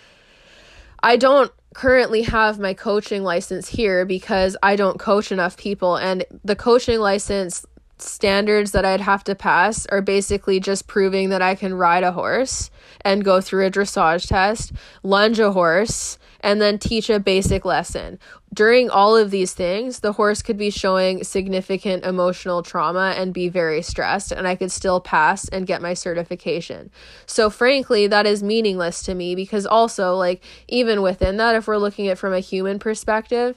I 1.02 1.16
don't 1.16 1.50
currently 1.74 2.22
have 2.22 2.58
my 2.58 2.74
coaching 2.74 3.22
license 3.22 3.68
here 3.68 4.04
because 4.04 4.56
I 4.62 4.76
don't 4.76 4.98
coach 4.98 5.32
enough 5.32 5.56
people. 5.56 5.96
And 5.96 6.24
the 6.44 6.56
coaching 6.56 7.00
license 7.00 7.64
standards 8.08 8.72
that 8.72 8.84
I'd 8.84 9.00
have 9.00 9.24
to 9.24 9.34
pass 9.34 9.86
are 9.86 10.02
basically 10.02 10.60
just 10.60 10.86
proving 10.86 11.30
that 11.30 11.42
I 11.42 11.54
can 11.54 11.74
ride 11.74 12.04
a 12.04 12.12
horse 12.12 12.70
and 13.02 13.24
go 13.24 13.40
through 13.40 13.66
a 13.66 13.70
dressage 13.70 14.28
test, 14.28 14.72
lunge 15.02 15.38
a 15.38 15.52
horse, 15.52 16.18
and 16.40 16.60
then 16.60 16.78
teach 16.78 17.08
a 17.08 17.20
basic 17.20 17.64
lesson. 17.64 18.18
During 18.52 18.90
all 18.90 19.16
of 19.16 19.30
these 19.30 19.54
things, 19.54 20.00
the 20.00 20.12
horse 20.12 20.42
could 20.42 20.58
be 20.58 20.70
showing 20.70 21.24
significant 21.24 22.04
emotional 22.04 22.62
trauma 22.62 23.14
and 23.16 23.32
be 23.32 23.48
very 23.48 23.80
stressed, 23.80 24.32
and 24.32 24.46
I 24.46 24.56
could 24.56 24.70
still 24.70 25.00
pass 25.00 25.48
and 25.48 25.66
get 25.66 25.80
my 25.80 25.94
certification. 25.94 26.90
So, 27.24 27.48
frankly, 27.48 28.06
that 28.08 28.26
is 28.26 28.42
meaningless 28.42 29.02
to 29.04 29.14
me 29.14 29.34
because 29.34 29.64
also, 29.64 30.16
like, 30.16 30.44
even 30.68 31.00
within 31.00 31.38
that, 31.38 31.54
if 31.54 31.66
we're 31.66 31.78
looking 31.78 32.08
at 32.08 32.18
from 32.18 32.34
a 32.34 32.40
human 32.40 32.78
perspective, 32.78 33.56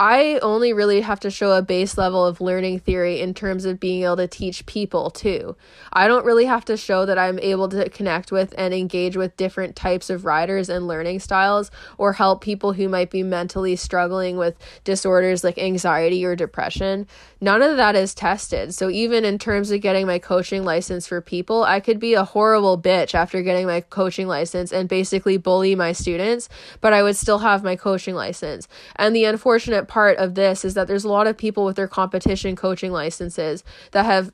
I 0.00 0.40
only 0.42 0.72
really 0.72 1.02
have 1.02 1.20
to 1.20 1.30
show 1.30 1.52
a 1.52 1.62
base 1.62 1.96
level 1.96 2.26
of 2.26 2.40
learning 2.40 2.80
theory 2.80 3.20
in 3.20 3.32
terms 3.32 3.64
of 3.64 3.78
being 3.78 4.02
able 4.02 4.16
to 4.16 4.26
teach 4.26 4.66
people 4.66 5.08
too. 5.08 5.56
I 5.92 6.08
don't 6.08 6.24
really 6.24 6.46
have 6.46 6.64
to 6.64 6.76
show 6.76 7.06
that 7.06 7.16
I'm 7.16 7.38
able 7.38 7.68
to 7.68 7.88
connect 7.88 8.32
with 8.32 8.52
and 8.58 8.74
engage 8.74 9.16
with 9.16 9.36
different 9.36 9.76
types 9.76 10.10
of 10.10 10.24
riders 10.24 10.68
and 10.68 10.88
learning 10.88 11.20
styles 11.20 11.70
or 11.96 12.14
help 12.14 12.42
people 12.42 12.72
who 12.72 12.88
might 12.88 13.08
be 13.12 13.22
mentally 13.22 13.76
struggling 13.76 14.36
with 14.36 14.56
disorders 14.82 15.44
like 15.44 15.58
anxiety 15.58 16.24
or 16.24 16.34
depression. 16.34 17.06
None 17.40 17.62
of 17.62 17.76
that 17.76 17.94
is 17.94 18.14
tested. 18.14 18.74
So 18.74 18.90
even 18.90 19.24
in 19.24 19.38
terms 19.38 19.70
of 19.70 19.80
getting 19.80 20.08
my 20.08 20.18
coaching 20.18 20.64
license 20.64 21.06
for 21.06 21.20
people, 21.20 21.62
I 21.62 21.78
could 21.78 22.00
be 22.00 22.14
a 22.14 22.24
horrible 22.24 22.76
bitch 22.80 23.14
after 23.14 23.42
getting 23.42 23.66
my 23.66 23.80
coaching 23.80 24.26
license 24.26 24.72
and 24.72 24.88
basically 24.88 25.36
bully 25.36 25.76
my 25.76 25.92
students, 25.92 26.48
but 26.80 26.92
I 26.92 27.04
would 27.04 27.16
still 27.16 27.38
have 27.38 27.62
my 27.62 27.76
coaching 27.76 28.16
license. 28.16 28.66
And 28.96 29.14
the 29.14 29.26
unfortunate 29.26 29.83
unfortunate 29.84 29.92
part 29.92 30.18
of 30.18 30.34
this 30.34 30.64
is 30.64 30.74
that 30.74 30.86
there's 30.86 31.04
a 31.04 31.08
lot 31.08 31.26
of 31.26 31.36
people 31.36 31.64
with 31.64 31.76
their 31.76 31.88
competition 31.88 32.56
coaching 32.56 32.92
licenses 32.92 33.64
that 33.92 34.04
have 34.04 34.32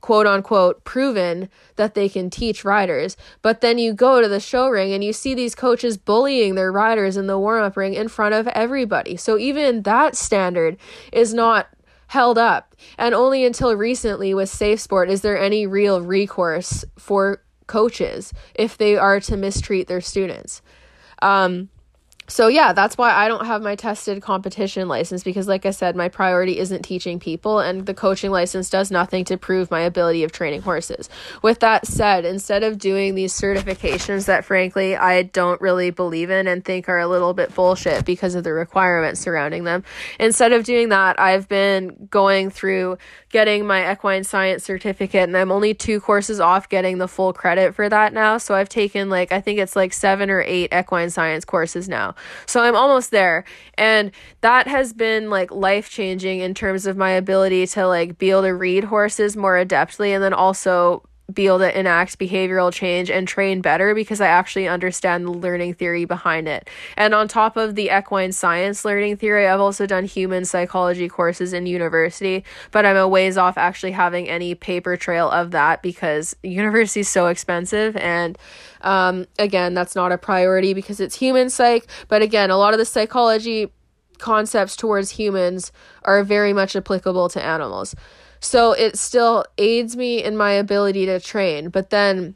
quote 0.00 0.26
unquote 0.26 0.84
proven 0.84 1.48
that 1.76 1.94
they 1.94 2.08
can 2.08 2.28
teach 2.28 2.64
riders. 2.64 3.16
But 3.40 3.60
then 3.60 3.78
you 3.78 3.94
go 3.94 4.20
to 4.20 4.28
the 4.28 4.40
show 4.40 4.68
ring 4.68 4.92
and 4.92 5.02
you 5.02 5.12
see 5.12 5.34
these 5.34 5.54
coaches 5.54 5.96
bullying 5.96 6.56
their 6.56 6.70
riders 6.70 7.16
in 7.16 7.26
the 7.26 7.38
warm 7.38 7.62
up 7.62 7.76
ring 7.76 7.94
in 7.94 8.08
front 8.08 8.34
of 8.34 8.46
everybody. 8.48 9.16
So 9.16 9.38
even 9.38 9.82
that 9.82 10.14
standard 10.14 10.76
is 11.10 11.32
not 11.32 11.68
held 12.08 12.36
up. 12.36 12.76
And 12.98 13.14
only 13.14 13.46
until 13.46 13.74
recently 13.74 14.34
with 14.34 14.50
Safe 14.50 14.78
Sport 14.78 15.08
is 15.08 15.22
there 15.22 15.38
any 15.38 15.66
real 15.66 16.02
recourse 16.02 16.84
for 16.98 17.42
coaches 17.66 18.32
if 18.54 18.76
they 18.76 18.94
are 18.94 19.20
to 19.20 19.38
mistreat 19.38 19.86
their 19.88 20.02
students. 20.02 20.60
Um, 21.22 21.70
so 22.26 22.48
yeah 22.48 22.72
that's 22.72 22.96
why 22.96 23.10
i 23.10 23.28
don't 23.28 23.44
have 23.44 23.60
my 23.60 23.76
tested 23.76 24.22
competition 24.22 24.88
license 24.88 25.22
because 25.22 25.46
like 25.46 25.66
i 25.66 25.70
said 25.70 25.94
my 25.94 26.08
priority 26.08 26.58
isn't 26.58 26.82
teaching 26.82 27.20
people 27.20 27.60
and 27.60 27.84
the 27.84 27.92
coaching 27.92 28.30
license 28.30 28.70
does 28.70 28.90
nothing 28.90 29.24
to 29.24 29.36
prove 29.36 29.70
my 29.70 29.80
ability 29.80 30.24
of 30.24 30.32
training 30.32 30.62
horses. 30.62 31.08
With 31.42 31.60
that 31.60 31.86
said 31.86 32.24
instead 32.24 32.62
of 32.62 32.78
doing 32.78 33.14
these 33.14 33.32
certifications 33.32 34.26
that 34.26 34.44
frankly 34.44 34.96
i 34.96 35.22
don't 35.22 35.60
really 35.60 35.90
believe 35.90 36.30
in 36.30 36.46
and 36.46 36.64
think 36.64 36.88
are 36.88 36.98
a 36.98 37.06
little 37.06 37.34
bit 37.34 37.54
bullshit 37.54 38.04
because 38.06 38.34
of 38.34 38.44
the 38.44 38.52
requirements 38.52 39.20
surrounding 39.20 39.64
them 39.64 39.84
instead 40.18 40.52
of 40.52 40.64
doing 40.64 40.88
that 40.88 41.20
i've 41.20 41.48
been 41.48 42.08
going 42.10 42.48
through 42.48 42.96
getting 43.34 43.66
my 43.66 43.92
equine 43.92 44.22
science 44.24 44.62
certificate 44.62 45.24
and 45.24 45.36
i'm 45.36 45.50
only 45.50 45.74
two 45.74 46.00
courses 46.00 46.38
off 46.40 46.68
getting 46.68 46.98
the 46.98 47.08
full 47.08 47.32
credit 47.32 47.74
for 47.74 47.88
that 47.88 48.12
now 48.12 48.38
so 48.38 48.54
i've 48.54 48.68
taken 48.68 49.10
like 49.10 49.32
i 49.32 49.40
think 49.40 49.58
it's 49.58 49.74
like 49.74 49.92
seven 49.92 50.30
or 50.30 50.42
eight 50.46 50.72
equine 50.72 51.10
science 51.10 51.44
courses 51.44 51.88
now 51.88 52.14
so 52.46 52.62
I'm 52.62 52.76
almost 52.76 53.10
there. 53.10 53.44
And 53.76 54.10
that 54.40 54.66
has 54.68 54.92
been 54.92 55.30
like 55.30 55.50
life 55.50 55.90
changing 55.90 56.40
in 56.40 56.54
terms 56.54 56.86
of 56.86 56.96
my 56.96 57.10
ability 57.10 57.66
to 57.68 57.86
like 57.86 58.18
be 58.18 58.30
able 58.30 58.42
to 58.42 58.54
read 58.54 58.84
horses 58.84 59.36
more 59.36 59.54
adeptly 59.54 60.10
and 60.10 60.22
then 60.22 60.32
also 60.32 61.02
be 61.32 61.46
able 61.46 61.60
to 61.60 61.78
enact 61.78 62.18
behavioral 62.18 62.72
change 62.72 63.10
and 63.10 63.26
train 63.26 63.62
better 63.62 63.94
because 63.94 64.20
I 64.20 64.26
actually 64.26 64.68
understand 64.68 65.24
the 65.24 65.30
learning 65.30 65.74
theory 65.74 66.04
behind 66.04 66.48
it. 66.48 66.68
And 66.96 67.14
on 67.14 67.28
top 67.28 67.56
of 67.56 67.76
the 67.76 67.90
equine 67.96 68.32
science 68.32 68.84
learning 68.84 69.16
theory, 69.16 69.48
I've 69.48 69.60
also 69.60 69.86
done 69.86 70.04
human 70.04 70.44
psychology 70.44 71.08
courses 71.08 71.54
in 71.54 71.64
university, 71.64 72.44
but 72.72 72.84
I'm 72.84 72.96
a 72.96 73.08
ways 73.08 73.38
off 73.38 73.56
actually 73.56 73.92
having 73.92 74.28
any 74.28 74.54
paper 74.54 74.96
trail 74.96 75.30
of 75.30 75.52
that 75.52 75.82
because 75.82 76.36
university 76.42 77.00
is 77.00 77.08
so 77.08 77.28
expensive. 77.28 77.96
And 77.96 78.36
um, 78.82 79.26
again, 79.38 79.72
that's 79.72 79.94
not 79.94 80.12
a 80.12 80.18
priority 80.18 80.74
because 80.74 81.00
it's 81.00 81.16
human 81.16 81.48
psych. 81.48 81.86
But 82.08 82.20
again, 82.20 82.50
a 82.50 82.58
lot 82.58 82.74
of 82.74 82.78
the 82.78 82.84
psychology 82.84 83.72
concepts 84.18 84.76
towards 84.76 85.12
humans 85.12 85.72
are 86.04 86.22
very 86.22 86.52
much 86.52 86.76
applicable 86.76 87.28
to 87.30 87.42
animals. 87.42 87.94
So 88.44 88.72
it 88.72 88.98
still 88.98 89.46
aids 89.56 89.96
me 89.96 90.22
in 90.22 90.36
my 90.36 90.52
ability 90.52 91.06
to 91.06 91.18
train. 91.18 91.70
But 91.70 91.88
then 91.88 92.34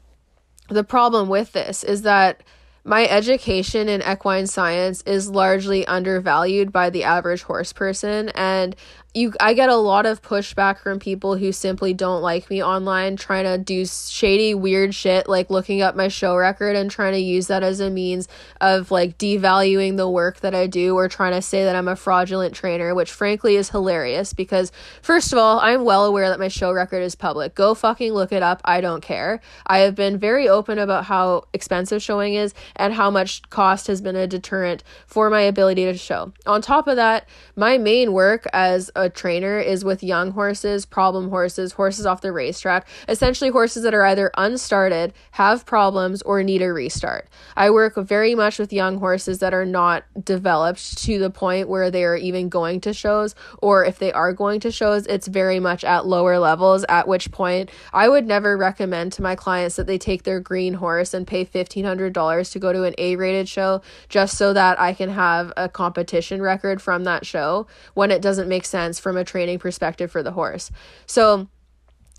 the 0.67 0.83
problem 0.83 1.29
with 1.29 1.51
this 1.51 1.83
is 1.83 2.01
that 2.01 2.41
my 2.83 3.07
education 3.07 3.87
in 3.87 4.01
equine 4.01 4.47
science 4.47 5.03
is 5.03 5.29
largely 5.29 5.85
undervalued 5.85 6.71
by 6.71 6.89
the 6.89 7.03
average 7.03 7.43
horse 7.43 7.71
person 7.73 8.29
and 8.29 8.75
you 9.15 9.33
I 9.39 9.55
get 9.55 9.69
a 9.69 9.75
lot 9.75 10.05
of 10.05 10.21
pushback 10.21 10.77
from 10.77 10.99
people 10.99 11.35
who 11.35 11.51
simply 11.51 11.95
don't 11.95 12.21
like 12.21 12.47
me 12.47 12.63
online 12.63 13.15
trying 13.15 13.45
to 13.45 13.57
do 13.57 13.83
shady 13.87 14.53
weird 14.53 14.93
shit 14.93 15.27
like 15.27 15.49
looking 15.49 15.81
up 15.81 15.95
my 15.95 16.09
show 16.09 16.35
record 16.35 16.75
and 16.75 16.91
trying 16.91 17.13
to 17.13 17.19
use 17.19 17.47
that 17.47 17.63
as 17.63 17.79
a 17.79 17.89
means 17.89 18.27
of 18.61 18.91
like 18.91 19.17
devaluing 19.17 19.97
the 19.97 20.07
work 20.07 20.41
that 20.41 20.53
I 20.53 20.67
do 20.67 20.95
or 20.95 21.09
trying 21.09 21.31
to 21.31 21.41
say 21.41 21.63
that 21.63 21.75
I'm 21.75 21.87
a 21.87 21.95
fraudulent 21.95 22.53
trainer 22.53 22.93
which 22.93 23.11
frankly 23.11 23.55
is 23.55 23.69
hilarious 23.69 24.33
because 24.33 24.71
first 25.01 25.33
of 25.33 25.39
all 25.39 25.59
I'm 25.59 25.85
well 25.85 26.05
aware 26.05 26.29
that 26.29 26.39
my 26.39 26.47
show 26.47 26.71
record 26.71 27.01
is 27.01 27.15
public. 27.15 27.55
Go 27.55 27.73
fucking 27.73 28.13
look 28.13 28.31
it 28.31 28.43
up. 28.43 28.61
I 28.63 28.79
don't 28.79 29.01
care. 29.01 29.41
I 29.65 29.79
have 29.79 29.95
been 29.95 30.19
very 30.19 30.47
open 30.47 30.77
about 30.77 31.05
how 31.05 31.45
expensive 31.53 32.03
showing 32.03 32.35
is 32.35 32.53
and 32.75 32.93
how 32.93 33.09
much 33.09 33.49
cost 33.49 33.87
has 33.87 34.01
been 34.01 34.15
a 34.15 34.27
deterrent 34.27 34.83
for 35.07 35.31
my 35.31 35.41
ability 35.41 35.85
to 35.85 35.97
show. 35.97 36.31
On 36.45 36.61
top 36.61 36.87
of 36.87 36.95
that 36.97 37.27
my 37.55 37.79
main 37.79 38.13
work 38.13 38.45
as 38.53 38.91
a 38.99 39.09
trainer 39.09 39.59
is 39.59 39.83
with 39.83 40.03
young 40.03 40.31
horses, 40.31 40.85
problem 40.85 41.29
horses, 41.29 41.73
horses 41.73 42.05
off 42.05 42.21
the 42.21 42.31
racetrack, 42.31 42.87
essentially 43.07 43.49
horses 43.49 43.83
that 43.83 43.93
are 43.93 44.05
either 44.05 44.31
unstarted, 44.37 45.13
have 45.31 45.65
problems, 45.65 46.21
or 46.23 46.43
need 46.43 46.61
a 46.61 46.71
restart. 46.71 47.27
I 47.55 47.69
work 47.69 47.95
very 47.95 48.35
much 48.35 48.59
with 48.59 48.73
young 48.73 48.97
horses 48.99 49.39
that 49.39 49.53
are 49.53 49.65
not 49.65 50.03
developed 50.23 50.97
to 51.03 51.19
the 51.19 51.29
point 51.29 51.69
where 51.69 51.91
they 51.91 52.03
are 52.03 52.17
even 52.17 52.49
going 52.49 52.81
to 52.81 52.93
shows, 52.93 53.35
or 53.61 53.85
if 53.85 53.99
they 53.99 54.11
are 54.11 54.33
going 54.33 54.59
to 54.61 54.71
shows, 54.71 55.05
it's 55.07 55.27
very 55.27 55.59
much 55.59 55.83
at 55.83 56.05
lower 56.05 56.39
levels, 56.39 56.85
at 56.89 57.07
which 57.07 57.31
point 57.31 57.69
I 57.93 58.09
would 58.09 58.27
never 58.27 58.57
recommend 58.57 59.13
to 59.13 59.21
my 59.21 59.35
clients 59.35 59.75
that 59.75 59.87
they 59.87 59.97
take 59.97 60.23
their 60.23 60.39
green 60.39 60.75
horse 60.75 61.13
and 61.13 61.25
pay 61.25 61.45
$1,500 61.45 62.51
to 62.51 62.59
go 62.59 62.73
to 62.73 62.83
an 62.83 62.95
A 62.97 63.15
rated 63.15 63.47
show 63.47 63.81
just 64.09 64.37
so 64.37 64.53
that 64.53 64.79
I 64.79 64.93
can 64.93 65.09
have 65.09 65.53
a 65.55 65.69
competition 65.69 66.41
record 66.41 66.81
from 66.81 67.03
that 67.03 67.25
show 67.25 67.67
when 67.93 68.11
it 68.11 68.21
doesn't 68.21 68.49
make 68.49 68.65
sense 68.65 68.88
sense 68.89 68.99
from 68.99 69.17
a 69.17 69.23
training 69.23 69.59
perspective 69.59 70.11
for 70.11 70.23
the 70.23 70.31
horse. 70.31 70.71
So 71.05 71.47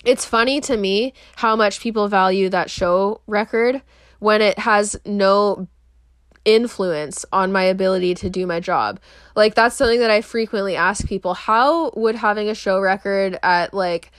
it's 0.05 0.25
funny 0.25 0.61
to 0.63 0.77
me 0.77 1.13
how 1.37 1.57
much 1.57 1.81
people 1.81 2.09
value 2.09 2.49
that 2.51 2.71
show 2.71 3.21
record 3.27 3.83
when 4.19 4.41
it 4.41 4.59
has 4.61 4.97
no 5.05 5.67
influence 6.45 7.27
on 7.33 7.53
my 7.53 7.65
ability 7.65 8.15
to 8.15 8.31
do 8.31 8.47
my 8.47 8.61
job. 8.61 8.99
Like 9.35 9.55
that's 9.55 9.77
something 9.77 10.01
that 10.01 10.11
I 10.11 10.23
frequently 10.23 10.77
ask 10.77 11.07
people, 11.07 11.35
how 11.35 11.91
would 11.97 12.15
having 12.15 12.49
a 12.49 12.55
show 12.55 12.81
record 12.81 13.39
at 13.43 13.75
like 13.75 14.11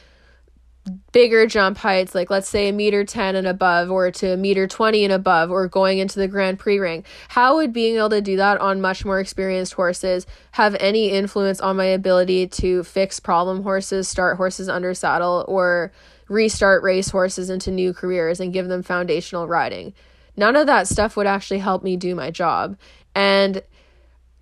bigger 1.11 1.45
jump 1.45 1.77
heights, 1.77 2.15
like 2.15 2.29
let's 2.29 2.49
say 2.49 2.69
a 2.69 2.73
meter 2.73 3.03
10 3.03 3.35
and 3.35 3.47
above, 3.47 3.91
or 3.91 4.09
to 4.11 4.33
a 4.33 4.37
meter 4.37 4.67
20 4.67 5.03
and 5.03 5.13
above, 5.13 5.51
or 5.51 5.67
going 5.67 5.99
into 5.99 6.19
the 6.19 6.27
Grand 6.27 6.57
Prix 6.59 6.79
ring, 6.79 7.03
how 7.29 7.55
would 7.55 7.71
being 7.73 7.97
able 7.97 8.09
to 8.09 8.21
do 8.21 8.37
that 8.37 8.59
on 8.59 8.81
much 8.81 9.05
more 9.05 9.19
experienced 9.19 9.73
horses 9.73 10.25
have 10.53 10.75
any 10.79 11.09
influence 11.11 11.61
on 11.61 11.77
my 11.77 11.85
ability 11.85 12.47
to 12.47 12.83
fix 12.83 13.19
problem 13.19 13.63
horses, 13.63 14.07
start 14.07 14.37
horses 14.37 14.67
under 14.69 14.93
saddle, 14.93 15.45
or 15.47 15.91
restart 16.27 16.81
race 16.81 17.09
horses 17.09 17.49
into 17.49 17.71
new 17.71 17.93
careers 17.93 18.39
and 18.39 18.53
give 18.53 18.67
them 18.67 18.81
foundational 18.81 19.47
riding? 19.47 19.93
None 20.35 20.55
of 20.55 20.65
that 20.67 20.87
stuff 20.87 21.15
would 21.17 21.27
actually 21.27 21.59
help 21.59 21.83
me 21.83 21.97
do 21.97 22.15
my 22.15 22.31
job. 22.31 22.77
And 23.13 23.61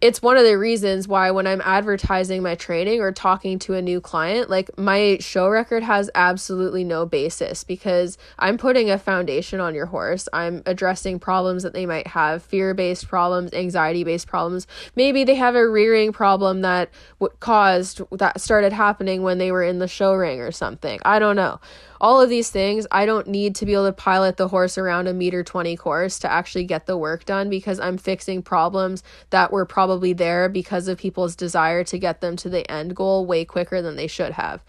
it's 0.01 0.21
one 0.21 0.37
of 0.37 0.45
the 0.45 0.57
reasons 0.57 1.09
why 1.09 1.29
when 1.31 1.45
I'm 1.45 1.61
advertising 1.61 2.41
my 2.41 2.55
training 2.55 3.01
or 3.01 3.11
talking 3.11 3.59
to 3.59 3.73
a 3.73 3.81
new 3.81 3.99
client, 3.99 4.49
like 4.49 4.77
my 4.77 5.17
show 5.19 5.49
record 5.49 5.83
has 5.83 6.09
absolutely 6.15 6.85
no 6.85 7.05
basis 7.05 7.65
because 7.65 8.17
I'm 8.37 8.57
putting 8.57 8.89
a 8.89 8.97
foundation 8.97 9.59
on 9.59 9.75
your 9.75 9.87
horse. 9.87 10.29
I'm 10.31 10.63
addressing 10.65 11.19
problems 11.19 11.63
that 11.63 11.73
they 11.73 11.85
might 11.85 12.07
have, 12.07 12.43
fear-based 12.43 13.09
problems, 13.09 13.53
anxiety-based 13.53 14.27
problems. 14.27 14.67
Maybe 14.95 15.25
they 15.25 15.35
have 15.35 15.55
a 15.55 15.67
rearing 15.67 16.13
problem 16.13 16.61
that 16.61 16.89
w- 17.19 17.35
caused 17.41 18.01
that 18.11 18.39
started 18.39 18.71
happening 18.71 19.21
when 19.21 19.37
they 19.37 19.51
were 19.51 19.63
in 19.63 19.79
the 19.79 19.87
show 19.87 20.13
ring 20.13 20.39
or 20.39 20.51
something. 20.51 20.99
I 21.03 21.19
don't 21.19 21.35
know 21.35 21.59
all 22.01 22.21
of 22.21 22.29
these 22.29 22.49
things, 22.49 22.87
I 22.91 23.05
don't 23.05 23.27
need 23.27 23.55
to 23.55 23.65
be 23.65 23.73
able 23.73 23.87
to 23.87 23.93
pilot 23.93 24.37
the 24.37 24.47
horse 24.47 24.77
around 24.77 25.07
a 25.07 25.13
meter 25.13 25.43
20 25.43 25.75
course 25.75 26.19
to 26.19 26.31
actually 26.31 26.63
get 26.63 26.85
the 26.85 26.97
work 26.97 27.25
done 27.25 27.49
because 27.49 27.79
I'm 27.79 27.97
fixing 27.97 28.41
problems 28.41 29.03
that 29.31 29.51
were 29.51 29.65
probably 29.65 30.13
there 30.13 30.47
because 30.47 30.87
of 30.87 30.97
people's 30.97 31.35
desire 31.35 31.83
to 31.85 31.97
get 31.97 32.21
them 32.21 32.37
to 32.37 32.49
the 32.49 32.69
end 32.71 32.95
goal 32.95 33.25
way 33.25 33.43
quicker 33.43 33.81
than 33.81 33.97
they 33.97 34.07
should 34.07 34.33
have. 34.33 34.63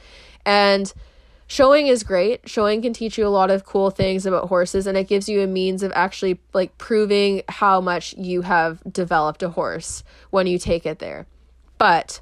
And 0.44 0.92
showing 1.46 1.86
is 1.86 2.02
great. 2.02 2.48
Showing 2.48 2.82
can 2.82 2.92
teach 2.92 3.16
you 3.16 3.26
a 3.26 3.28
lot 3.28 3.50
of 3.50 3.64
cool 3.64 3.90
things 3.90 4.26
about 4.26 4.48
horses 4.48 4.88
and 4.88 4.98
it 4.98 5.06
gives 5.06 5.28
you 5.28 5.40
a 5.42 5.46
means 5.46 5.84
of 5.84 5.92
actually 5.94 6.40
like 6.52 6.76
proving 6.78 7.42
how 7.48 7.80
much 7.80 8.12
you 8.14 8.42
have 8.42 8.82
developed 8.90 9.42
a 9.44 9.50
horse 9.50 10.02
when 10.30 10.48
you 10.48 10.58
take 10.58 10.84
it 10.84 10.98
there. 10.98 11.26
But 11.78 12.20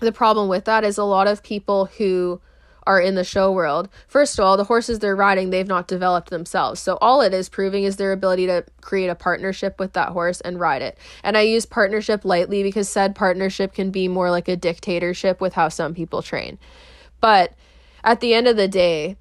the 0.00 0.12
problem 0.12 0.48
with 0.48 0.66
that 0.66 0.84
is 0.84 0.98
a 0.98 1.04
lot 1.04 1.26
of 1.26 1.42
people 1.42 1.86
who 1.86 2.40
are 2.86 3.00
in 3.00 3.14
the 3.14 3.24
show 3.24 3.52
world. 3.52 3.88
First 4.08 4.38
of 4.38 4.44
all, 4.44 4.56
the 4.56 4.64
horses 4.64 4.98
they're 4.98 5.16
riding, 5.16 5.50
they've 5.50 5.66
not 5.66 5.88
developed 5.88 6.30
themselves. 6.30 6.80
So 6.80 6.98
all 7.00 7.20
it 7.20 7.34
is 7.34 7.48
proving 7.48 7.84
is 7.84 7.96
their 7.96 8.12
ability 8.12 8.46
to 8.46 8.64
create 8.80 9.08
a 9.08 9.14
partnership 9.14 9.78
with 9.78 9.92
that 9.94 10.10
horse 10.10 10.40
and 10.40 10.60
ride 10.60 10.82
it. 10.82 10.98
And 11.22 11.36
I 11.36 11.42
use 11.42 11.66
partnership 11.66 12.24
lightly 12.24 12.62
because 12.62 12.88
said 12.88 13.14
partnership 13.14 13.74
can 13.74 13.90
be 13.90 14.08
more 14.08 14.30
like 14.30 14.48
a 14.48 14.56
dictatorship 14.56 15.40
with 15.40 15.54
how 15.54 15.68
some 15.68 15.94
people 15.94 16.22
train. 16.22 16.58
But 17.20 17.54
at 18.02 18.20
the 18.20 18.34
end 18.34 18.48
of 18.48 18.56
the 18.56 18.68
day, 18.68 19.16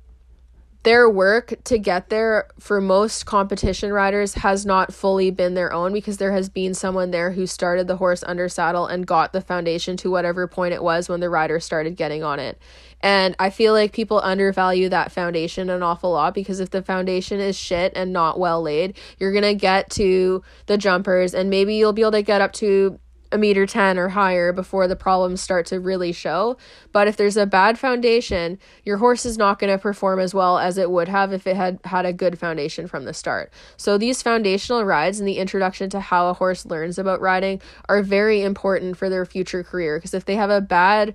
their 0.83 1.09
work 1.09 1.53
to 1.65 1.77
get 1.77 2.09
there 2.09 2.47
for 2.57 2.79
most 2.79 3.25
competition 3.25 3.91
riders 3.91 4.35
has 4.35 4.65
not 4.65 4.93
fully 4.93 5.29
been 5.29 5.53
their 5.53 5.73
own 5.73 5.91
because 5.91 6.17
there 6.17 6.31
has 6.31 6.47
been 6.47 6.73
someone 6.73 7.11
there 7.11 7.31
who 7.31 7.45
started 7.45 7.87
the 7.87 7.97
horse 7.97 8.23
under 8.23 8.47
saddle 8.47 8.87
and 8.87 9.05
got 9.05 9.33
the 9.33 9.41
foundation 9.41 9.97
to 9.97 10.09
whatever 10.09 10.47
point 10.47 10.73
it 10.73 10.81
was 10.81 11.09
when 11.09 11.19
the 11.19 11.29
rider 11.29 11.59
started 11.59 11.97
getting 11.97 12.23
on 12.23 12.39
it. 12.39 12.57
And 13.01 13.35
I 13.39 13.49
feel 13.49 13.73
like 13.73 13.93
people 13.93 14.19
undervalue 14.21 14.89
that 14.89 15.11
foundation 15.11 15.69
an 15.69 15.83
awful 15.83 16.11
lot 16.11 16.33
because 16.33 16.59
if 16.59 16.71
the 16.71 16.81
foundation 16.81 17.39
is 17.39 17.57
shit 17.57 17.93
and 17.95 18.11
not 18.11 18.39
well 18.39 18.61
laid, 18.61 18.97
you're 19.17 19.31
going 19.31 19.43
to 19.43 19.55
get 19.55 19.89
to 19.91 20.43
the 20.65 20.77
jumpers 20.77 21.33
and 21.33 21.49
maybe 21.49 21.75
you'll 21.75 21.93
be 21.93 22.01
able 22.01 22.11
to 22.11 22.21
get 22.21 22.41
up 22.41 22.53
to 22.53 22.99
a 23.31 23.37
meter 23.37 23.65
10 23.65 23.97
or 23.97 24.09
higher 24.09 24.51
before 24.51 24.87
the 24.87 24.95
problems 24.95 25.41
start 25.41 25.65
to 25.67 25.79
really 25.79 26.11
show. 26.11 26.57
But 26.91 27.07
if 27.07 27.15
there's 27.15 27.37
a 27.37 27.45
bad 27.45 27.77
foundation, 27.77 28.57
your 28.83 28.97
horse 28.97 29.25
is 29.25 29.37
not 29.37 29.59
going 29.59 29.71
to 29.71 29.77
perform 29.77 30.19
as 30.19 30.33
well 30.33 30.57
as 30.57 30.77
it 30.77 30.89
would 30.89 31.07
have 31.07 31.31
if 31.31 31.45
it 31.45 31.55
had 31.55 31.79
had 31.85 32.05
a 32.05 32.13
good 32.13 32.39
foundation 32.39 32.87
from 32.87 33.05
the 33.05 33.13
start. 33.13 33.51
So 33.77 33.97
these 33.97 34.23
foundational 34.23 34.83
rides 34.83 35.19
and 35.19 35.27
the 35.27 35.37
introduction 35.37 35.89
to 35.91 35.99
how 35.99 36.29
a 36.29 36.33
horse 36.33 36.65
learns 36.65 36.97
about 36.97 37.21
riding 37.21 37.61
are 37.87 38.01
very 38.01 38.41
important 38.41 38.97
for 38.97 39.09
their 39.09 39.25
future 39.25 39.63
career 39.63 39.97
because 39.97 40.13
if 40.13 40.25
they 40.25 40.35
have 40.35 40.49
a 40.49 40.61
bad 40.61 41.13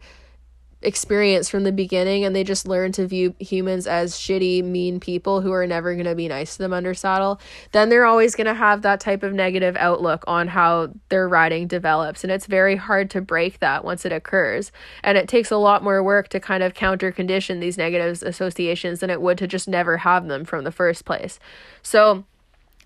experience 0.85 1.49
from 1.49 1.65
the 1.65 1.73
beginning 1.73 2.25
and 2.25 2.35
they 2.35 2.45
just 2.45 2.69
learn 2.69 2.93
to 2.93 3.07
view 3.07 3.35
humans 3.39 3.87
as 3.87 4.15
shitty, 4.15 4.63
mean 4.65 5.01
people 5.01 5.41
who 5.41 5.53
are 5.53 5.67
never 5.67 5.95
going 5.95 6.07
to 6.07 6.15
be 6.15 6.29
nice 6.29 6.57
to 6.57 6.63
them 6.63 6.73
under 6.73 6.95
saddle, 6.95 7.41
then 7.73 7.89
they're 7.89 8.05
always 8.05 8.35
going 8.35 8.47
to 8.47 8.55
have 8.55 8.83
that 8.83 9.01
type 9.01 9.23
of 9.23 9.33
negative 9.33 9.77
outlook 9.77 10.25
on 10.27 10.49
how 10.49 10.91
their 11.09 11.29
riding 11.29 11.67
develops. 11.67 12.25
And 12.25 12.33
it's 12.33 12.47
very 12.47 12.77
hard 12.77 13.11
to 13.11 13.21
break 13.21 13.61
that 13.61 13.85
once 13.85 14.05
it 14.05 14.13
occurs. 14.13 14.73
And 15.03 15.19
it 15.19 15.29
takes 15.29 15.51
a 15.51 15.57
lot 15.57 15.83
more 15.83 16.03
work 16.03 16.29
to 16.29 16.41
kind 16.41 16.63
of 16.63 16.75
counter 16.75 17.11
condition 17.13 17.61
these 17.61 17.79
negative 17.79 18.23
associations 18.23 19.01
than 19.01 19.11
it 19.11 19.21
would 19.21 19.39
to 19.39 19.47
just 19.47 19.69
never 19.69 19.99
have 19.99 20.29
them 20.29 20.45
from 20.45 20.65
the 20.65 20.73
first 20.73 21.05
place. 21.05 21.39
So, 21.83 22.25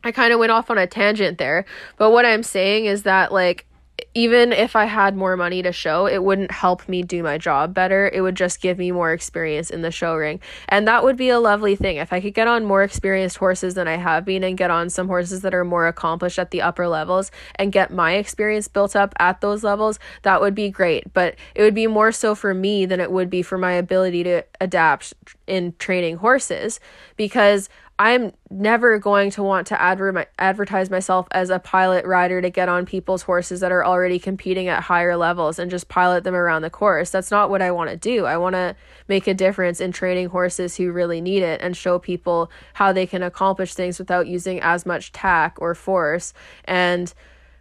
I 0.04 0.12
kind 0.12 0.32
of 0.32 0.38
went 0.38 0.52
off 0.52 0.70
on 0.70 0.78
a 0.78 0.86
tangent 0.86 1.38
there, 1.38 1.64
but 1.96 2.10
what 2.12 2.24
I'm 2.24 2.44
saying 2.44 2.84
is 2.84 3.02
that, 3.02 3.32
like, 3.32 3.66
even 4.14 4.52
if 4.52 4.74
I 4.74 4.86
had 4.86 5.16
more 5.16 5.36
money 5.36 5.62
to 5.62 5.72
show, 5.72 6.06
it 6.06 6.22
wouldn't 6.22 6.50
help 6.50 6.88
me 6.88 7.02
do 7.02 7.22
my 7.22 7.38
job 7.38 7.74
better. 7.74 8.10
It 8.12 8.20
would 8.20 8.34
just 8.34 8.60
give 8.60 8.78
me 8.78 8.90
more 8.90 9.12
experience 9.12 9.70
in 9.70 9.82
the 9.82 9.90
show 9.90 10.14
ring. 10.16 10.40
And 10.68 10.88
that 10.88 11.04
would 11.04 11.16
be 11.16 11.28
a 11.28 11.38
lovely 11.38 11.76
thing. 11.76 11.96
If 11.96 12.12
I 12.12 12.20
could 12.20 12.34
get 12.34 12.48
on 12.48 12.64
more 12.64 12.82
experienced 12.82 13.36
horses 13.36 13.74
than 13.74 13.86
I 13.86 13.96
have 13.96 14.24
been 14.24 14.42
and 14.42 14.56
get 14.56 14.70
on 14.70 14.90
some 14.90 15.08
horses 15.08 15.42
that 15.42 15.54
are 15.54 15.64
more 15.64 15.86
accomplished 15.86 16.38
at 16.38 16.50
the 16.50 16.62
upper 16.62 16.88
levels 16.88 17.30
and 17.56 17.72
get 17.72 17.92
my 17.92 18.14
experience 18.14 18.66
built 18.66 18.96
up 18.96 19.14
at 19.18 19.40
those 19.40 19.62
levels, 19.62 19.98
that 20.22 20.40
would 20.40 20.54
be 20.54 20.70
great. 20.70 21.12
But 21.12 21.36
it 21.54 21.62
would 21.62 21.74
be 21.74 21.86
more 21.86 22.12
so 22.12 22.34
for 22.34 22.54
me 22.54 22.86
than 22.86 23.00
it 23.00 23.12
would 23.12 23.30
be 23.30 23.42
for 23.42 23.58
my 23.58 23.72
ability 23.72 24.24
to 24.24 24.42
adapt 24.60 25.14
in 25.46 25.74
training 25.78 26.16
horses 26.16 26.80
because 27.16 27.68
I'm 28.00 28.32
never 28.48 28.98
going 29.00 29.30
to 29.32 29.42
want 29.42 29.66
to 29.68 29.80
adver- 29.80 30.26
advertise 30.38 30.88
myself 30.88 31.26
as 31.32 31.50
a 31.50 31.58
pilot 31.58 32.04
rider 32.06 32.40
to 32.40 32.48
get 32.48 32.68
on 32.68 32.86
people's 32.86 33.22
horses 33.22 33.58
that 33.58 33.72
are 33.72 33.84
already 33.84 34.20
competing 34.20 34.68
at 34.68 34.84
higher 34.84 35.16
levels 35.16 35.58
and 35.58 35.68
just 35.68 35.88
pilot 35.88 36.22
them 36.22 36.36
around 36.36 36.62
the 36.62 36.70
course. 36.70 37.10
That's 37.10 37.32
not 37.32 37.50
what 37.50 37.60
I 37.60 37.72
want 37.72 37.90
to 37.90 37.96
do. 37.96 38.24
I 38.24 38.36
want 38.36 38.54
to 38.54 38.76
make 39.08 39.26
a 39.26 39.34
difference 39.34 39.80
in 39.80 39.90
training 39.90 40.28
horses 40.28 40.76
who 40.76 40.92
really 40.92 41.20
need 41.20 41.42
it 41.42 41.60
and 41.60 41.76
show 41.76 41.98
people 41.98 42.52
how 42.74 42.92
they 42.92 43.06
can 43.06 43.24
accomplish 43.24 43.74
things 43.74 43.98
without 43.98 44.28
using 44.28 44.60
as 44.60 44.86
much 44.86 45.10
tack 45.10 45.56
or 45.60 45.74
force 45.74 46.32
and 46.66 47.12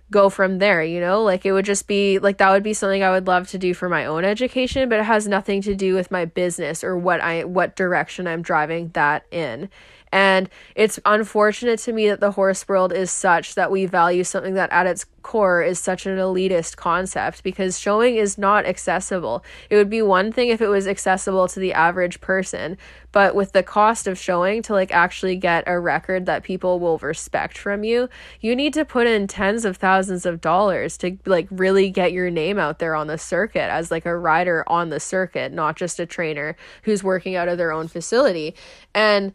go 0.09 0.29
from 0.29 0.59
there, 0.59 0.83
you 0.83 0.99
know? 0.99 1.23
Like 1.23 1.45
it 1.45 1.51
would 1.51 1.65
just 1.65 1.87
be 1.87 2.19
like 2.19 2.37
that 2.37 2.51
would 2.51 2.63
be 2.63 2.73
something 2.73 3.03
I 3.03 3.11
would 3.11 3.27
love 3.27 3.47
to 3.49 3.57
do 3.57 3.73
for 3.73 3.89
my 3.89 4.05
own 4.05 4.23
education, 4.23 4.87
but 4.87 4.99
it 4.99 5.05
has 5.05 5.27
nothing 5.27 5.61
to 5.63 5.75
do 5.75 5.95
with 5.95 6.11
my 6.11 6.25
business 6.25 6.83
or 6.83 6.97
what 6.97 7.21
I 7.21 7.43
what 7.43 7.75
direction 7.75 8.27
I'm 8.27 8.41
driving 8.41 8.89
that 8.93 9.25
in. 9.31 9.69
And 10.11 10.49
it's 10.75 10.99
unfortunate 11.05 11.79
to 11.79 11.93
me 11.93 12.07
that 12.07 12.19
the 12.19 12.31
horse 12.31 12.67
world 12.67 12.93
is 12.93 13.11
such 13.11 13.55
that 13.55 13.71
we 13.71 13.85
value 13.85 14.23
something 14.23 14.53
that 14.53 14.71
at 14.71 14.87
its 14.87 15.05
core 15.21 15.61
is 15.61 15.77
such 15.77 16.05
an 16.05 16.17
elitist 16.17 16.77
concept 16.77 17.43
because 17.43 17.77
showing 17.77 18.15
is 18.15 18.37
not 18.37 18.65
accessible. 18.65 19.43
It 19.69 19.75
would 19.75 19.89
be 19.89 20.01
one 20.01 20.31
thing 20.31 20.47
if 20.47 20.61
it 20.61 20.69
was 20.69 20.87
accessible 20.87 21.49
to 21.49 21.59
the 21.59 21.73
average 21.73 22.21
person, 22.21 22.77
but 23.11 23.35
with 23.35 23.51
the 23.51 23.63
cost 23.63 24.07
of 24.07 24.17
showing 24.17 24.61
to 24.61 24.73
like 24.73 24.93
actually 24.93 25.35
get 25.35 25.65
a 25.67 25.77
record 25.79 26.25
that 26.27 26.43
people 26.43 26.79
will 26.79 26.97
respect 26.99 27.57
from 27.57 27.83
you, 27.83 28.07
you 28.39 28.55
need 28.55 28.73
to 28.75 28.85
put 28.85 29.07
in 29.07 29.27
tens 29.27 29.65
of 29.65 29.75
thousands 29.75 30.25
of 30.25 30.39
dollars 30.39 30.97
to 30.99 31.17
like 31.25 31.47
really 31.51 31.89
get 31.89 32.13
your 32.13 32.29
name 32.29 32.57
out 32.57 32.79
there 32.79 32.95
on 32.95 33.07
the 33.07 33.17
circuit 33.17 33.69
as 33.69 33.91
like 33.91 34.05
a 34.05 34.17
rider 34.17 34.63
on 34.67 34.89
the 34.89 34.99
circuit, 34.99 35.51
not 35.51 35.75
just 35.75 35.99
a 35.99 36.05
trainer 36.05 36.55
who's 36.83 37.03
working 37.03 37.35
out 37.35 37.49
of 37.49 37.57
their 37.57 37.73
own 37.73 37.89
facility. 37.89 38.55
And 38.95 39.33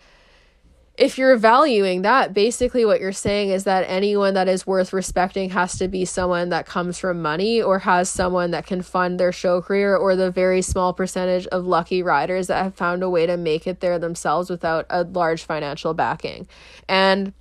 if 0.99 1.17
you're 1.17 1.37
valuing 1.37 2.03
that, 2.03 2.35
basically 2.35 2.85
what 2.85 3.01
you're 3.01 3.13
saying 3.13 3.49
is 3.49 3.65
that 3.65 3.85
anyone 3.89 4.35
that 4.35 4.47
is 4.47 4.67
worth 4.67 4.93
respecting 4.93 5.51
has 5.51 5.79
to 5.79 5.89
be 5.89 6.05
someone 6.05 6.51
that 6.51 6.67
comes 6.67 6.99
from 6.99 7.23
money 7.23 7.63
or 7.63 7.79
has 7.81 8.11
someone 8.11 8.51
that 8.51 8.67
can 8.67 8.83
fund 8.83 9.19
their 9.19 9.33
show 9.33 9.63
career 9.63 9.97
or 9.97 10.15
the 10.17 10.31
very 10.31 10.61
small 10.61 10.93
percentage 10.93 11.47
of 11.47 11.65
lucky 11.65 12.03
riders 12.03 12.49
that 12.49 12.63
have 12.63 12.75
found 12.75 13.03
a 13.03 13.09
way 13.09 13.25
to 13.25 13.39
make 13.39 13.67
it 13.67 13.81
there 13.81 13.99
themselves 13.99 14.51
without 14.51 14.85
a 14.91 15.05
large 15.05 15.45
financial 15.45 15.95
backing. 15.95 16.47
And 16.89 17.33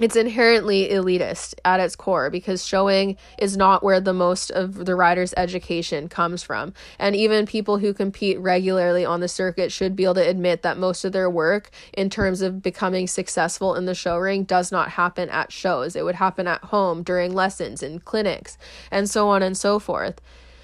it's 0.00 0.16
inherently 0.16 0.88
elitist 0.88 1.54
at 1.64 1.78
its 1.78 1.94
core 1.94 2.30
because 2.30 2.64
showing 2.64 3.16
is 3.38 3.56
not 3.56 3.82
where 3.82 4.00
the 4.00 4.14
most 4.14 4.50
of 4.50 4.86
the 4.86 4.94
rider's 4.94 5.34
education 5.36 6.08
comes 6.08 6.42
from. 6.42 6.72
And 6.98 7.14
even 7.14 7.46
people 7.46 7.78
who 7.78 7.92
compete 7.92 8.38
regularly 8.40 9.04
on 9.04 9.20
the 9.20 9.28
circuit 9.28 9.70
should 9.70 9.94
be 9.94 10.04
able 10.04 10.14
to 10.14 10.28
admit 10.28 10.62
that 10.62 10.78
most 10.78 11.04
of 11.04 11.12
their 11.12 11.28
work 11.28 11.70
in 11.92 12.08
terms 12.08 12.40
of 12.40 12.62
becoming 12.62 13.06
successful 13.06 13.74
in 13.74 13.84
the 13.84 13.94
show 13.94 14.16
ring 14.16 14.44
does 14.44 14.72
not 14.72 14.90
happen 14.90 15.28
at 15.28 15.52
shows. 15.52 15.94
It 15.94 16.04
would 16.04 16.14
happen 16.14 16.46
at 16.46 16.64
home 16.64 17.02
during 17.02 17.34
lessons 17.34 17.82
in 17.82 18.00
clinics 18.00 18.56
and 18.90 19.08
so 19.08 19.28
on 19.28 19.42
and 19.42 19.56
so 19.56 19.78
forth. 19.78 20.20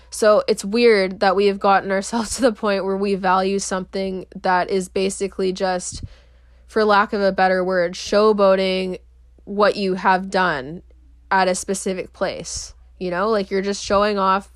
So 0.08 0.44
it's 0.48 0.64
weird 0.64 1.20
that 1.20 1.36
we 1.36 1.46
have 1.46 1.60
gotten 1.60 1.90
ourselves 1.92 2.36
to 2.36 2.42
the 2.42 2.52
point 2.52 2.86
where 2.86 2.96
we 2.96 3.14
value 3.16 3.58
something 3.58 4.26
that 4.34 4.70
is 4.70 4.88
basically 4.88 5.52
just 5.52 6.02
for 6.66 6.84
lack 6.84 7.12
of 7.12 7.20
a 7.20 7.32
better 7.32 7.62
word, 7.62 7.94
showboating 7.94 8.98
what 9.46 9.76
you 9.76 9.94
have 9.94 10.28
done 10.28 10.82
at 11.30 11.48
a 11.48 11.54
specific 11.54 12.12
place. 12.12 12.74
You 12.98 13.10
know, 13.10 13.30
like 13.30 13.50
you're 13.50 13.62
just 13.62 13.82
showing 13.82 14.18
off 14.18 14.50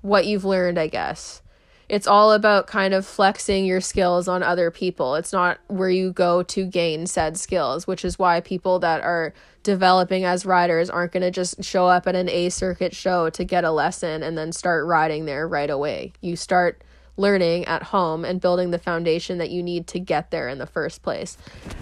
what 0.00 0.26
you've 0.26 0.44
learned, 0.44 0.78
I 0.78 0.86
guess. 0.86 1.42
It's 1.88 2.06
all 2.06 2.32
about 2.32 2.66
kind 2.66 2.94
of 2.94 3.06
flexing 3.06 3.64
your 3.64 3.80
skills 3.80 4.26
on 4.26 4.42
other 4.42 4.72
people. 4.72 5.14
It's 5.14 5.32
not 5.32 5.58
where 5.68 5.90
you 5.90 6.12
go 6.12 6.42
to 6.42 6.66
gain 6.66 7.06
said 7.06 7.38
skills, 7.38 7.86
which 7.86 8.04
is 8.04 8.18
why 8.18 8.40
people 8.40 8.80
that 8.80 9.02
are 9.02 9.34
developing 9.62 10.24
as 10.24 10.44
riders 10.44 10.90
aren't 10.90 11.12
going 11.12 11.22
to 11.22 11.30
just 11.30 11.62
show 11.62 11.86
up 11.86 12.08
at 12.08 12.16
an 12.16 12.28
A 12.28 12.48
circuit 12.48 12.94
show 12.94 13.30
to 13.30 13.44
get 13.44 13.62
a 13.62 13.70
lesson 13.70 14.24
and 14.24 14.36
then 14.36 14.50
start 14.50 14.84
riding 14.84 15.26
there 15.26 15.46
right 15.46 15.70
away. 15.70 16.12
You 16.20 16.34
start 16.34 16.82
learning 17.16 17.64
at 17.66 17.84
home 17.84 18.24
and 18.24 18.40
building 18.40 18.72
the 18.72 18.78
foundation 18.78 19.38
that 19.38 19.50
you 19.50 19.62
need 19.62 19.86
to 19.88 20.00
get 20.00 20.30
there 20.30 20.48
in 20.48 20.58
the 20.58 20.66
first 20.66 21.02
place. 21.02 21.38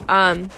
Um, 0.08 0.50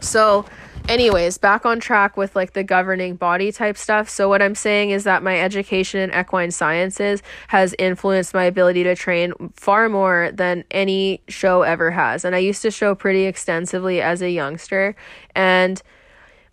so 0.00 0.46
anyways, 0.88 1.38
back 1.38 1.66
on 1.66 1.78
track 1.78 2.16
with 2.16 2.34
like 2.34 2.54
the 2.54 2.64
governing 2.64 3.14
body 3.14 3.52
type 3.52 3.76
stuff. 3.76 4.08
So, 4.08 4.28
what 4.28 4.42
I'm 4.42 4.54
saying 4.54 4.90
is 4.90 5.04
that 5.04 5.22
my 5.22 5.40
education 5.40 6.00
in 6.00 6.18
equine 6.18 6.50
sciences 6.50 7.22
has 7.48 7.74
influenced 7.78 8.34
my 8.34 8.44
ability 8.44 8.82
to 8.84 8.96
train 8.96 9.32
far 9.54 9.88
more 9.88 10.30
than 10.32 10.64
any 10.70 11.22
show 11.28 11.62
ever 11.62 11.90
has. 11.90 12.24
And 12.24 12.34
I 12.34 12.38
used 12.38 12.62
to 12.62 12.70
show 12.70 12.94
pretty 12.94 13.26
extensively 13.26 14.00
as 14.00 14.22
a 14.22 14.30
youngster, 14.30 14.96
and 15.34 15.80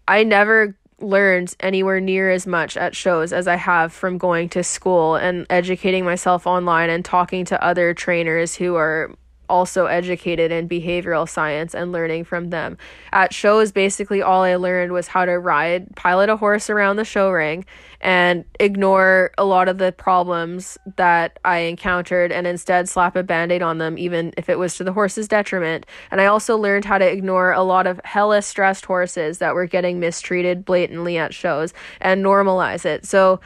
I 0.08 0.24
never 0.24 0.76
learned 1.00 1.56
anywhere 1.60 2.00
near 2.00 2.32
as 2.32 2.48
much 2.48 2.78
at 2.78 2.96
shows 2.96 3.34
as 3.34 3.48
I 3.48 3.56
have 3.56 3.92
from 3.92 4.18
going 4.18 4.48
to 4.50 4.64
school 4.64 5.16
and 5.16 5.46
educating 5.50 6.06
myself 6.06 6.48
online 6.48 6.90
and 6.90 7.04
talking 7.04 7.44
to 7.46 7.62
other 7.64 7.94
trainers 7.94 8.56
who 8.56 8.76
are 8.76 9.14
also 9.50 9.86
educated 9.86 10.52
in 10.52 10.68
behavioral 10.68 11.28
science 11.28 11.74
and 11.74 11.91
learning 11.91 12.24
from 12.24 12.50
them. 12.50 12.78
At 13.12 13.34
shows, 13.34 13.72
basically, 13.72 14.22
all 14.22 14.43
I 14.43 14.56
learned 14.56 14.91
was 14.91 15.08
how 15.08 15.26
to 15.26 15.39
ride, 15.39 15.96
pilot 15.96 16.30
a 16.30 16.38
horse 16.38 16.70
around 16.70 16.96
the 16.96 17.06
show 17.06 17.30
ring, 17.32 17.66
and 18.02 18.46
ignore 18.60 19.32
a 19.38 19.46
lot 19.46 19.68
of 19.68 19.78
the 19.78 19.91
problems 19.91 20.78
that 20.98 21.39
I 21.43 21.60
encountered 21.60 22.32
and 22.32 22.46
instead 22.46 22.88
slap 22.88 23.16
a 23.16 23.24
band 23.24 23.52
aid 23.52 23.62
on 23.62 23.78
them, 23.80 23.98
even 23.98 24.34
if 24.38 24.50
it 24.50 24.60
was 24.60 24.76
to 24.76 24.84
the 24.84 24.93
horse's 24.93 25.28
detriment. 25.28 25.86
And 26.12 26.22
I 26.22 26.26
also 26.26 26.58
learned 26.58 26.86
how 26.86 26.98
to 26.98 27.10
ignore 27.10 27.52
a 27.52 27.64
lot 27.64 27.88
of 27.88 28.00
hella 28.04 28.41
stressed 28.41 28.86
horses 28.86 29.39
that 29.39 29.56
were 29.56 29.66
getting 29.66 30.00
mistreated 30.00 30.66
blatantly 30.66 31.18
at 31.18 31.34
shows 31.34 31.74
and 32.00 32.24
normalize 32.24 32.86
it. 32.86 33.06
So, 33.06 33.39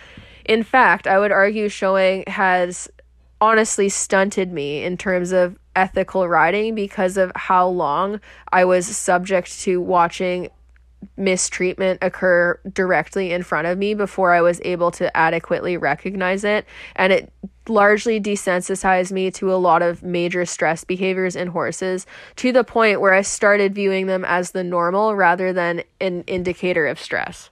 in 0.46 0.64
fact, 0.64 1.08
I 1.08 1.20
would 1.20 1.32
argue 1.32 1.70
showing 1.70 2.24
has 2.28 2.90
honestly 3.42 3.88
stunted 3.88 4.52
me 4.52 4.84
in 4.84 4.98
terms 4.98 5.32
of 5.32 5.58
ethical 5.76 6.28
riding 6.28 6.76
because 6.76 7.18
of 7.18 7.32
how 7.36 7.68
long 7.68 8.20
I 8.52 8.66
was 8.66 8.86
subject 8.86 9.60
to 9.62 9.82
watching 9.82 10.50
mistreatment 11.16 12.00
occur 12.02 12.60
directly 12.74 13.32
in 13.32 13.44
front 13.44 13.68
of 13.68 13.78
me 13.78 13.94
before 13.94 14.34
I 14.34 14.42
was 14.42 14.60
able 14.64 14.92
to 14.92 15.16
adequately 15.16 15.78
recognize 15.78 16.44
it. 16.44 16.66
And 16.96 17.14
it 17.14 17.32
largely 17.68 18.20
desensitized 18.20 19.12
me 19.12 19.32
to 19.32 19.54
a 19.54 19.56
lot 19.56 19.82
of 19.82 20.04
major 20.04 20.46
stress 20.46 20.84
behaviors 20.84 21.36
in 21.36 21.50
horses 21.50 22.06
to 22.38 22.52
the 22.52 22.64
point 22.64 23.00
where 23.00 23.14
I 23.14 23.22
started 23.22 23.76
viewing 23.76 24.08
them 24.08 24.26
as 24.26 24.52
the 24.52 24.64
normal 24.64 25.16
rather 25.16 25.54
than 25.54 25.84
an 26.02 26.24
indicator 26.24 26.88
of 26.88 27.00
stress. 27.00 27.50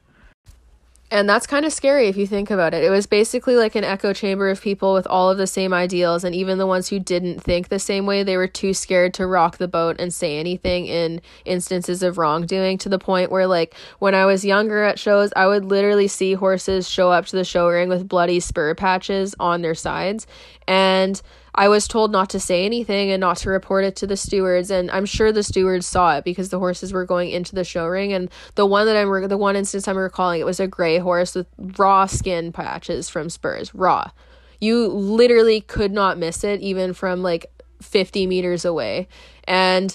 And 1.10 1.30
that's 1.30 1.48
kind 1.48 1.66
of 1.66 1.72
scary 1.72 2.08
if 2.08 2.18
you 2.18 2.28
think 2.28 2.52
about 2.52 2.74
it. 2.74 2.84
It 2.84 2.90
was 2.90 3.08
basically 3.08 3.56
like 3.56 3.76
an 3.76 3.86
echo 3.86 4.12
chamber 4.12 4.50
of 4.50 4.62
people 4.62 4.94
with 4.94 5.08
all 5.08 5.30
of 5.30 5.38
the 5.38 5.48
same 5.48 5.74
ideals, 5.74 6.26
and 6.26 6.36
even 6.36 6.58
the 6.58 6.68
ones 6.68 6.90
who 6.90 7.00
didn't 7.00 7.40
think 7.42 7.70
the 7.70 7.80
same 7.80 8.06
way, 8.06 8.24
they 8.24 8.36
were 8.36 8.48
too 8.48 8.74
scared 8.74 9.14
to 9.14 9.26
rock 9.26 9.58
the 9.58 9.70
boat 9.70 9.96
and 10.00 10.14
say 10.14 10.38
anything 10.38 10.86
in 10.86 11.22
instances 11.46 12.04
of 12.04 12.18
wrongdoing 12.18 12.78
to 12.80 12.90
the 12.90 13.00
point 13.00 13.32
where, 13.32 13.48
like, 13.48 13.74
when 14.00 14.16
I 14.16 14.26
was 14.26 14.44
younger 14.44 14.84
at 14.84 15.00
shows, 15.00 15.32
I 15.34 15.48
would 15.48 15.64
literally 15.64 16.10
see 16.10 16.34
horses 16.34 16.90
show 16.90 17.10
up 17.10 17.26
to 17.28 17.38
the 17.38 17.46
show 17.46 17.70
ring 17.70 17.88
with 17.88 18.10
bloody 18.10 18.42
spur 18.42 18.76
patches 18.76 19.34
on 19.40 19.62
their 19.62 19.76
sides. 19.76 20.28
And 20.68 21.22
I 21.58 21.70
was 21.70 21.88
told 21.88 22.12
not 22.12 22.30
to 22.30 22.40
say 22.40 22.66
anything 22.66 23.10
and 23.10 23.20
not 23.20 23.38
to 23.38 23.50
report 23.50 23.84
it 23.84 23.96
to 23.98 24.08
the 24.08 24.16
stewards, 24.16 24.70
and 24.70 24.92
I'm 24.92 25.08
sure 25.08 25.32
the 25.32 25.42
stewards 25.42 25.88
saw 25.88 26.16
it 26.18 26.24
because 26.24 26.50
the 26.50 26.60
horses 26.60 26.94
were 26.94 27.04
going 27.04 27.32
into 27.32 27.56
the 27.56 27.64
show 27.64 27.88
ring. 27.88 28.14
And 28.14 28.30
the 28.54 28.66
one 28.68 28.86
that 28.86 28.96
I'm 28.96 29.10
re- 29.10 29.26
the 29.26 29.40
one 29.40 29.56
instance 29.56 29.88
I'm 29.88 29.98
recalling, 29.98 30.40
it 30.40 30.46
was 30.46 30.60
a 30.60 30.68
gray 30.68 31.00
horse 31.00 31.34
with 31.34 31.48
raw 31.58 32.06
skin 32.06 32.52
patches 32.52 33.10
from 33.10 33.32
spurs, 33.32 33.74
raw. 33.74 34.12
You 34.62 34.88
literally 34.88 35.60
could 35.62 35.92
not 35.92 36.20
miss 36.20 36.44
it, 36.44 36.62
even 36.62 36.94
from 36.94 37.24
like 37.24 37.48
50 37.82 38.28
meters 38.28 38.64
away, 38.64 39.08
and 39.46 39.92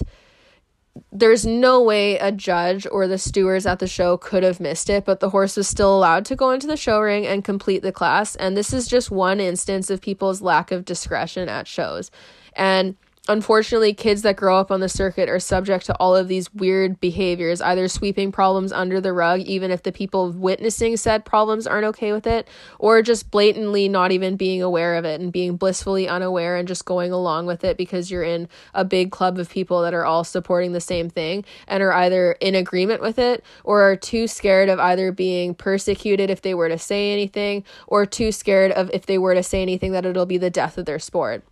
there's 1.11 1.45
no 1.45 1.81
way 1.81 2.17
a 2.17 2.31
judge 2.31 2.85
or 2.91 3.07
the 3.07 3.17
stewards 3.17 3.65
at 3.65 3.79
the 3.79 3.87
show 3.87 4.17
could 4.17 4.43
have 4.43 4.59
missed 4.59 4.89
it, 4.89 5.05
but 5.05 5.19
the 5.19 5.29
horse 5.29 5.57
was 5.57 5.67
still 5.67 5.95
allowed 5.95 6.25
to 6.25 6.35
go 6.35 6.51
into 6.51 6.67
the 6.67 6.77
show 6.77 6.99
ring 6.99 7.25
and 7.25 7.43
complete 7.43 7.81
the 7.81 7.91
class. 7.91 8.35
And 8.35 8.55
this 8.55 8.73
is 8.73 8.87
just 8.87 9.09
one 9.09 9.39
instance 9.39 9.89
of 9.89 10.01
people's 10.01 10.41
lack 10.41 10.71
of 10.71 10.85
discretion 10.85 11.49
at 11.49 11.67
shows. 11.67 12.11
And 12.55 12.95
Unfortunately, 13.29 13.93
kids 13.93 14.21
that 14.23 14.35
grow 14.35 14.57
up 14.57 14.69
on 14.69 14.81
the 14.81 14.89
circuit 14.89 15.29
are 15.29 15.39
subject 15.39 15.85
to 15.85 15.95
all 15.95 16.13
of 16.13 16.27
these 16.27 16.53
weird 16.53 16.99
behaviors, 16.99 17.61
either 17.61 17.87
sweeping 17.87 18.33
problems 18.33 18.73
under 18.73 18.99
the 18.99 19.13
rug, 19.13 19.39
even 19.39 19.71
if 19.71 19.81
the 19.81 19.93
people 19.93 20.33
witnessing 20.33 20.97
said 20.97 21.23
problems 21.23 21.65
aren't 21.65 21.85
okay 21.85 22.11
with 22.11 22.27
it, 22.27 22.49
or 22.79 23.01
just 23.01 23.31
blatantly 23.31 23.87
not 23.87 24.11
even 24.11 24.35
being 24.35 24.61
aware 24.61 24.95
of 24.95 25.05
it 25.05 25.21
and 25.21 25.31
being 25.31 25.55
blissfully 25.55 26.05
unaware 26.05 26.57
and 26.57 26.67
just 26.67 26.83
going 26.83 27.13
along 27.13 27.45
with 27.45 27.63
it 27.63 27.77
because 27.77 28.11
you're 28.11 28.23
in 28.23 28.49
a 28.73 28.83
big 28.83 29.09
club 29.09 29.39
of 29.39 29.49
people 29.49 29.81
that 29.83 29.93
are 29.93 30.05
all 30.05 30.25
supporting 30.25 30.73
the 30.73 30.81
same 30.81 31.09
thing 31.09 31.45
and 31.65 31.81
are 31.81 31.93
either 31.93 32.33
in 32.41 32.55
agreement 32.55 33.01
with 33.01 33.17
it 33.17 33.41
or 33.63 33.83
are 33.83 33.95
too 33.95 34.27
scared 34.27 34.67
of 34.67 34.79
either 34.81 35.13
being 35.13 35.55
persecuted 35.55 36.29
if 36.29 36.41
they 36.41 36.53
were 36.53 36.67
to 36.67 36.77
say 36.77 37.13
anything 37.13 37.63
or 37.87 38.05
too 38.05 38.33
scared 38.33 38.73
of 38.73 38.91
if 38.93 39.05
they 39.05 39.17
were 39.17 39.33
to 39.33 39.43
say 39.43 39.61
anything 39.61 39.93
that 39.93 40.05
it'll 40.05 40.25
be 40.25 40.37
the 40.37 40.49
death 40.49 40.77
of 40.77 40.85
their 40.85 40.99
sport. 40.99 41.45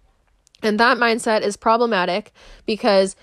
And 0.61 0.79
that 0.79 0.97
mindset 0.97 1.41
is 1.41 1.57
problematic 1.57 2.31
because 2.65 3.15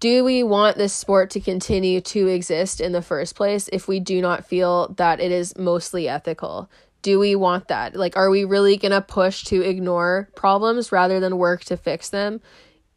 do 0.00 0.22
we 0.22 0.42
want 0.42 0.76
this 0.76 0.92
sport 0.92 1.30
to 1.30 1.40
continue 1.40 2.00
to 2.02 2.28
exist 2.28 2.80
in 2.80 2.92
the 2.92 3.02
first 3.02 3.34
place 3.34 3.68
if 3.72 3.88
we 3.88 3.98
do 3.98 4.20
not 4.20 4.46
feel 4.46 4.88
that 4.96 5.20
it 5.20 5.32
is 5.32 5.56
mostly 5.56 6.08
ethical? 6.08 6.70
Do 7.02 7.18
we 7.18 7.34
want 7.34 7.68
that? 7.68 7.96
Like, 7.96 8.16
are 8.16 8.30
we 8.30 8.44
really 8.44 8.76
going 8.76 8.92
to 8.92 9.00
push 9.00 9.44
to 9.44 9.62
ignore 9.62 10.28
problems 10.34 10.92
rather 10.92 11.20
than 11.20 11.38
work 11.38 11.64
to 11.64 11.76
fix 11.76 12.10
them? 12.10 12.40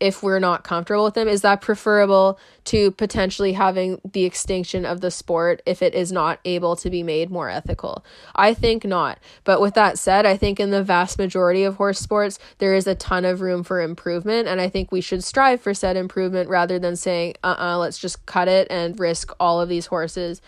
If 0.01 0.21
we're 0.23 0.39
not 0.39 0.63
comfortable 0.63 1.05
with 1.05 1.13
them 1.13 1.27
is 1.27 1.41
that 1.41 1.61
preferable 1.61 2.39
to 2.65 2.91
potentially 2.91 3.53
having 3.53 4.01
the 4.03 4.25
extinction 4.25 4.85
of 4.85 5.01
the 5.01 5.11
sport 5.11 5.61
if 5.65 5.81
it 5.81 5.95
is 5.95 6.11
not 6.11 6.39
able 6.45 6.75
to 6.75 6.89
be 6.89 7.03
made 7.03 7.29
more 7.29 7.49
ethical? 7.49 8.03
I 8.35 8.53
think 8.53 8.83
not. 8.83 9.19
But 9.43 9.61
with 9.61 9.75
that 9.75 9.97
said 9.97 10.25
i 10.25 10.35
think 10.35 10.59
in 10.59 10.71
the 10.71 10.83
vast 10.83 11.17
majority 11.17 11.63
of 11.63 11.75
horse 11.75 11.99
sports 11.99 12.39
there 12.57 12.73
is 12.73 12.87
a 12.87 12.95
ton 12.95 13.25
of 13.25 13.41
room 13.41 13.63
for 13.63 13.81
improvement 13.81 14.47
and 14.47 14.59
i 14.59 14.67
think 14.67 14.91
we 14.91 15.01
should 15.01 15.23
strive 15.23 15.61
for 15.61 15.73
said 15.73 15.95
improvement 15.95 16.49
rather 16.49 16.79
than 16.79 16.95
saying 16.95 17.35
uh-uh 17.43 17.77
let's 17.77 17.97
just 17.97 18.25
cut 18.25 18.47
it 18.47 18.67
and 18.69 18.99
risk 18.99 19.31
all 19.39 19.61
of 19.61 19.69
these 19.69 19.85
horses 19.85 20.41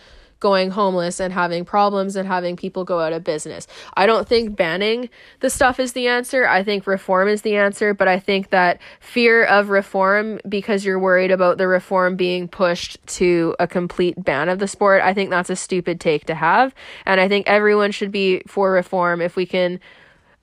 going 0.44 0.70
homeless 0.70 1.20
and 1.20 1.32
having 1.32 1.64
problems 1.64 2.16
and 2.16 2.28
having 2.28 2.54
people 2.54 2.84
go 2.84 3.00
out 3.00 3.14
of 3.14 3.24
business. 3.24 3.66
I 3.96 4.04
don't 4.04 4.28
think 4.28 4.54
banning 4.54 5.08
the 5.40 5.48
stuff 5.48 5.80
is 5.80 5.94
the 5.94 6.06
answer. 6.06 6.46
I 6.46 6.62
think 6.62 6.86
reform 6.86 7.28
is 7.28 7.40
the 7.40 7.56
answer, 7.56 7.94
but 7.94 8.08
I 8.08 8.20
think 8.20 8.50
that 8.50 8.78
fear 9.00 9.42
of 9.42 9.70
reform 9.70 10.40
because 10.46 10.84
you're 10.84 10.98
worried 10.98 11.30
about 11.30 11.56
the 11.56 11.66
reform 11.66 12.14
being 12.14 12.46
pushed 12.46 12.98
to 13.06 13.56
a 13.58 13.66
complete 13.66 14.22
ban 14.22 14.50
of 14.50 14.58
the 14.58 14.68
sport, 14.68 15.00
I 15.00 15.14
think 15.14 15.30
that's 15.30 15.48
a 15.48 15.56
stupid 15.56 15.98
take 15.98 16.26
to 16.26 16.34
have. 16.34 16.74
And 17.06 17.22
I 17.22 17.26
think 17.26 17.46
everyone 17.46 17.90
should 17.90 18.12
be 18.12 18.42
for 18.46 18.70
reform 18.70 19.22
if 19.22 19.36
we 19.36 19.46
can 19.46 19.80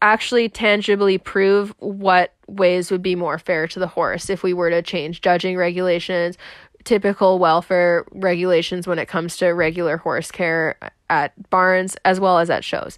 actually 0.01 0.49
tangibly 0.49 1.19
prove 1.19 1.75
what 1.77 2.33
ways 2.47 2.89
would 2.89 3.03
be 3.03 3.15
more 3.15 3.37
fair 3.37 3.67
to 3.67 3.77
the 3.77 3.87
horse 3.87 4.31
if 4.31 4.41
we 4.41 4.51
were 4.51 4.71
to 4.71 4.81
change 4.81 5.21
judging 5.21 5.55
regulations, 5.55 6.39
typical 6.83 7.39
welfare 7.39 8.05
regulations 8.11 8.87
when 8.87 8.99
it 8.99 9.07
comes 9.07 9.37
to 9.37 9.47
regular 9.47 9.97
horse 9.97 10.31
care 10.31 10.75
at 11.09 11.49
barns 11.49 11.95
as 12.05 12.19
well 12.19 12.39
as 12.39 12.49
at 12.49 12.63
shows. 12.63 12.97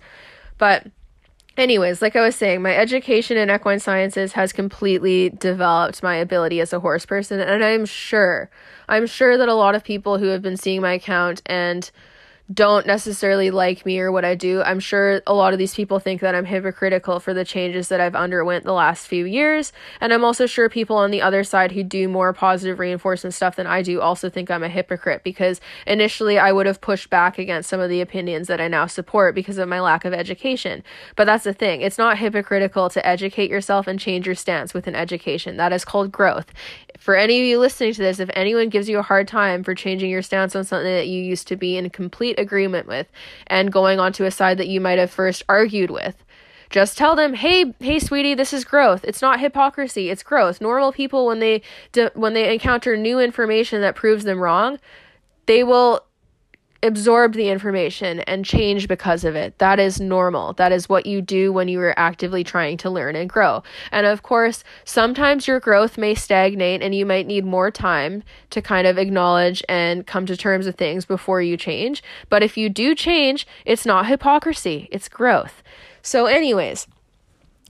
But 0.57 0.87
anyways, 1.57 2.01
like 2.01 2.15
I 2.15 2.21
was 2.21 2.35
saying, 2.35 2.61
my 2.61 2.75
education 2.75 3.37
in 3.37 3.49
equine 3.49 3.79
sciences 3.79 4.33
has 4.33 4.53
completely 4.53 5.29
developed 5.29 6.03
my 6.03 6.15
ability 6.15 6.59
as 6.61 6.73
a 6.73 6.79
horse 6.79 7.05
person 7.05 7.39
and 7.39 7.63
I'm 7.63 7.85
sure 7.85 8.49
I'm 8.87 9.07
sure 9.07 9.37
that 9.37 9.49
a 9.49 9.53
lot 9.53 9.75
of 9.75 9.83
people 9.83 10.17
who 10.17 10.27
have 10.27 10.41
been 10.41 10.57
seeing 10.57 10.81
my 10.81 10.93
account 10.93 11.41
and 11.45 11.89
don't 12.53 12.85
necessarily 12.85 13.51
like 13.51 13.85
me 13.85 13.99
or 13.99 14.11
what 14.11 14.25
I 14.25 14.35
do. 14.35 14.61
I'm 14.61 14.79
sure 14.79 15.21
a 15.25 15.33
lot 15.33 15.53
of 15.53 15.59
these 15.59 15.73
people 15.73 15.99
think 15.99 16.21
that 16.21 16.35
I'm 16.35 16.45
hypocritical 16.45 17.19
for 17.19 17.33
the 17.33 17.45
changes 17.45 17.87
that 17.87 18.01
I've 18.01 18.15
underwent 18.15 18.65
the 18.65 18.73
last 18.73 19.07
few 19.07 19.25
years, 19.25 19.71
and 20.01 20.13
I'm 20.13 20.25
also 20.25 20.45
sure 20.45 20.69
people 20.69 20.97
on 20.97 21.11
the 21.11 21.21
other 21.21 21.43
side 21.43 21.71
who 21.71 21.83
do 21.83 22.07
more 22.07 22.33
positive 22.33 22.79
reinforcement 22.79 23.33
stuff 23.33 23.55
than 23.55 23.67
I 23.67 23.81
do 23.81 24.01
also 24.01 24.29
think 24.29 24.51
I'm 24.51 24.63
a 24.63 24.69
hypocrite 24.69 25.23
because 25.23 25.61
initially 25.87 26.37
I 26.37 26.51
would 26.51 26.65
have 26.65 26.81
pushed 26.81 27.09
back 27.09 27.39
against 27.39 27.69
some 27.69 27.79
of 27.79 27.89
the 27.89 28.01
opinions 28.01 28.47
that 28.47 28.61
I 28.61 28.67
now 28.67 28.87
support 28.87 29.35
because 29.35 29.57
of 29.57 29.69
my 29.69 29.79
lack 29.79 30.05
of 30.05 30.13
education. 30.13 30.83
But 31.15 31.25
that's 31.25 31.45
the 31.45 31.53
thing. 31.53 31.81
It's 31.81 31.97
not 31.97 32.17
hypocritical 32.17 32.89
to 32.89 33.05
educate 33.05 33.49
yourself 33.49 33.87
and 33.87 33.99
change 33.99 34.25
your 34.25 34.35
stance 34.35 34.73
with 34.73 34.87
an 34.87 34.95
education. 34.95 35.57
That 35.57 35.73
is 35.73 35.85
called 35.85 36.11
growth 36.11 36.51
for 37.03 37.17
any 37.17 37.41
of 37.41 37.45
you 37.45 37.59
listening 37.59 37.91
to 37.93 38.01
this, 38.01 38.21
if 38.21 38.29
anyone 38.33 38.69
gives 38.69 38.87
you 38.87 38.97
a 38.97 39.01
hard 39.01 39.27
time 39.27 39.61
for 39.61 39.75
changing 39.75 40.09
your 40.09 40.21
stance 40.21 40.55
on 40.55 40.63
something 40.63 40.89
that 40.89 41.09
you 41.09 41.21
used 41.21 41.49
to 41.49 41.57
be 41.57 41.75
in 41.75 41.89
complete 41.89 42.39
agreement 42.43 42.87
with 42.87 43.07
and 43.47 43.71
going 43.71 43.99
on 43.99 44.13
to 44.13 44.25
a 44.25 44.31
side 44.31 44.59
that 44.59 44.67
you 44.67 44.79
might 44.79 44.99
have 44.99 45.09
first 45.09 45.41
argued 45.49 45.89
with, 45.89 46.23
just 46.69 46.97
tell 46.97 47.15
them, 47.15 47.33
"Hey, 47.33 47.73
hey 47.79 47.99
sweetie, 47.99 48.35
this 48.35 48.53
is 48.53 48.63
growth. 48.65 49.03
It's 49.03 49.21
not 49.21 49.39
hypocrisy, 49.39 50.09
it's 50.11 50.23
growth." 50.23 50.61
Normal 50.61 50.91
people 50.91 51.25
when 51.25 51.39
they 51.39 51.61
when 52.13 52.33
they 52.33 52.53
encounter 52.53 52.95
new 52.95 53.19
information 53.19 53.81
that 53.81 53.95
proves 53.95 54.23
them 54.23 54.39
wrong, 54.39 54.79
they 55.45 55.63
will 55.63 56.05
absorb 56.83 57.33
the 57.33 57.49
information 57.49 58.19
and 58.21 58.45
change 58.45 58.87
because 58.87 59.23
of 59.23 59.35
it. 59.35 59.57
That 59.59 59.79
is 59.79 59.99
normal. 59.99 60.53
That 60.53 60.71
is 60.71 60.89
what 60.89 61.05
you 61.05 61.21
do 61.21 61.51
when 61.51 61.67
you 61.67 61.79
are 61.81 61.97
actively 61.97 62.43
trying 62.43 62.77
to 62.77 62.89
learn 62.89 63.15
and 63.15 63.29
grow. 63.29 63.63
And 63.91 64.05
of 64.05 64.23
course, 64.23 64.63
sometimes 64.83 65.47
your 65.47 65.59
growth 65.59 65.97
may 65.97 66.13
stagnate 66.13 66.81
and 66.81 66.93
you 66.93 67.05
might 67.05 67.27
need 67.27 67.45
more 67.45 67.71
time 67.71 68.23
to 68.51 68.61
kind 68.61 68.85
of 68.85 68.97
acknowledge 68.97 69.63
and 69.67 70.05
come 70.05 70.25
to 70.25 70.37
terms 70.37 70.65
with 70.65 70.77
things 70.77 71.05
before 71.05 71.41
you 71.41 71.57
change. 71.57 72.03
But 72.29 72.43
if 72.43 72.57
you 72.57 72.69
do 72.69 72.93
change, 72.93 73.47
it's 73.65 73.85
not 73.85 74.07
hypocrisy, 74.07 74.87
it's 74.91 75.09
growth. 75.09 75.63
So, 76.01 76.25
anyways, 76.25 76.87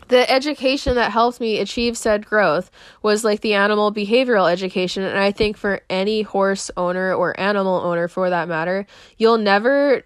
the 0.08 0.30
education 0.30 0.96
that 0.96 1.12
helped 1.12 1.40
me 1.40 1.60
achieve 1.60 1.98
said 1.98 2.26
growth 2.26 2.70
was 3.02 3.24
like 3.24 3.42
the 3.42 3.54
animal 3.54 3.94
behavioral 3.94 4.52
education 4.52 5.04
and 5.04 5.18
i 5.18 5.32
think 5.32 5.58
for 5.58 5.82
any 5.90 6.22
horse 6.22 6.70
owner 6.78 7.14
or 7.14 7.40
animal 7.40 7.76
owner 7.76 8.08
for 8.08 8.30
that 8.30 8.48
matter 8.48 8.86
you'll 9.18 9.38
never 9.38 10.04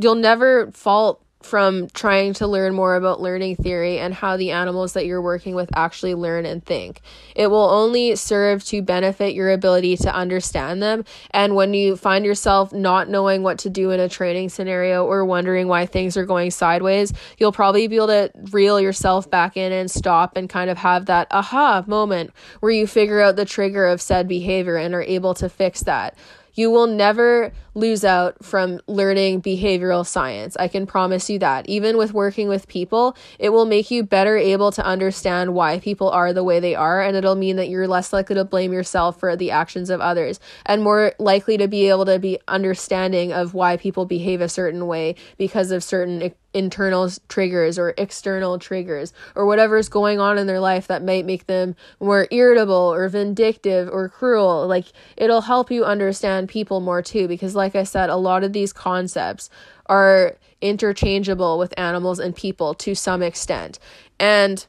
you'll 0.00 0.14
never 0.14 0.70
fault 0.72 1.22
from 1.44 1.88
trying 1.88 2.32
to 2.34 2.46
learn 2.46 2.74
more 2.74 2.96
about 2.96 3.20
learning 3.20 3.56
theory 3.56 3.98
and 3.98 4.14
how 4.14 4.36
the 4.36 4.50
animals 4.50 4.92
that 4.92 5.06
you're 5.06 5.22
working 5.22 5.54
with 5.54 5.70
actually 5.74 6.14
learn 6.14 6.46
and 6.46 6.64
think. 6.64 7.00
It 7.34 7.48
will 7.48 7.68
only 7.68 8.16
serve 8.16 8.64
to 8.66 8.82
benefit 8.82 9.34
your 9.34 9.50
ability 9.50 9.96
to 9.98 10.14
understand 10.14 10.82
them. 10.82 11.04
And 11.30 11.54
when 11.54 11.74
you 11.74 11.96
find 11.96 12.24
yourself 12.24 12.72
not 12.72 13.08
knowing 13.08 13.42
what 13.42 13.58
to 13.60 13.70
do 13.70 13.90
in 13.90 14.00
a 14.00 14.08
training 14.08 14.48
scenario 14.48 15.04
or 15.04 15.24
wondering 15.24 15.68
why 15.68 15.86
things 15.86 16.16
are 16.16 16.26
going 16.26 16.50
sideways, 16.50 17.12
you'll 17.38 17.52
probably 17.52 17.86
be 17.88 17.96
able 17.96 18.06
to 18.08 18.30
reel 18.50 18.80
yourself 18.80 19.30
back 19.30 19.56
in 19.56 19.72
and 19.72 19.90
stop 19.90 20.36
and 20.36 20.48
kind 20.48 20.70
of 20.70 20.78
have 20.78 21.06
that 21.06 21.26
aha 21.30 21.84
moment 21.86 22.32
where 22.60 22.72
you 22.72 22.86
figure 22.86 23.20
out 23.20 23.36
the 23.36 23.44
trigger 23.44 23.86
of 23.86 24.00
said 24.00 24.28
behavior 24.28 24.76
and 24.76 24.94
are 24.94 25.02
able 25.02 25.34
to 25.34 25.48
fix 25.48 25.82
that. 25.82 26.16
You 26.54 26.70
will 26.70 26.86
never 26.86 27.52
lose 27.74 28.04
out 28.04 28.44
from 28.44 28.80
learning 28.86 29.42
behavioral 29.42 30.06
science. 30.06 30.56
I 30.58 30.68
can 30.68 30.86
promise 30.86 31.30
you 31.30 31.38
that. 31.38 31.68
Even 31.68 31.96
with 31.96 32.12
working 32.12 32.48
with 32.48 32.68
people, 32.68 33.16
it 33.38 33.48
will 33.50 33.64
make 33.64 33.90
you 33.90 34.02
better 34.02 34.36
able 34.36 34.72
to 34.72 34.84
understand 34.84 35.54
why 35.54 35.78
people 35.78 36.10
are 36.10 36.32
the 36.32 36.44
way 36.44 36.60
they 36.60 36.74
are, 36.74 37.00
and 37.00 37.16
it'll 37.16 37.34
mean 37.34 37.56
that 37.56 37.68
you're 37.68 37.88
less 37.88 38.12
likely 38.12 38.34
to 38.34 38.44
blame 38.44 38.72
yourself 38.72 39.18
for 39.18 39.36
the 39.36 39.50
actions 39.50 39.88
of 39.88 40.00
others 40.00 40.38
and 40.66 40.82
more 40.82 41.12
likely 41.18 41.56
to 41.56 41.68
be 41.68 41.88
able 41.88 42.04
to 42.04 42.18
be 42.18 42.38
understanding 42.48 43.32
of 43.32 43.54
why 43.54 43.76
people 43.76 44.04
behave 44.04 44.40
a 44.40 44.48
certain 44.48 44.86
way 44.86 45.14
because 45.38 45.70
of 45.70 45.82
certain 45.82 46.32
internal 46.54 47.10
triggers 47.28 47.78
or 47.78 47.94
external 47.96 48.58
triggers 48.58 49.12
or 49.34 49.46
whatever 49.46 49.78
is 49.78 49.88
going 49.88 50.20
on 50.20 50.38
in 50.38 50.46
their 50.46 50.60
life 50.60 50.86
that 50.86 51.02
might 51.02 51.24
make 51.24 51.46
them 51.46 51.74
more 52.00 52.28
irritable 52.30 52.74
or 52.74 53.08
vindictive 53.08 53.88
or 53.88 54.08
cruel. 54.08 54.66
Like 54.66 54.86
it'll 55.16 55.42
help 55.42 55.70
you 55.70 55.84
understand 55.84 56.48
people 56.48 56.80
more 56.80 57.02
too 57.02 57.28
because 57.28 57.54
like 57.54 57.74
I 57.74 57.84
said 57.84 58.10
a 58.10 58.16
lot 58.16 58.44
of 58.44 58.52
these 58.52 58.72
concepts 58.72 59.48
are 59.86 60.36
interchangeable 60.60 61.58
with 61.58 61.74
animals 61.76 62.18
and 62.18 62.34
people 62.36 62.74
to 62.74 62.94
some 62.94 63.22
extent. 63.22 63.78
And 64.18 64.64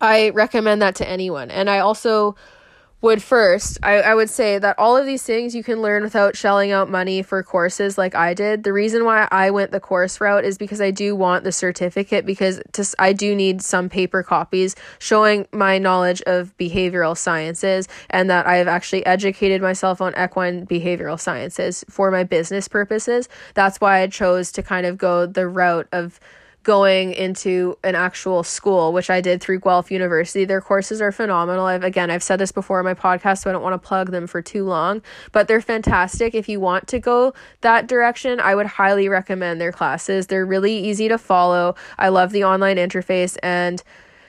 I 0.00 0.30
recommend 0.30 0.82
that 0.82 0.96
to 0.96 1.08
anyone. 1.08 1.50
And 1.50 1.70
I 1.70 1.78
also 1.78 2.36
would 3.02 3.22
first, 3.22 3.78
I, 3.82 4.00
I 4.00 4.14
would 4.14 4.30
say 4.30 4.58
that 4.58 4.78
all 4.78 4.96
of 4.96 5.04
these 5.04 5.22
things 5.22 5.54
you 5.54 5.62
can 5.62 5.82
learn 5.82 6.02
without 6.02 6.34
shelling 6.34 6.72
out 6.72 6.90
money 6.90 7.22
for 7.22 7.42
courses 7.42 7.98
like 7.98 8.14
I 8.14 8.32
did. 8.32 8.64
The 8.64 8.72
reason 8.72 9.04
why 9.04 9.28
I 9.30 9.50
went 9.50 9.70
the 9.70 9.80
course 9.80 10.20
route 10.20 10.44
is 10.44 10.56
because 10.56 10.80
I 10.80 10.90
do 10.90 11.14
want 11.14 11.44
the 11.44 11.52
certificate 11.52 12.24
because 12.24 12.60
to, 12.72 12.86
I 12.98 13.12
do 13.12 13.34
need 13.34 13.60
some 13.60 13.90
paper 13.90 14.22
copies 14.22 14.74
showing 14.98 15.46
my 15.52 15.76
knowledge 15.76 16.22
of 16.22 16.56
behavioral 16.56 17.16
sciences 17.16 17.86
and 18.08 18.30
that 18.30 18.46
I 18.46 18.56
have 18.56 18.68
actually 18.68 19.04
educated 19.04 19.60
myself 19.60 20.00
on 20.00 20.14
equine 20.18 20.66
behavioral 20.66 21.20
sciences 21.20 21.84
for 21.90 22.10
my 22.10 22.24
business 22.24 22.66
purposes. 22.66 23.28
That's 23.52 23.78
why 23.78 24.00
I 24.00 24.06
chose 24.06 24.50
to 24.52 24.62
kind 24.62 24.86
of 24.86 24.96
go 24.96 25.26
the 25.26 25.46
route 25.46 25.88
of 25.92 26.18
going 26.66 27.12
into 27.12 27.78
an 27.84 27.94
actual 27.94 28.42
school, 28.42 28.92
which 28.92 29.08
I 29.08 29.20
did 29.20 29.40
through 29.40 29.60
Guelph 29.60 29.88
University. 29.88 30.44
Their 30.44 30.60
courses 30.60 31.00
are 31.00 31.12
phenomenal. 31.12 31.64
I've 31.64 31.84
again, 31.84 32.10
I've 32.10 32.24
said 32.24 32.40
this 32.40 32.50
before 32.50 32.80
on 32.80 32.84
my 32.84 32.92
podcast, 32.92 33.42
so 33.42 33.50
I 33.50 33.52
don't 33.52 33.62
want 33.62 33.80
to 33.80 33.86
plug 33.86 34.10
them 34.10 34.26
for 34.26 34.42
too 34.42 34.64
long, 34.64 35.00
but 35.30 35.46
they're 35.46 35.60
fantastic. 35.60 36.34
If 36.34 36.48
you 36.48 36.58
want 36.58 36.88
to 36.88 36.98
go 36.98 37.34
that 37.60 37.86
direction, 37.86 38.40
I 38.40 38.56
would 38.56 38.66
highly 38.66 39.08
recommend 39.08 39.60
their 39.60 39.70
classes. 39.70 40.26
They're 40.26 40.44
really 40.44 40.76
easy 40.76 41.06
to 41.06 41.18
follow. 41.18 41.76
I 41.98 42.08
love 42.08 42.32
the 42.32 42.42
online 42.42 42.78
interface 42.78 43.38
and 43.44 43.80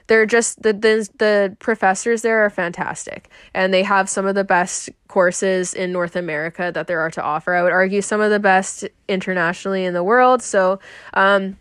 they're 0.06 0.28
just 0.28 0.62
the, 0.62 0.74
the 0.74 1.10
the 1.18 1.58
professors 1.58 2.22
there 2.22 2.46
are 2.46 2.52
fantastic 2.52 3.32
and 3.56 3.74
they 3.74 3.82
have 3.82 4.08
some 4.10 4.28
of 4.28 4.36
the 4.36 4.44
best 4.44 4.92
courses 5.08 5.74
in 5.74 5.92
North 5.92 6.16
America 6.16 6.72
that 6.72 6.86
there 6.86 7.00
are 7.00 7.10
to 7.10 7.24
offer. 7.24 7.56
I 7.56 7.64
would 7.64 7.74
argue 7.74 8.04
some 8.04 8.22
of 8.22 8.30
the 8.30 8.40
best 8.40 8.88
internationally 9.08 9.86
in 9.86 9.96
the 9.96 10.04
world. 10.04 10.44
So, 10.44 10.80
um, 11.16 11.58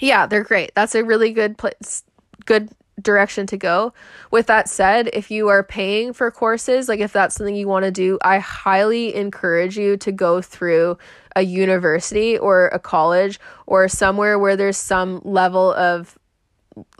yeah, 0.00 0.26
they're 0.26 0.44
great. 0.44 0.72
That's 0.74 0.94
a 0.94 1.04
really 1.04 1.32
good 1.32 1.58
place, 1.58 2.04
good 2.44 2.70
direction 3.00 3.46
to 3.46 3.56
go. 3.56 3.92
With 4.30 4.46
that 4.46 4.68
said, 4.68 5.10
if 5.12 5.30
you 5.30 5.48
are 5.48 5.62
paying 5.62 6.12
for 6.12 6.30
courses, 6.30 6.88
like 6.88 7.00
if 7.00 7.12
that's 7.12 7.36
something 7.36 7.54
you 7.54 7.68
want 7.68 7.84
to 7.84 7.90
do, 7.90 8.18
I 8.22 8.38
highly 8.38 9.14
encourage 9.14 9.76
you 9.76 9.96
to 9.98 10.12
go 10.12 10.40
through 10.40 10.98
a 11.34 11.42
university 11.42 12.38
or 12.38 12.68
a 12.68 12.78
college 12.78 13.38
or 13.66 13.88
somewhere 13.88 14.38
where 14.38 14.56
there's 14.56 14.78
some 14.78 15.20
level 15.24 15.72
of 15.74 16.18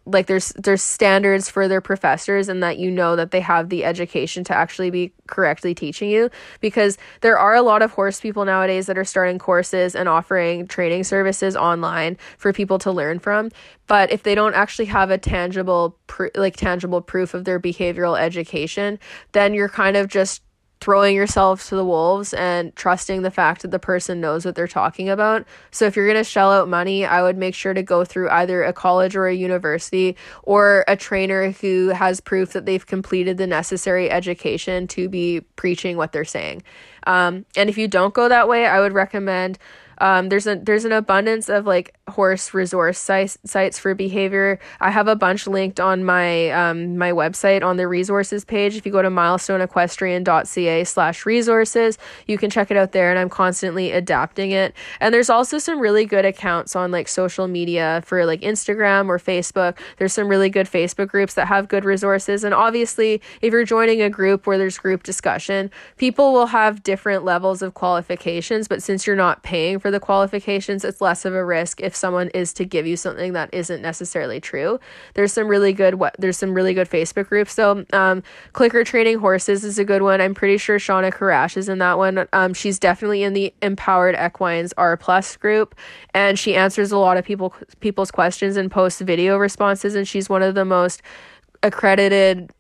like 0.07 0.27
there's 0.27 0.51
there's 0.51 0.83
standards 0.83 1.51
for 1.51 1.67
their 1.67 1.81
professors 1.81 2.49
and 2.49 2.63
that 2.63 2.79
you 2.79 2.91
know 2.91 3.17
that 3.17 3.33
they 3.33 3.41
have 3.41 3.69
the 3.69 3.85
education 3.85 4.45
to 4.45 4.55
actually 4.55 4.89
be 4.89 5.13
correctly 5.27 5.75
teaching 5.75 6.09
you 6.09 6.31
because 6.61 6.97
there 7.21 7.39
are 7.39 7.55
a 7.55 7.63
lot 7.63 7.83
of 7.83 7.91
horse 7.91 8.21
people 8.21 8.45
nowadays 8.45 8.87
that 8.87 8.97
are 8.97 9.05
starting 9.05 9.39
courses 9.39 9.97
and 9.97 10.09
offering 10.09 10.67
training 10.69 11.03
services 11.03 11.57
online 11.57 12.17
for 12.39 12.53
people 12.53 12.79
to 12.79 12.93
learn 12.93 13.19
from. 13.19 13.51
But 13.89 14.13
if 14.13 14.23
they 14.23 14.35
don't 14.35 14.55
actually 14.55 14.87
have 14.87 15.11
a 15.11 15.19
tangible 15.19 15.99
pr- 16.07 16.29
like 16.37 16.57
tangible 16.57 17.01
proof 17.01 17.35
of 17.35 17.45
their 17.45 17.61
behavioral 17.61 18.19
education 18.19 18.99
then 19.33 19.55
you're 19.55 19.69
kind 19.69 19.97
of 19.97 20.09
just 20.09 20.43
throwing 20.81 21.17
yourself 21.17 21.69
to 21.69 21.77
the 21.77 21.85
wolves 21.85 22.35
and 22.35 22.75
trusting 22.77 23.23
the 23.23 23.31
fact 23.31 23.63
that 23.63 23.71
the 23.71 23.79
person 23.79 24.21
knows 24.21 24.45
what 24.45 24.55
they're 24.55 24.69
talking 24.69 25.09
about. 25.09 25.47
So 25.71 25.87
if 25.87 25.97
you're 25.97 26.07
going 26.07 26.19
to 26.19 26.25
shell 26.25 26.53
out 26.53 26.69
money, 26.69 27.07
I 27.07 27.23
would 27.23 27.37
make 27.37 27.55
sure 27.55 27.75
to 27.75 27.83
go 27.83 28.05
through 28.05 28.29
either 28.31 28.63
a 28.63 28.73
college 28.73 29.17
or 29.17 29.27
a 29.27 29.35
university 29.35 30.17
or 30.43 30.85
a 30.87 30.97
trainer 30.97 31.51
who 31.51 31.89
has 31.89 32.21
proof 32.21 32.53
that 32.53 32.67
they've 32.67 32.87
completed 32.87 33.39
the 33.39 33.47
necessary 33.47 34.11
education 34.11 34.87
to 34.89 35.09
be 35.09 35.41
preaching 35.57 35.97
what 35.97 36.13
they're 36.13 36.25
saying. 36.25 36.63
Um, 37.07 37.47
and 37.57 37.71
if 37.71 37.79
you 37.79 37.89
don't 37.89 38.13
go 38.13 38.29
that 38.29 38.49
way, 38.49 38.67
I 38.67 38.81
would 38.81 38.93
recommend 38.93 39.59
um, 39.99 40.29
there's 40.29 40.47
a 40.47 40.57
there's 40.57 40.85
an 40.85 40.93
abundance 40.93 41.49
of 41.49 41.67
like 41.67 41.96
horse 42.09 42.55
resource 42.55 42.99
sites 42.99 43.79
for 43.79 43.95
behavior. 43.95 44.61
I 44.81 44.91
have 44.91 45.09
a 45.09 45.17
bunch 45.17 45.47
linked 45.47 45.81
on 45.81 46.05
my 46.05 46.51
um, 46.51 46.97
my 46.97 47.11
website 47.11 47.65
on 47.65 47.77
the 47.77 47.89
resources 47.89 48.45
page. 48.45 48.77
If 48.77 48.87
you 48.87 48.93
go 48.93 49.03
to 49.03 49.11
milestoneequestrian.ca 49.11 50.85
slash 50.85 51.27
resources, 51.27 51.99
you 52.27 52.39
can 52.39 52.49
check 52.49 52.71
it 52.71 52.77
out 52.77 52.93
there 52.93 53.11
and 53.11 53.19
I'm 53.19 53.29
constantly 53.29 53.91
adapting 53.91 54.53
it. 54.53 54.75
And 55.01 55.13
there's 55.13 55.31
also 55.31 55.59
some 55.59 55.81
really 55.81 56.05
good 56.05 56.25
accounts 56.25 56.77
on 56.77 56.93
like 56.93 57.09
social 57.09 57.49
media 57.49 58.03
for 58.05 58.25
like 58.25 58.41
Instagram 58.41 59.09
or 59.09 59.19
Facebook. 59.19 59.77
There's 59.99 60.13
some 60.13 60.29
really 60.29 60.49
good 60.51 60.67
Facebook 60.67 61.09
groups 61.09 61.35
that 61.35 61.49
have 61.49 61.67
good 61.67 61.85
resources. 61.85 62.45
And 62.45 62.55
obviously 62.55 63.21
if 63.43 63.53
you're 63.53 63.65
joining 63.65 64.01
a 64.01 64.11
group 64.11 64.47
where 64.47 64.59
there's 64.59 64.79
group 64.79 65.03
discussion, 65.03 65.73
people 65.97 66.33
will 66.33 66.47
have 66.47 66.85
different 66.85 67.25
levels 67.25 67.63
of 67.63 67.75
qualifications, 67.75 68.69
but 68.69 68.83
since 68.83 69.07
you're 69.07 69.17
not 69.17 69.43
paying 69.43 69.81
for 69.81 69.91
the 69.91 69.99
qualifications, 69.99 70.85
it's 70.85 71.01
less 71.01 71.25
of 71.25 71.35
a 71.35 71.45
risk 71.45 71.81
if 71.81 71.96
someone 71.97 72.29
is 72.29 72.53
to 72.55 72.65
give 72.65 72.87
you 72.87 72.97
something 72.97 73.33
that 73.33 73.53
isn't 73.53 73.83
necessarily 73.83 74.41
true. 74.41 74.79
There's 75.15 75.33
some 75.33 75.49
really 75.49 75.73
good 75.73 75.95
what 75.95 76.15
there's 76.19 76.37
some 76.37 76.55
really 76.55 76.75
good 76.75 76.89
Facebook 76.89 77.29
groups. 77.29 77.53
So 77.55 77.85
um, 77.93 78.23
clicker 78.53 78.85
training 78.85 79.19
horses 79.19 79.65
is 79.65 79.79
a 79.79 79.85
good 79.85 80.03
one. 80.03 80.21
I'm 80.21 80.35
pretty 80.35 80.59
sure 80.59 80.79
Shawna 80.79 81.13
Karrasch 81.13 81.57
is 81.57 81.69
in 81.69 81.79
that 81.79 81.99
one. 81.99 82.27
Um, 82.33 82.55
she's 82.55 82.79
definitely 82.79 83.23
in 83.23 83.33
the 83.33 83.53
Empowered 83.63 84.15
Equines 84.15 84.73
R 84.77 84.97
plus 84.97 85.37
group, 85.37 85.75
and 86.15 86.39
she 86.39 86.55
answers 86.55 86.93
a 86.93 86.99
lot 86.99 87.17
of 87.17 87.25
people 87.25 87.55
people's 87.81 88.11
questions 88.11 88.57
and 88.57 88.71
posts 88.71 89.01
video 89.01 89.37
responses. 89.37 89.95
And 89.95 90.07
she's 90.07 90.29
one 90.29 90.43
of 90.43 90.55
the 90.55 90.65
most 90.65 91.03
accredited 91.63 92.51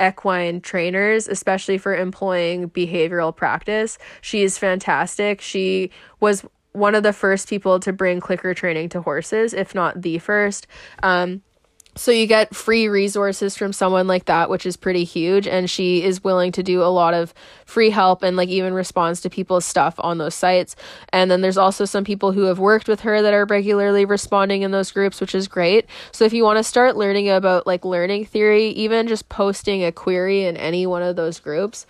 equine 0.00 0.60
trainers, 0.60 1.28
especially 1.28 1.78
for 1.78 1.94
employing 1.94 2.70
behavioral 2.70 3.34
practice. 3.34 3.98
She 4.20 4.42
is 4.42 4.58
fantastic. 4.58 5.40
She 5.40 5.90
was 6.20 6.44
one 6.72 6.94
of 6.94 7.02
the 7.02 7.12
first 7.12 7.48
people 7.48 7.80
to 7.80 7.92
bring 7.92 8.20
clicker 8.20 8.54
training 8.54 8.88
to 8.90 9.02
horses, 9.02 9.52
if 9.52 9.74
not 9.74 10.02
the 10.02 10.18
first. 10.18 10.66
Um, 11.02 11.42
so 11.94 12.10
you 12.10 12.26
get 12.26 12.54
free 12.54 12.88
resources 12.88 13.54
from 13.54 13.74
someone 13.74 14.06
like 14.06 14.24
that, 14.24 14.48
which 14.48 14.64
is 14.64 14.78
pretty 14.78 15.04
huge. 15.04 15.46
And 15.46 15.68
she 15.68 16.02
is 16.02 16.24
willing 16.24 16.50
to 16.52 16.62
do 16.62 16.82
a 16.82 16.88
lot 16.88 17.12
of 17.12 17.34
free 17.66 17.90
help 17.90 18.22
and 18.22 18.34
like 18.34 18.48
even 18.48 18.72
responds 18.72 19.20
to 19.20 19.30
people's 19.30 19.66
stuff 19.66 19.94
on 19.98 20.16
those 20.16 20.34
sites. 20.34 20.74
And 21.12 21.30
then 21.30 21.42
there's 21.42 21.58
also 21.58 21.84
some 21.84 22.04
people 22.04 22.32
who 22.32 22.44
have 22.44 22.58
worked 22.58 22.88
with 22.88 23.00
her 23.00 23.20
that 23.20 23.34
are 23.34 23.44
regularly 23.44 24.06
responding 24.06 24.62
in 24.62 24.70
those 24.70 24.90
groups, 24.90 25.20
which 25.20 25.34
is 25.34 25.48
great. 25.48 25.84
So 26.12 26.24
if 26.24 26.32
you 26.32 26.44
want 26.44 26.56
to 26.56 26.64
start 26.64 26.96
learning 26.96 27.28
about 27.28 27.66
like 27.66 27.84
learning 27.84 28.24
theory, 28.24 28.68
even 28.68 29.06
just 29.06 29.28
posting 29.28 29.84
a 29.84 29.92
query 29.92 30.44
in 30.44 30.56
any 30.56 30.86
one 30.86 31.02
of 31.02 31.16
those 31.16 31.40
groups 31.40 31.86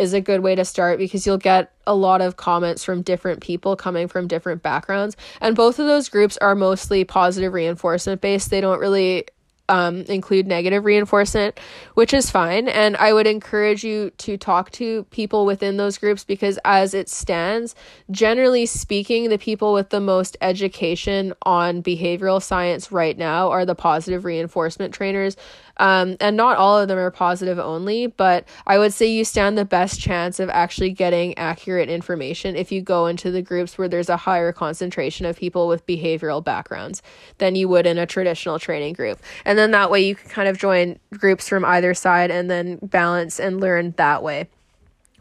is 0.00 0.14
a 0.14 0.20
good 0.20 0.40
way 0.40 0.54
to 0.54 0.64
start 0.64 0.98
because 0.98 1.26
you'll 1.26 1.36
get 1.36 1.72
a 1.86 1.94
lot 1.94 2.20
of 2.20 2.36
comments 2.36 2.82
from 2.82 3.02
different 3.02 3.40
people 3.40 3.76
coming 3.76 4.08
from 4.08 4.26
different 4.26 4.62
backgrounds. 4.62 5.16
And 5.40 5.54
both 5.54 5.78
of 5.78 5.86
those 5.86 6.08
groups 6.08 6.36
are 6.38 6.54
mostly 6.54 7.04
positive 7.04 7.52
reinforcement 7.52 8.20
based. 8.20 8.50
They 8.50 8.60
don't 8.60 8.80
really 8.80 9.26
um, 9.70 10.02
include 10.02 10.48
negative 10.48 10.84
reinforcement, 10.84 11.58
which 11.94 12.12
is 12.12 12.28
fine. 12.28 12.68
And 12.68 12.96
I 12.96 13.12
would 13.12 13.28
encourage 13.28 13.84
you 13.84 14.10
to 14.18 14.36
talk 14.36 14.72
to 14.72 15.04
people 15.04 15.46
within 15.46 15.76
those 15.76 15.96
groups 15.96 16.24
because, 16.24 16.58
as 16.64 16.92
it 16.92 17.08
stands, 17.08 17.76
generally 18.10 18.66
speaking, 18.66 19.28
the 19.28 19.38
people 19.38 19.72
with 19.72 19.90
the 19.90 20.00
most 20.00 20.36
education 20.40 21.32
on 21.42 21.84
behavioral 21.84 22.42
science 22.42 22.90
right 22.90 23.16
now 23.16 23.50
are 23.50 23.64
the 23.64 23.76
positive 23.76 24.24
reinforcement 24.24 24.92
trainers. 24.92 25.36
Um, 25.80 26.18
and 26.20 26.36
not 26.36 26.58
all 26.58 26.78
of 26.78 26.88
them 26.88 26.98
are 26.98 27.10
positive 27.10 27.58
only, 27.58 28.06
but 28.06 28.46
I 28.66 28.76
would 28.76 28.92
say 28.92 29.06
you 29.06 29.24
stand 29.24 29.56
the 29.56 29.64
best 29.64 29.98
chance 29.98 30.38
of 30.38 30.50
actually 30.50 30.90
getting 30.90 31.36
accurate 31.38 31.88
information 31.88 32.54
if 32.54 32.70
you 32.70 32.82
go 32.82 33.06
into 33.06 33.30
the 33.30 33.40
groups 33.40 33.78
where 33.78 33.88
there's 33.88 34.10
a 34.10 34.18
higher 34.18 34.52
concentration 34.52 35.24
of 35.24 35.38
people 35.38 35.68
with 35.68 35.86
behavioral 35.86 36.44
backgrounds 36.44 37.00
than 37.38 37.54
you 37.54 37.66
would 37.66 37.86
in 37.86 37.96
a 37.96 38.04
traditional 38.04 38.58
training 38.58 38.92
group. 38.92 39.20
And 39.46 39.58
then 39.58 39.70
that 39.70 39.90
way 39.90 40.02
you 40.02 40.16
can 40.16 40.28
kind 40.28 40.48
of 40.48 40.58
join 40.58 40.98
groups 41.14 41.48
from 41.48 41.64
either 41.64 41.94
side 41.94 42.30
and 42.30 42.50
then 42.50 42.78
balance 42.82 43.40
and 43.40 43.58
learn 43.58 43.92
that 43.96 44.22
way. 44.22 44.50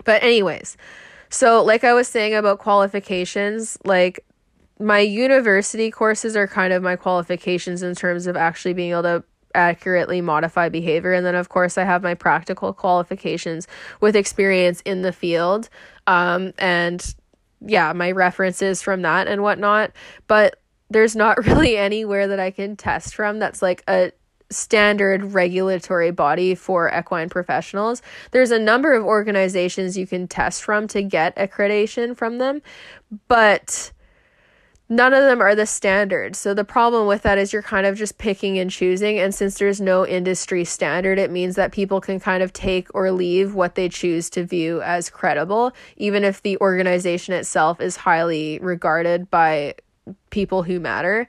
But, 0.03 0.21
anyways, 0.23 0.75
so 1.29 1.63
like 1.63 1.85
I 1.85 1.93
was 1.93 2.09
saying 2.09 2.35
about 2.35 2.59
qualifications, 2.59 3.77
like 3.85 4.25
my 4.77 4.99
university 4.99 5.89
courses 5.89 6.35
are 6.35 6.47
kind 6.47 6.73
of 6.73 6.83
my 6.83 6.97
qualifications 6.97 7.81
in 7.81 7.95
terms 7.95 8.27
of 8.27 8.35
actually 8.35 8.73
being 8.73 8.91
able 8.91 9.03
to 9.03 9.23
accurately 9.55 10.21
modify 10.21 10.69
behavior. 10.69 11.13
And 11.13 11.25
then, 11.25 11.35
of 11.35 11.49
course, 11.49 11.77
I 11.77 11.83
have 11.83 12.03
my 12.03 12.13
practical 12.13 12.73
qualifications 12.73 13.67
with 13.99 14.15
experience 14.15 14.81
in 14.81 15.01
the 15.01 15.11
field. 15.11 15.69
Um, 16.07 16.53
and 16.57 17.15
yeah, 17.61 17.93
my 17.93 18.11
references 18.11 18.81
from 18.81 19.01
that 19.03 19.27
and 19.27 19.41
whatnot. 19.41 19.91
But 20.27 20.59
there's 20.89 21.15
not 21.15 21.37
really 21.45 21.77
anywhere 21.77 22.27
that 22.27 22.39
I 22.39 22.51
can 22.51 22.75
test 22.75 23.15
from 23.15 23.39
that's 23.39 23.61
like 23.61 23.83
a 23.87 24.11
standard 24.51 25.33
regulatory 25.33 26.11
body 26.11 26.55
for 26.55 26.91
equine 26.97 27.29
professionals. 27.29 28.01
There's 28.31 28.51
a 28.51 28.59
number 28.59 28.93
of 28.93 29.03
organizations 29.03 29.97
you 29.97 30.07
can 30.07 30.27
test 30.27 30.63
from 30.63 30.87
to 30.89 31.03
get 31.03 31.35
accreditation 31.35 32.17
from 32.17 32.39
them, 32.39 32.61
but 33.27 33.91
none 34.89 35.13
of 35.13 35.23
them 35.23 35.39
are 35.39 35.53
the 35.53 35.67
standard. 35.67 36.35
So 36.35 36.55
the 36.55 36.63
problem 36.63 37.05
with 37.05 37.21
that 37.21 37.37
is 37.37 37.53
you're 37.53 37.61
kind 37.61 37.85
of 37.85 37.95
just 37.95 38.17
picking 38.17 38.57
and 38.57 38.71
choosing. 38.71 39.19
And 39.19 39.33
since 39.33 39.59
there's 39.59 39.79
no 39.79 40.05
industry 40.05 40.65
standard, 40.65 41.19
it 41.19 41.29
means 41.29 41.55
that 41.55 41.71
people 41.71 42.01
can 42.01 42.19
kind 42.19 42.41
of 42.41 42.51
take 42.51 42.87
or 42.95 43.11
leave 43.11 43.53
what 43.53 43.75
they 43.75 43.87
choose 43.87 44.29
to 44.31 44.43
view 44.43 44.81
as 44.81 45.09
credible, 45.09 45.73
even 45.97 46.23
if 46.23 46.41
the 46.41 46.57
organization 46.57 47.35
itself 47.35 47.79
is 47.79 47.97
highly 47.97 48.57
regarded 48.59 49.29
by 49.29 49.75
people 50.31 50.63
who 50.63 50.79
matter. 50.79 51.27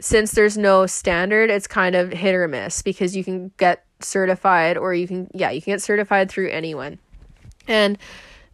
Since 0.00 0.32
there's 0.32 0.56
no 0.56 0.86
standard, 0.86 1.50
it's 1.50 1.66
kind 1.66 1.94
of 1.94 2.10
hit 2.10 2.34
or 2.34 2.48
miss 2.48 2.80
because 2.80 3.14
you 3.14 3.22
can 3.22 3.52
get 3.58 3.84
certified 4.00 4.78
or 4.78 4.94
you 4.94 5.06
can, 5.06 5.30
yeah, 5.34 5.50
you 5.50 5.60
can 5.60 5.74
get 5.74 5.82
certified 5.82 6.30
through 6.30 6.50
anyone. 6.50 6.98
And 7.68 7.98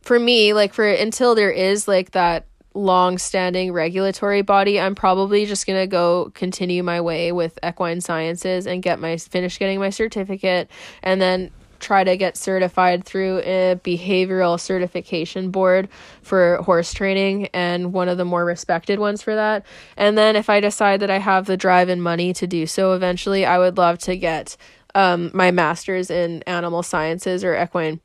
for 0.01 0.19
me, 0.19 0.53
like 0.53 0.75
for 0.75 0.89
until 0.89 1.35
there 1.35 1.51
is 1.51 1.87
like 1.87 2.13
that 2.13 2.47
long 2.75 3.19
standing 3.19 3.73
regulatory 3.73 4.43
body, 4.43 4.81
I'm 4.81 4.95
probably 4.95 5.47
just 5.47 5.67
gonna 5.67 5.87
go 5.87 6.31
continue 6.35 6.83
my 6.83 7.01
way 7.01 7.33
with 7.33 7.59
equine 7.67 8.01
sciences 8.01 8.67
and 8.67 8.83
get 8.83 9.01
my 9.01 9.17
finish 9.17 9.59
getting 9.59 9.81
my 9.81 9.91
certificate 9.91 10.71
and 11.03 11.21
then 11.21 11.51
try 11.81 12.05
to 12.05 12.17
get 12.17 12.37
certified 12.37 13.05
through 13.05 13.39
a 13.39 13.81
behavioral 13.83 14.61
certification 14.61 15.51
board 15.51 15.89
for 16.23 16.57
horse 16.59 16.93
training 16.93 17.49
and 17.55 17.93
one 17.93 18.09
of 18.09 18.19
the 18.19 18.25
more 18.25 18.45
respected 18.45 18.99
ones 18.99 19.23
for 19.23 19.35
that. 19.35 19.65
And 19.97 20.17
then 20.17 20.37
if 20.37 20.51
I 20.51 20.61
decide 20.61 21.01
that 21.01 21.11
I 21.11 21.19
have 21.19 21.47
the 21.47 21.57
drive 21.57 21.89
and 21.89 22.03
money 22.03 22.33
to 22.35 22.47
do 22.47 22.67
so 22.67 22.93
eventually, 22.93 23.45
I 23.47 23.59
would 23.59 23.79
love 23.79 23.99
to 24.01 24.17
get 24.17 24.57
um, 24.95 25.31
my 25.33 25.51
master's 25.51 26.11
in 26.11 26.43
animal 26.43 26.83
sciences 26.83 27.43
or 27.43 27.61
equine 27.61 28.01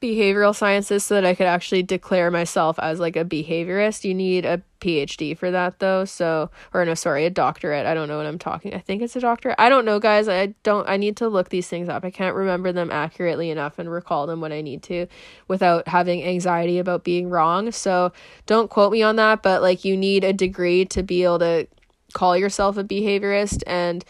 behavioral 0.00 0.54
sciences 0.54 1.04
so 1.04 1.14
that 1.14 1.24
I 1.24 1.34
could 1.34 1.46
actually 1.46 1.82
declare 1.82 2.30
myself 2.30 2.78
as 2.78 3.00
like 3.00 3.16
a 3.16 3.24
behaviorist. 3.24 4.04
You 4.04 4.14
need 4.14 4.44
a 4.44 4.62
PhD 4.80 5.36
for 5.36 5.50
that 5.50 5.80
though. 5.80 6.04
So, 6.04 6.50
or 6.72 6.84
no, 6.84 6.94
sorry, 6.94 7.24
a 7.24 7.30
doctorate. 7.30 7.86
I 7.86 7.94
don't 7.94 8.08
know 8.08 8.16
what 8.16 8.26
I'm 8.26 8.38
talking. 8.38 8.74
I 8.74 8.78
think 8.78 9.02
it's 9.02 9.16
a 9.16 9.20
doctorate. 9.20 9.56
I 9.58 9.68
don't 9.68 9.84
know, 9.84 9.98
guys. 9.98 10.28
I 10.28 10.54
don't, 10.62 10.88
I 10.88 10.96
need 10.96 11.16
to 11.18 11.28
look 11.28 11.48
these 11.48 11.68
things 11.68 11.88
up. 11.88 12.04
I 12.04 12.10
can't 12.10 12.36
remember 12.36 12.72
them 12.72 12.90
accurately 12.90 13.50
enough 13.50 13.78
and 13.78 13.90
recall 13.90 14.26
them 14.26 14.40
when 14.40 14.52
I 14.52 14.60
need 14.60 14.82
to 14.84 15.06
without 15.48 15.88
having 15.88 16.22
anxiety 16.22 16.78
about 16.78 17.04
being 17.04 17.28
wrong. 17.28 17.72
So, 17.72 18.12
don't 18.46 18.70
quote 18.70 18.92
me 18.92 19.02
on 19.02 19.16
that, 19.16 19.42
but 19.42 19.62
like 19.62 19.84
you 19.84 19.96
need 19.96 20.24
a 20.24 20.32
degree 20.32 20.84
to 20.86 21.02
be 21.02 21.24
able 21.24 21.40
to 21.40 21.66
call 22.12 22.36
yourself 22.36 22.76
a 22.76 22.84
behaviorist 22.84 23.62
and 23.66 24.04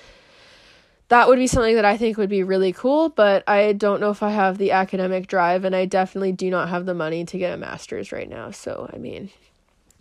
that 1.08 1.28
would 1.28 1.38
be 1.38 1.46
something 1.46 1.74
that 1.76 1.84
I 1.84 1.96
think 1.96 2.18
would 2.18 2.28
be 2.28 2.42
really 2.42 2.72
cool, 2.72 3.08
but 3.08 3.42
I 3.48 3.72
don't 3.72 4.00
know 4.00 4.10
if 4.10 4.22
I 4.22 4.30
have 4.30 4.58
the 4.58 4.72
academic 4.72 5.26
drive 5.26 5.64
and 5.64 5.74
I 5.74 5.86
definitely 5.86 6.32
do 6.32 6.50
not 6.50 6.68
have 6.68 6.84
the 6.84 6.94
money 6.94 7.24
to 7.24 7.38
get 7.38 7.54
a 7.54 7.56
master's 7.56 8.12
right 8.12 8.28
now. 8.28 8.50
So, 8.50 8.90
I 8.92 8.98
mean, 8.98 9.30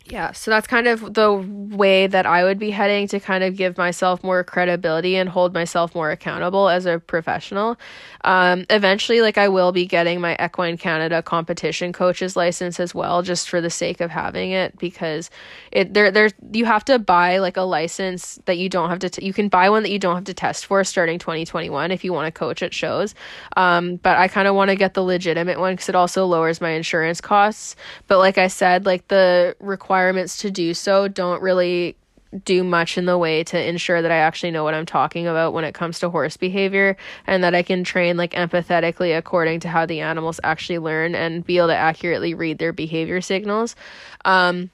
yeah, 0.10 0.32
so 0.32 0.51
that's 0.51 0.68
kind 0.68 0.88
of 0.88 1.14
the 1.14 1.34
way 1.34 2.08
that 2.08 2.26
I 2.26 2.45
would 2.45 2.58
be 2.58 2.72
heading 2.72 3.08
to 3.10 3.20
kind 3.20 3.43
of 3.43 3.58
give 3.58 3.78
myself 3.78 4.24
more 4.24 4.41
credibility 4.43 5.18
and 5.18 5.28
hold 5.28 5.53
myself 5.53 5.93
more 5.93 6.12
accountable 6.12 6.70
as 6.70 6.86
a 6.86 6.99
professional. 6.99 7.78
Um, 8.24 8.66
eventually, 8.70 9.22
like 9.22 9.38
I 9.38 9.49
will 9.49 9.74
be 9.74 9.86
getting 9.86 10.22
my 10.22 10.38
Equine 10.39 10.78
Canada 10.78 11.22
competition 11.22 11.91
coach's 11.91 12.38
license 12.38 12.80
as 12.80 12.95
well, 12.95 13.22
just 13.22 13.49
for 13.49 13.60
the 13.60 13.70
sake 13.70 13.99
of 13.99 14.10
having 14.10 14.51
it, 14.51 14.78
because 14.78 15.30
it 15.74 15.93
there 15.93 16.10
there 16.10 16.30
you 16.53 16.64
have 16.66 16.86
to 16.86 16.99
buy 16.99 17.39
like 17.39 17.58
a 17.58 17.62
license 17.62 18.39
that 18.45 18.58
you 18.58 18.70
don't 18.70 18.89
have 18.89 18.99
to 18.99 19.10
t- 19.10 19.26
you 19.26 19.34
can 19.34 19.49
buy 19.49 19.70
one 19.70 19.84
that 19.84 19.91
you 19.91 19.99
don't 19.99 20.16
have 20.16 20.26
to 20.26 20.34
test 20.34 20.66
for 20.68 20.84
starting 20.86 21.20
2021 21.20 21.91
if 21.91 22.05
you 22.05 22.14
want 22.14 22.34
to 22.34 22.38
coach 22.38 22.64
at 22.64 22.74
shows. 22.74 23.14
Um, 23.58 23.97
but 23.97 24.18
I 24.18 24.30
kind 24.30 24.47
of 24.47 24.55
want 24.55 24.70
to 24.70 24.76
get 24.76 24.93
the 24.93 25.03
legitimate 25.03 25.60
one 25.60 25.74
because 25.74 25.89
it 25.89 25.95
also 25.95 26.26
lowers 26.26 26.62
my 26.62 26.70
insurance 26.72 27.20
costs. 27.20 27.76
But 28.08 28.20
like 28.20 28.38
I 28.38 28.47
said, 28.47 28.86
like 28.86 29.10
the 29.10 29.55
requirement 29.60 29.96
requirements 29.97 30.37
to 30.37 30.51
do 30.51 30.75
so 30.75 31.07
don't 31.07 31.41
really 31.41 31.95
do 32.43 32.63
much 32.63 32.97
in 32.97 33.05
the 33.05 33.17
way 33.17 33.43
to 33.43 33.59
ensure 33.59 34.01
that 34.01 34.11
I 34.11 34.17
actually 34.17 34.51
know 34.51 34.63
what 34.63 34.75
I'm 34.75 34.85
talking 34.85 35.27
about 35.27 35.53
when 35.53 35.63
it 35.63 35.73
comes 35.73 35.99
to 35.99 36.09
horse 36.09 36.37
behavior 36.37 36.97
and 37.25 37.43
that 37.43 37.55
I 37.55 37.63
can 37.63 37.83
train 37.83 38.15
like 38.15 38.33
empathetically 38.33 39.17
according 39.17 39.61
to 39.61 39.69
how 39.69 39.87
the 39.87 40.01
animals 40.01 40.39
actually 40.43 40.77
learn 40.77 41.15
and 41.15 41.43
be 41.43 41.57
able 41.57 41.69
to 41.69 41.75
accurately 41.75 42.35
read 42.35 42.59
their 42.59 42.73
behavior 42.73 43.21
signals. 43.21 43.75
Um, 44.23 44.69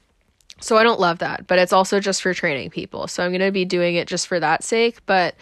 so 0.59 0.78
I 0.78 0.84
don't 0.84 0.99
love 0.99 1.19
that, 1.19 1.47
but 1.47 1.57
it's 1.57 1.74
also 1.74 2.01
just 2.01 2.21
for 2.21 2.34
training 2.34 2.69
people. 2.69 3.07
So 3.07 3.24
I'm 3.24 3.32
going 3.32 3.41
to 3.41 3.51
be 3.51 3.65
doing 3.65 3.95
it 3.95 4.07
just 4.09 4.28
for 4.28 4.39
that 4.41 4.63
sake, 4.63 5.05
but 5.05 5.36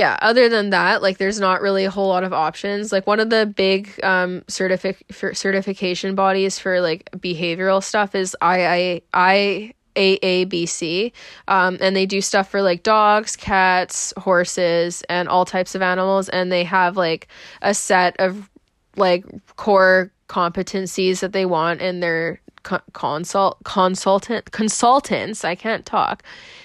yeah, 0.00 0.16
other 0.22 0.48
than 0.48 0.70
that, 0.70 1.02
like 1.02 1.18
there's 1.18 1.38
not 1.38 1.60
really 1.60 1.84
a 1.84 1.90
whole 1.90 2.08
lot 2.08 2.24
of 2.24 2.32
options. 2.32 2.90
Like 2.90 3.06
one 3.06 3.20
of 3.20 3.28
the 3.28 3.44
big 3.44 4.00
um 4.02 4.42
certific 4.48 5.04
certification 5.10 6.14
bodies 6.14 6.58
for 6.58 6.80
like 6.80 7.10
behavioral 7.18 7.84
stuff 7.84 8.14
is 8.14 8.34
I 8.40 8.64
I 8.64 9.02
I 9.12 9.74
AABC. 9.96 11.12
Um, 11.48 11.76
and 11.82 11.94
they 11.94 12.06
do 12.06 12.22
stuff 12.22 12.48
for 12.48 12.62
like 12.62 12.82
dogs, 12.82 13.36
cats, 13.36 14.14
horses, 14.16 15.02
and 15.10 15.28
all 15.28 15.44
types 15.44 15.74
of 15.74 15.82
animals. 15.82 16.30
And 16.30 16.50
they 16.50 16.64
have 16.64 16.96
like 16.96 17.28
a 17.60 17.74
set 17.74 18.16
of 18.18 18.48
like 18.96 19.26
core 19.56 20.10
competencies 20.28 21.20
that 21.20 21.32
they 21.32 21.44
want 21.44 21.82
in 21.82 22.00
their 22.00 22.40
co- 22.62 22.80
consult 22.94 23.58
consultant 23.64 24.50
consultants. 24.50 25.44
I 25.44 25.56
can't 25.56 25.84
talk. 25.84 26.22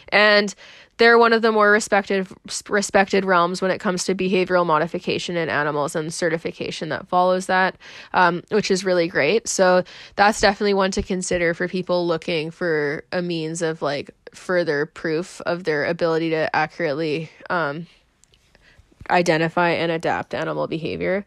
And 0.07 0.55
they're 0.97 1.17
one 1.17 1.33
of 1.33 1.41
the 1.41 1.51
more 1.51 1.71
respected 1.71 2.27
respected 2.69 3.25
realms 3.25 3.61
when 3.61 3.71
it 3.71 3.79
comes 3.79 4.05
to 4.05 4.15
behavioral 4.15 4.65
modification 4.65 5.35
in 5.35 5.49
animals 5.49 5.95
and 5.95 6.13
certification 6.13 6.89
that 6.89 7.07
follows 7.07 7.47
that, 7.47 7.75
um, 8.13 8.43
which 8.49 8.71
is 8.71 8.85
really 8.85 9.07
great. 9.07 9.47
So 9.47 9.83
that's 10.15 10.39
definitely 10.39 10.73
one 10.73 10.91
to 10.91 11.03
consider 11.03 11.53
for 11.53 11.67
people 11.67 12.07
looking 12.07 12.51
for 12.51 13.03
a 13.11 13.21
means 13.21 13.61
of 13.61 13.81
like 13.81 14.11
further 14.33 14.85
proof 14.85 15.41
of 15.41 15.63
their 15.63 15.85
ability 15.85 16.29
to 16.31 16.55
accurately 16.55 17.29
um, 17.49 17.87
identify 19.09 19.71
and 19.71 19.91
adapt 19.91 20.33
animal 20.33 20.67
behavior. 20.67 21.25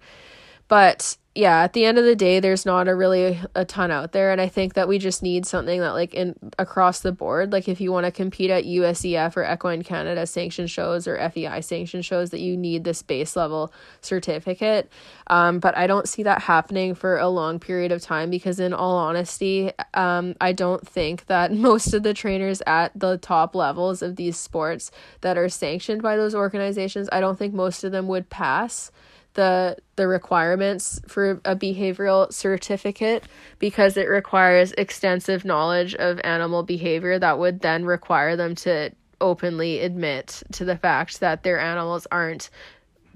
But 0.69 1.17
yeah, 1.39 1.61
at 1.61 1.73
the 1.73 1.85
end 1.85 1.99
of 1.99 2.05
the 2.05 2.17
day, 2.17 2.41
there's 2.41 2.67
not 2.67 2.89
a 2.89 2.97
really 2.97 3.39
a 3.55 3.65
ton 3.65 3.93
out 3.93 4.11
there, 4.11 4.33
and 4.33 4.41
I 4.41 4.49
think 4.49 4.75
that 4.75 4.89
we 4.89 4.99
just 4.99 5.23
need 5.23 5.47
something 5.47 5.79
that 5.79 5.93
like 5.93 6.13
in 6.13 6.35
across 6.59 6.99
the 6.99 7.13
board, 7.13 7.53
like 7.53 7.69
if 7.69 7.81
you 7.81 7.93
want 7.93 8.07
to 8.07 8.11
compete 8.11 8.51
at 8.51 8.65
USEF 8.65 9.37
or 9.37 9.45
Equine 9.45 9.85
Canada 9.85 10.27
sanctioned 10.27 10.69
shows 10.69 11.07
or 11.07 11.17
FEI 11.31 11.61
sanctioned 11.61 12.05
shows, 12.05 12.31
that 12.31 12.41
you 12.41 12.57
need 12.57 12.83
this 12.83 13.03
base 13.03 13.37
level 13.37 13.73
certificate. 14.01 14.91
Um, 15.29 15.61
but 15.61 15.77
I 15.77 15.87
don't 15.87 16.09
see 16.09 16.25
that 16.25 16.43
happening 16.43 16.97
for 16.97 17.19
a 17.19 17.29
long 17.29 17.61
period 17.61 17.93
of 17.93 18.03
time 18.03 18.31
because, 18.31 18.59
in 18.59 18.73
all 18.73 18.97
honesty, 18.97 19.71
um, 19.95 20.35
I 20.41 20.51
don't 20.51 20.85
think 20.89 21.27
that 21.27 21.53
most 21.69 21.95
of 21.95 22.03
the 22.03 22.15
trainers 22.15 22.63
at 22.67 22.99
the 22.99 23.17
top 23.17 23.55
levels 23.55 24.03
of 24.03 24.17
these 24.17 24.37
sports 24.37 24.91
that 25.21 25.39
are 25.39 25.49
sanctioned 25.49 26.03
by 26.03 26.17
those 26.17 26.35
organizations, 26.35 27.09
I 27.13 27.21
don't 27.21 27.39
think 27.39 27.55
most 27.55 27.85
of 27.85 27.93
them 27.93 28.09
would 28.09 28.29
pass 28.29 28.91
the 29.39 29.77
the 29.95 30.09
requirements 30.09 31.01
for 31.07 31.41
a 31.45 31.55
behavioral 31.55 32.33
certificate 32.33 33.23
because 33.61 33.97
it 33.97 34.09
requires 34.09 34.73
extensive 34.73 35.45
knowledge 35.45 35.95
of 35.95 36.21
animal 36.25 36.65
behavior 36.65 37.21
that 37.21 37.39
would 37.39 37.61
then 37.61 37.85
require 37.85 38.35
them 38.35 38.57
to 38.57 38.91
openly 39.21 39.79
admit 39.79 40.43
to 40.51 40.65
the 40.65 40.77
fact 40.77 41.21
that 41.21 41.45
their 41.45 41.61
animals 41.61 42.05
aren't 42.11 42.51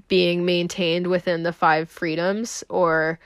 being 0.06 0.44
maintained 0.44 1.08
within 1.08 1.42
the 1.42 1.52
five 1.52 1.90
freedoms 1.90 2.62
or 2.68 3.18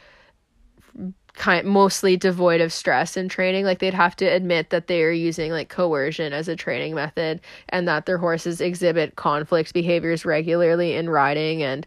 kind 1.35 1.67
mostly 1.67 2.17
devoid 2.17 2.63
of 2.63 2.73
stress 2.73 3.15
in 3.15 3.29
training. 3.29 3.67
Like 3.67 3.79
they'd 3.79 3.93
have 3.93 4.17
to 4.17 4.25
admit 4.25 4.71
that 4.71 4.87
they 4.87 5.03
are 5.03 5.11
using 5.11 5.53
like 5.53 5.69
coercion 5.69 6.33
as 6.33 6.49
a 6.49 6.57
training 6.57 6.95
method 6.95 7.43
and 7.69 7.87
that 7.89 8.07
their 8.07 8.17
horses 8.17 8.63
exhibit 8.63 9.17
conflict 9.17 9.75
behaviors 9.75 10.25
regularly 10.25 10.95
in 10.95 11.11
riding 11.11 11.63
and 11.63 11.87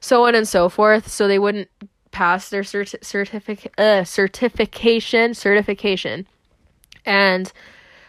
so 0.00 0.26
on 0.26 0.34
and 0.34 0.46
so 0.46 0.68
forth. 0.68 1.08
So 1.08 1.28
they 1.28 1.38
wouldn't 1.38 1.68
pass 2.10 2.48
their 2.48 2.62
cert- 2.62 3.04
certificate 3.04 3.78
uh, 3.78 4.04
certification 4.04 5.34
certification. 5.34 6.26
And 7.04 7.52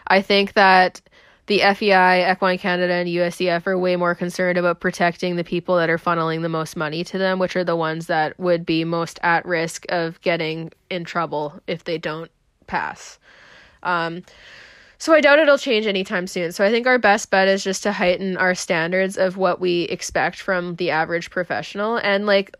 I 0.07 0.21
think 0.21 0.53
that 0.53 1.01
the 1.49 1.61
FEI, 1.61 2.31
Equine 2.31 2.59
Canada, 2.59 2.93
and 2.93 3.09
USEF 3.09 3.65
are 3.65 3.77
way 3.77 3.95
more 3.95 4.13
concerned 4.13 4.59
about 4.59 4.79
protecting 4.79 5.35
the 5.35 5.43
people 5.43 5.77
that 5.77 5.89
are 5.89 5.97
funneling 5.97 6.43
the 6.43 6.49
most 6.49 6.77
money 6.77 7.03
to 7.05 7.17
them, 7.17 7.39
which 7.39 7.55
are 7.55 7.63
the 7.63 7.75
ones 7.75 8.05
that 8.05 8.39
would 8.39 8.67
be 8.67 8.83
most 8.83 9.19
at 9.23 9.45
risk 9.45 9.85
of 9.89 10.21
getting 10.21 10.71
in 10.91 11.03
trouble 11.03 11.59
if 11.65 11.85
they 11.85 11.97
don't 11.97 12.29
pass. 12.67 13.17
Um, 13.81 14.21
so 14.99 15.13
I 15.13 15.21
doubt 15.21 15.39
it'll 15.39 15.57
change 15.57 15.87
anytime 15.87 16.27
soon. 16.27 16.51
So 16.51 16.65
I 16.65 16.69
think 16.69 16.85
our 16.85 16.99
best 16.99 17.31
bet 17.31 17.47
is 17.47 17.63
just 17.63 17.83
to 17.83 17.93
heighten 17.93 18.35
our 18.35 18.53
standards 18.53 19.17
of 19.17 19.37
what 19.37 19.61
we 19.61 19.83
expect 19.83 20.41
from 20.41 20.75
the 20.75 20.91
average 20.91 21.29
professional. 21.29 21.95
And 21.95 22.25
like 22.25 22.53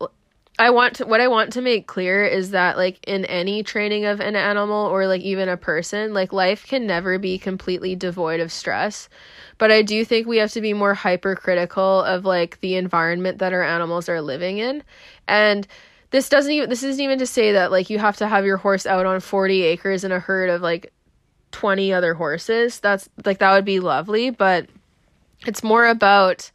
I 0.58 0.70
want 0.70 0.96
to, 0.96 1.06
what 1.06 1.20
I 1.20 1.28
want 1.28 1.52
to 1.52 1.60
make 1.60 1.86
clear 1.86 2.24
is 2.24 2.50
that 2.50 2.78
like 2.78 2.98
in 3.06 3.26
any 3.26 3.62
training 3.62 4.06
of 4.06 4.20
an 4.20 4.36
animal 4.36 4.86
or 4.86 5.06
like 5.06 5.20
even 5.20 5.50
a 5.50 5.58
person, 5.58 6.14
like 6.14 6.32
life 6.32 6.66
can 6.66 6.86
never 6.86 7.18
be 7.18 7.38
completely 7.38 7.94
devoid 7.94 8.40
of 8.40 8.50
stress. 8.50 9.10
But 9.58 9.70
I 9.70 9.82
do 9.82 10.02
think 10.02 10.26
we 10.26 10.38
have 10.38 10.52
to 10.52 10.62
be 10.62 10.72
more 10.72 10.94
hypercritical 10.94 12.02
of 12.04 12.24
like 12.24 12.58
the 12.60 12.76
environment 12.76 13.38
that 13.38 13.52
our 13.52 13.62
animals 13.62 14.08
are 14.08 14.22
living 14.22 14.56
in. 14.56 14.82
And 15.28 15.66
this 16.10 16.30
doesn't 16.30 16.52
even 16.52 16.70
this 16.70 16.82
isn't 16.82 17.02
even 17.02 17.18
to 17.18 17.26
say 17.26 17.52
that 17.52 17.70
like 17.70 17.90
you 17.90 17.98
have 17.98 18.16
to 18.16 18.28
have 18.28 18.46
your 18.46 18.56
horse 18.56 18.86
out 18.86 19.04
on 19.04 19.20
40 19.20 19.62
acres 19.62 20.04
in 20.04 20.12
a 20.12 20.20
herd 20.20 20.48
of 20.48 20.62
like 20.62 20.92
20 21.52 21.92
other 21.92 22.14
horses. 22.14 22.80
That's 22.80 23.08
like 23.24 23.38
that 23.38 23.52
would 23.52 23.64
be 23.64 23.80
lovely, 23.80 24.30
but 24.30 24.68
it's 25.46 25.62
more 25.62 25.86
about 25.86 26.50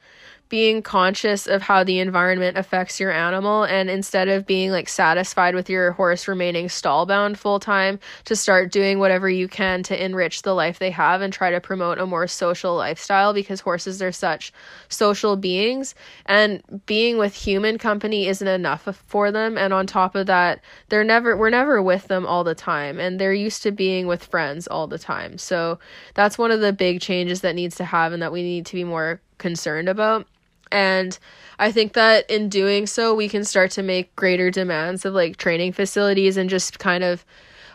being 0.49 0.81
conscious 0.81 1.47
of 1.47 1.61
how 1.61 1.83
the 1.83 1.99
environment 1.99 2.57
affects 2.57 2.99
your 2.99 3.11
animal 3.11 3.63
and 3.63 3.89
instead 3.89 4.27
of 4.27 4.45
being 4.45 4.71
like 4.71 4.87
satisfied 4.87 5.55
with 5.55 5.69
your 5.69 5.91
horse 5.93 6.27
remaining 6.27 6.69
stall 6.69 7.05
bound 7.05 7.37
full 7.39 7.59
time 7.59 7.99
to 8.23 8.35
start 8.35 8.71
doing 8.71 8.99
whatever 8.99 9.29
you 9.29 9.47
can 9.47 9.81
to 9.83 10.03
enrich 10.03 10.43
the 10.43 10.53
life 10.53 10.79
they 10.79 10.91
have 10.91 11.21
and 11.21 11.33
try 11.33 11.49
to 11.49 11.59
promote 11.59 11.97
a 11.97 12.05
more 12.05 12.27
social 12.27 12.75
lifestyle 12.75 13.33
because 13.33 13.59
horses 13.59 14.01
are 14.01 14.11
such 14.11 14.53
social 14.89 15.35
beings 15.35 15.95
and 16.25 16.61
being 16.85 17.17
with 17.17 17.33
human 17.33 17.77
company 17.77 18.27
isn't 18.27 18.47
enough 18.47 18.87
for 19.07 19.31
them 19.31 19.57
and 19.57 19.73
on 19.73 19.87
top 19.87 20.15
of 20.15 20.27
that 20.27 20.61
they're 20.89 21.03
never 21.03 21.35
we're 21.35 21.49
never 21.49 21.81
with 21.81 22.07
them 22.07 22.25
all 22.25 22.43
the 22.43 22.55
time 22.55 22.99
and 22.99 23.19
they're 23.19 23.33
used 23.33 23.63
to 23.63 23.71
being 23.71 24.07
with 24.07 24.23
friends 24.23 24.67
all 24.67 24.87
the 24.87 24.99
time. 24.99 25.37
So 25.37 25.79
that's 26.13 26.37
one 26.37 26.51
of 26.51 26.61
the 26.61 26.73
big 26.73 27.01
changes 27.01 27.41
that 27.41 27.55
needs 27.55 27.75
to 27.77 27.85
have 27.85 28.13
and 28.13 28.21
that 28.21 28.31
we 28.31 28.41
need 28.41 28.65
to 28.67 28.73
be 28.75 28.83
more 28.83 29.21
concerned 29.37 29.89
about 29.89 30.27
and 30.71 31.17
I 31.59 31.71
think 31.71 31.93
that 31.93 32.29
in 32.29 32.49
doing 32.49 32.85
so, 32.85 33.13
we 33.13 33.29
can 33.29 33.45
start 33.45 33.71
to 33.71 33.83
make 33.83 34.15
greater 34.15 34.51
demands 34.51 35.05
of 35.05 35.13
like 35.13 35.37
training 35.37 35.73
facilities 35.73 36.37
and 36.37 36.49
just 36.49 36.79
kind 36.79 37.03
of 37.03 37.25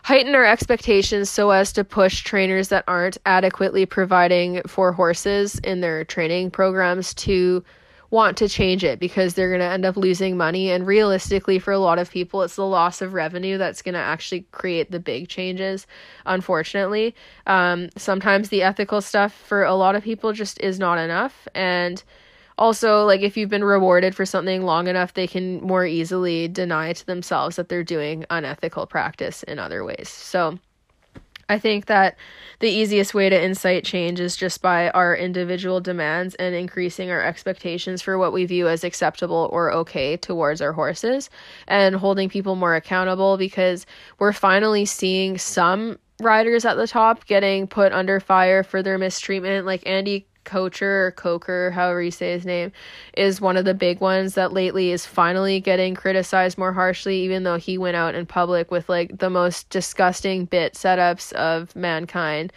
heighten 0.03 0.35
our 0.35 0.45
expectations 0.45 1.29
so 1.29 1.51
as 1.51 1.73
to 1.75 1.85
push 1.85 2.23
trainers 2.23 2.69
that 2.69 2.85
aren't 2.89 3.19
adequately 3.27 3.87
providing 3.87 4.63
for 4.67 4.93
horses 4.93 5.59
in 5.61 5.81
their 5.81 6.05
training 6.05 6.51
programs 6.51 7.13
to 7.15 7.63
want 8.11 8.37
to 8.37 8.49
change 8.49 8.83
it 8.83 8.99
because 8.99 9.35
they're 9.35 9.49
going 9.49 9.61
to 9.61 9.67
end 9.67 9.85
up 9.85 9.97
losing 9.97 10.37
money. 10.37 10.71
And 10.71 10.87
realistically, 10.87 11.59
for 11.61 11.73
a 11.73 11.79
lot 11.79 11.99
of 11.99 12.11
people, 12.11 12.43
it's 12.43 12.57
the 12.57 12.67
loss 12.67 13.01
of 13.01 13.13
revenue 13.13 13.57
that's 13.57 13.83
going 13.83 13.95
to 13.95 14.01
actually 14.01 14.47
create 14.51 14.91
the 14.91 14.99
big 14.99 15.29
changes, 15.29 15.87
unfortunately. 16.27 17.15
Um, 17.47 17.89
sometimes 17.97 18.49
the 18.49 18.63
ethical 18.63 19.01
stuff 19.01 19.33
for 19.33 19.63
a 19.63 19.75
lot 19.75 19.95
of 19.95 20.03
people 20.03 20.33
just 20.33 20.61
is 20.61 20.79
not 20.79 20.99
enough. 20.99 21.47
And 21.55 22.03
also 22.61 23.05
like 23.05 23.23
if 23.23 23.37
you've 23.37 23.51
been 23.51 23.65
rewarded 23.65 24.15
for 24.15 24.27
something 24.27 24.63
long 24.63 24.87
enough 24.87 25.15
they 25.15 25.27
can 25.27 25.61
more 25.63 25.87
easily 25.87 26.47
deny 26.47 26.93
to 26.93 27.05
themselves 27.07 27.57
that 27.57 27.69
they're 27.69 27.83
doing 27.83 28.25
unethical 28.31 28.87
practice 28.87 29.43
in 29.45 29.59
other 29.59 29.83
ways. 29.83 30.09
So 30.09 30.59
I 31.49 31.59
think 31.59 31.87
that 31.87 32.17
the 32.61 32.69
easiest 32.71 33.13
way 33.13 33.29
to 33.29 33.45
incite 33.45 33.85
change 33.85 34.21
is 34.21 34.37
just 34.37 34.63
by 34.63 34.91
our 34.91 35.17
individual 35.17 35.81
demands 35.81 36.37
and 36.37 36.55
increasing 36.55 37.11
our 37.11 37.21
expectations 37.21 38.03
for 38.03 38.19
what 38.19 38.33
we 38.33 38.45
view 38.45 38.69
as 38.69 38.85
acceptable 38.85 39.49
or 39.51 39.73
okay 39.73 40.17
towards 40.17 40.61
our 40.61 40.73
horses 40.73 41.29
and 41.67 41.97
holding 41.97 42.29
people 42.29 42.55
more 42.55 42.77
accountable 42.77 43.37
because 43.37 43.85
we're 44.21 44.33
finally 44.33 44.85
seeing 44.85 45.39
some 45.39 45.99
riders 46.21 46.65
at 46.65 46.77
the 46.77 46.87
top 46.87 47.27
getting 47.27 47.67
put 47.67 47.93
under 47.93 48.21
fire 48.21 48.63
for 48.63 48.81
their 48.81 48.99
mistreatment, 48.99 49.67
like 49.67 49.85
Andy 49.87 50.29
Kocher 50.45 51.07
or 51.07 51.13
Coker, 51.13 51.71
however 51.71 52.03
you 52.03 52.11
say 52.11 52.33
his 52.33 52.47
name, 52.47 52.73
is 53.17 53.41
one 53.41 53.57
of 53.57 53.65
the 53.65 53.75
big 53.75 54.01
ones 54.01 54.35
that 54.35 54.53
lately 54.53 54.91
is 54.91 55.07
finally 55.07 55.61
getting 55.61 55.95
criticized 55.95 56.59
more 56.59 56.73
harshly, 56.73 57.19
even 57.21 57.43
though 57.43 57.59
he 57.59 57.79
went 57.79 57.97
out 57.97 58.15
in 58.15 58.27
public 58.27 58.71
with 58.71 58.89
like 58.89 59.19
the 59.19 59.31
most 59.31 59.69
disgusting 59.71 60.45
bit 60.45 60.75
setups 60.75 61.33
of 61.35 61.75
mankind 61.77 62.53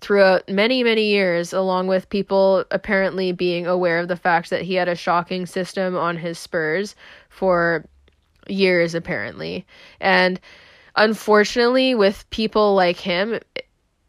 throughout 0.00 0.48
many, 0.48 0.82
many 0.82 1.04
years, 1.08 1.52
along 1.52 1.86
with 1.86 2.08
people 2.08 2.64
apparently 2.70 3.32
being 3.32 3.66
aware 3.66 3.98
of 3.98 4.08
the 4.08 4.16
fact 4.16 4.50
that 4.50 4.62
he 4.62 4.74
had 4.74 4.88
a 4.88 4.94
shocking 4.94 5.46
system 5.46 5.96
on 5.96 6.16
his 6.16 6.38
spurs 6.38 6.96
for 7.28 7.84
years, 8.48 8.94
apparently. 8.94 9.66
And 10.00 10.40
unfortunately, 10.96 11.94
with 11.94 12.28
people 12.30 12.74
like 12.74 12.96
him, 12.96 13.40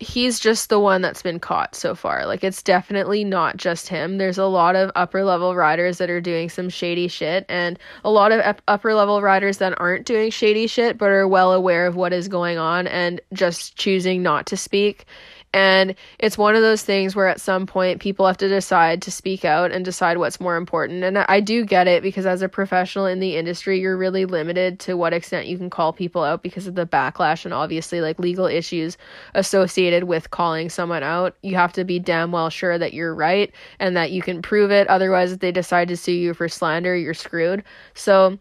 he's 0.02 0.40
just 0.40 0.70
the 0.70 0.80
one 0.80 1.02
that's 1.02 1.22
been 1.22 1.40
caught 1.40 1.76
so 1.76 1.94
far. 1.94 2.26
Like 2.26 2.44
it's 2.44 2.64
definitely 2.64 3.24
not 3.24 3.56
just 3.56 3.88
him. 3.88 4.18
There's 4.18 4.40
a 4.40 4.46
lot 4.46 4.76
of 4.76 4.92
upper 4.96 5.24
level 5.24 5.56
riders 5.56 6.00
that 6.00 6.10
are 6.10 6.20
doing 6.20 6.50
some 6.50 6.70
shady 6.70 7.08
shit 7.08 7.46
and 7.48 7.78
a 8.04 8.10
lot 8.10 8.32
of 8.32 8.60
upper 8.68 8.96
level 8.96 9.22
riders 9.22 9.60
that 9.60 9.80
aren't 9.80 10.08
doing 10.08 10.32
shady 10.32 10.66
shit 10.66 10.98
but 10.98 11.10
are 11.10 11.28
well 11.28 11.54
aware 11.54 11.86
of 11.86 11.96
what 11.96 12.14
is 12.14 12.28
going 12.28 12.58
on 12.58 12.88
and 12.88 13.22
just 13.34 13.76
choosing 13.76 14.24
not 14.24 14.48
to 14.48 14.58
speak 14.58 15.06
and 15.54 15.96
it's 16.18 16.38
one 16.38 16.56
of 16.56 16.62
those 16.62 16.82
things 16.82 17.14
where 17.14 17.28
at 17.28 17.42
some 17.42 17.66
point 17.66 18.00
people 18.00 18.26
have 18.26 18.38
to 18.38 18.48
decide 18.48 19.02
to 19.02 19.12
speak 19.12 19.44
out 19.44 19.72
and 19.72 19.84
decide 19.84 20.18
what's 20.18 20.40
more 20.40 20.56
important. 20.56 21.04
And 21.04 21.18
I 21.18 21.42
do 21.42 21.66
get 21.66 21.88
it 21.88 22.02
because 22.02 22.26
as 22.26 22.42
a 22.42 22.48
professional 22.48 23.06
in 23.06 23.20
the 23.20 23.36
industry, 23.36 23.80
you're 23.80 23.98
really 23.98 24.24
limited 24.26 24.80
to 24.82 24.96
what 24.96 25.14
extent 25.14 25.48
you 25.48 25.58
can 25.58 25.70
call 25.70 25.92
people 25.92 26.24
out 26.24 26.42
because 26.42 26.68
of 26.68 26.76
the 26.76 26.86
backlash 26.86 27.44
and 27.44 27.54
obviously 27.54 28.00
like 28.00 28.18
legal 28.18 28.46
issues 28.46 28.98
associated 29.34 30.06
with 30.06 30.32
calling 30.32 30.70
someone 30.70 31.04
out. 31.04 31.36
You 31.42 31.56
have 31.56 31.74
to 31.74 31.84
be 31.84 32.00
damn 32.00 32.32
well 32.32 32.50
sure 32.50 32.78
that 32.78 32.94
you're 32.94 33.14
right 33.14 33.54
and 33.80 33.98
that 33.98 34.12
you 34.12 34.22
can 34.22 34.42
prove 34.42 34.72
it. 34.72 34.88
Otherwise, 34.88 35.34
if 35.34 35.40
they 35.40 35.52
decide 35.52 35.90
to 35.90 35.98
sue 35.98 36.14
you 36.14 36.34
for 36.34 36.48
slander, 36.48 36.96
you're 36.96 37.14
screwed. 37.14 37.64
So, 37.94 38.40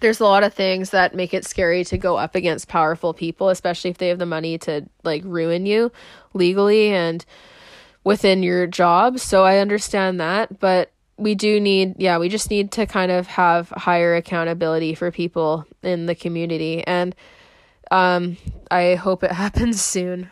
there's 0.00 0.20
a 0.20 0.24
lot 0.24 0.42
of 0.42 0.54
things 0.54 0.90
that 0.90 1.14
make 1.14 1.32
it 1.34 1.44
scary 1.44 1.84
to 1.84 1.98
go 1.98 2.16
up 2.16 2.34
against 2.34 2.68
powerful 2.68 3.14
people, 3.14 3.48
especially 3.48 3.90
if 3.90 3.98
they 3.98 4.08
have 4.08 4.18
the 4.18 4.26
money 4.26 4.58
to 4.58 4.86
like 5.04 5.22
ruin 5.24 5.66
you 5.66 5.92
legally 6.34 6.90
and 6.90 7.24
within 8.04 8.42
your 8.42 8.66
job. 8.66 9.18
So 9.18 9.44
I 9.44 9.58
understand 9.58 10.20
that, 10.20 10.58
but 10.58 10.90
we 11.16 11.34
do 11.34 11.60
need 11.60 11.96
yeah, 11.98 12.18
we 12.18 12.28
just 12.28 12.50
need 12.50 12.72
to 12.72 12.86
kind 12.86 13.12
of 13.12 13.26
have 13.26 13.68
higher 13.70 14.16
accountability 14.16 14.94
for 14.94 15.10
people 15.10 15.66
in 15.82 16.06
the 16.06 16.14
community 16.14 16.82
and 16.86 17.14
um 17.90 18.38
I 18.70 18.94
hope 18.94 19.22
it 19.22 19.32
happens 19.44 19.82
soon. 19.82 20.30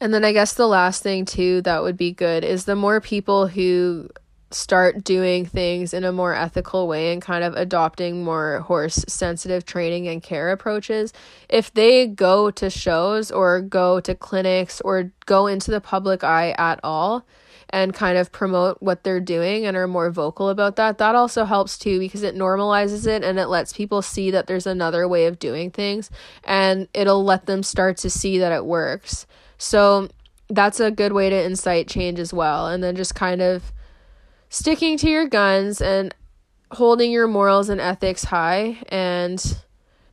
And 0.00 0.14
then 0.14 0.24
I 0.24 0.32
guess 0.32 0.54
the 0.54 0.66
last 0.66 1.02
thing 1.02 1.24
too 1.24 1.62
that 1.62 1.82
would 1.82 1.96
be 1.96 2.12
good 2.12 2.44
is 2.44 2.64
the 2.64 2.76
more 2.76 3.00
people 3.00 3.46
who 3.46 4.10
start 4.50 5.04
doing 5.04 5.44
things 5.44 5.92
in 5.92 6.04
a 6.04 6.12
more 6.12 6.34
ethical 6.34 6.88
way 6.88 7.12
and 7.12 7.20
kind 7.20 7.44
of 7.44 7.54
adopting 7.54 8.24
more 8.24 8.60
horse 8.60 9.04
sensitive 9.06 9.64
training 9.64 10.08
and 10.08 10.22
care 10.22 10.50
approaches, 10.50 11.12
if 11.48 11.72
they 11.74 12.06
go 12.06 12.50
to 12.50 12.70
shows 12.70 13.30
or 13.30 13.60
go 13.60 14.00
to 14.00 14.14
clinics 14.14 14.80
or 14.82 15.12
go 15.26 15.46
into 15.46 15.70
the 15.70 15.80
public 15.80 16.24
eye 16.24 16.54
at 16.56 16.80
all 16.82 17.26
and 17.70 17.92
kind 17.92 18.16
of 18.16 18.32
promote 18.32 18.78
what 18.80 19.04
they're 19.04 19.20
doing 19.20 19.66
and 19.66 19.76
are 19.76 19.86
more 19.86 20.10
vocal 20.10 20.48
about 20.48 20.76
that, 20.76 20.96
that 20.96 21.14
also 21.14 21.44
helps 21.44 21.76
too 21.76 21.98
because 21.98 22.22
it 22.22 22.34
normalizes 22.34 23.06
it 23.06 23.22
and 23.22 23.38
it 23.38 23.48
lets 23.48 23.74
people 23.74 24.00
see 24.00 24.30
that 24.30 24.46
there's 24.46 24.66
another 24.66 25.06
way 25.06 25.26
of 25.26 25.38
doing 25.38 25.70
things 25.70 26.10
and 26.44 26.88
it'll 26.94 27.22
let 27.22 27.44
them 27.44 27.62
start 27.62 27.98
to 27.98 28.08
see 28.08 28.38
that 28.38 28.52
it 28.52 28.64
works. 28.64 29.26
So 29.58 30.08
that's 30.48 30.80
a 30.80 30.90
good 30.90 31.12
way 31.12 31.28
to 31.28 31.42
incite 31.42 31.88
change 31.88 32.18
as 32.18 32.32
well. 32.32 32.68
And 32.68 32.82
then 32.82 32.96
just 32.96 33.14
kind 33.14 33.42
of 33.42 33.72
sticking 34.48 34.96
to 34.98 35.08
your 35.08 35.26
guns 35.26 35.80
and 35.80 36.14
holding 36.72 37.10
your 37.10 37.26
morals 37.26 37.68
and 37.68 37.80
ethics 37.80 38.24
high 38.24 38.78
and 38.88 39.62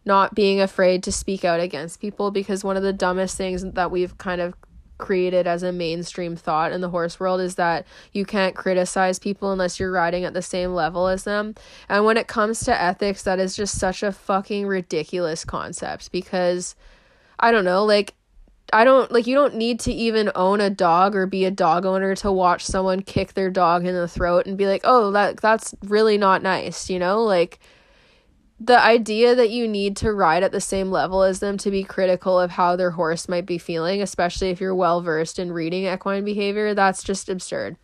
not 0.05 0.35
being 0.35 0.61
afraid 0.61 1.03
to 1.03 1.11
speak 1.11 1.43
out 1.43 1.59
against 1.59 1.99
people 1.99 2.31
because 2.31 2.63
one 2.63 2.77
of 2.77 2.83
the 2.83 2.93
dumbest 2.93 3.37
things 3.37 3.63
that 3.63 3.91
we've 3.91 4.17
kind 4.17 4.39
of 4.39 4.53
created 4.97 5.45
as 5.45 5.63
a 5.63 5.71
mainstream 5.71 6.35
thought 6.35 6.71
in 6.71 6.79
the 6.79 6.89
horse 6.89 7.19
world 7.19 7.41
is 7.41 7.55
that 7.55 7.85
you 8.13 8.25
can't 8.25 8.55
criticize 8.55 9.19
people 9.19 9.51
unless 9.51 9.79
you're 9.79 9.91
riding 9.91 10.23
at 10.23 10.33
the 10.33 10.41
same 10.41 10.73
level 10.73 11.07
as 11.07 11.23
them. 11.23 11.53
And 11.89 12.05
when 12.05 12.17
it 12.17 12.27
comes 12.27 12.61
to 12.61 12.81
ethics, 12.81 13.23
that 13.23 13.39
is 13.39 13.55
just 13.55 13.77
such 13.77 14.03
a 14.03 14.11
fucking 14.11 14.67
ridiculous 14.67 15.43
concept 15.43 16.11
because 16.11 16.75
I 17.39 17.51
don't 17.51 17.65
know, 17.65 17.83
like 17.83 18.13
I 18.75 18.83
don't 18.83 19.09
like 19.09 19.25
you 19.25 19.35
don't 19.35 19.55
need 19.55 19.79
to 19.81 19.93
even 19.93 20.31
own 20.35 20.59
a 20.59 20.69
dog 20.69 21.15
or 21.15 21.25
be 21.25 21.45
a 21.45 21.51
dog 21.51 21.85
owner 21.85 22.13
to 22.15 22.29
watch 22.31 22.65
someone 22.65 23.01
kick 23.03 23.33
their 23.33 23.49
dog 23.49 23.85
in 23.85 23.95
the 23.95 24.07
throat 24.07 24.47
and 24.47 24.57
be 24.57 24.67
like, 24.67 24.81
"Oh, 24.83 25.11
that 25.11 25.37
that's 25.37 25.73
really 25.85 26.17
not 26.17 26.43
nice," 26.43 26.89
you 26.89 26.99
know? 26.99 27.23
Like 27.23 27.59
the 28.59 28.77
idea 28.81 29.33
that 29.35 29.49
you 29.49 29.65
need 29.67 29.95
to 29.97 30.11
ride 30.13 30.43
at 30.43 30.51
the 30.51 30.59
same 30.61 30.91
level 30.91 31.23
as 31.23 31.39
them 31.39 31.57
to 31.59 31.71
be 31.71 31.83
critical 31.85 32.37
of 32.39 32.51
how 32.51 32.75
their 32.75 32.91
horse 32.91 33.29
might 33.29 33.45
be 33.45 33.57
feeling, 33.57 34.01
especially 34.01 34.49
if 34.49 34.59
you're 34.59 34.75
well 34.75 35.01
versed 35.01 35.39
in 35.39 35.53
reading 35.53 35.85
equine 35.85 36.25
behavior, 36.25 36.73
that's 36.73 37.03
just 37.03 37.29
absurd. 37.29 37.77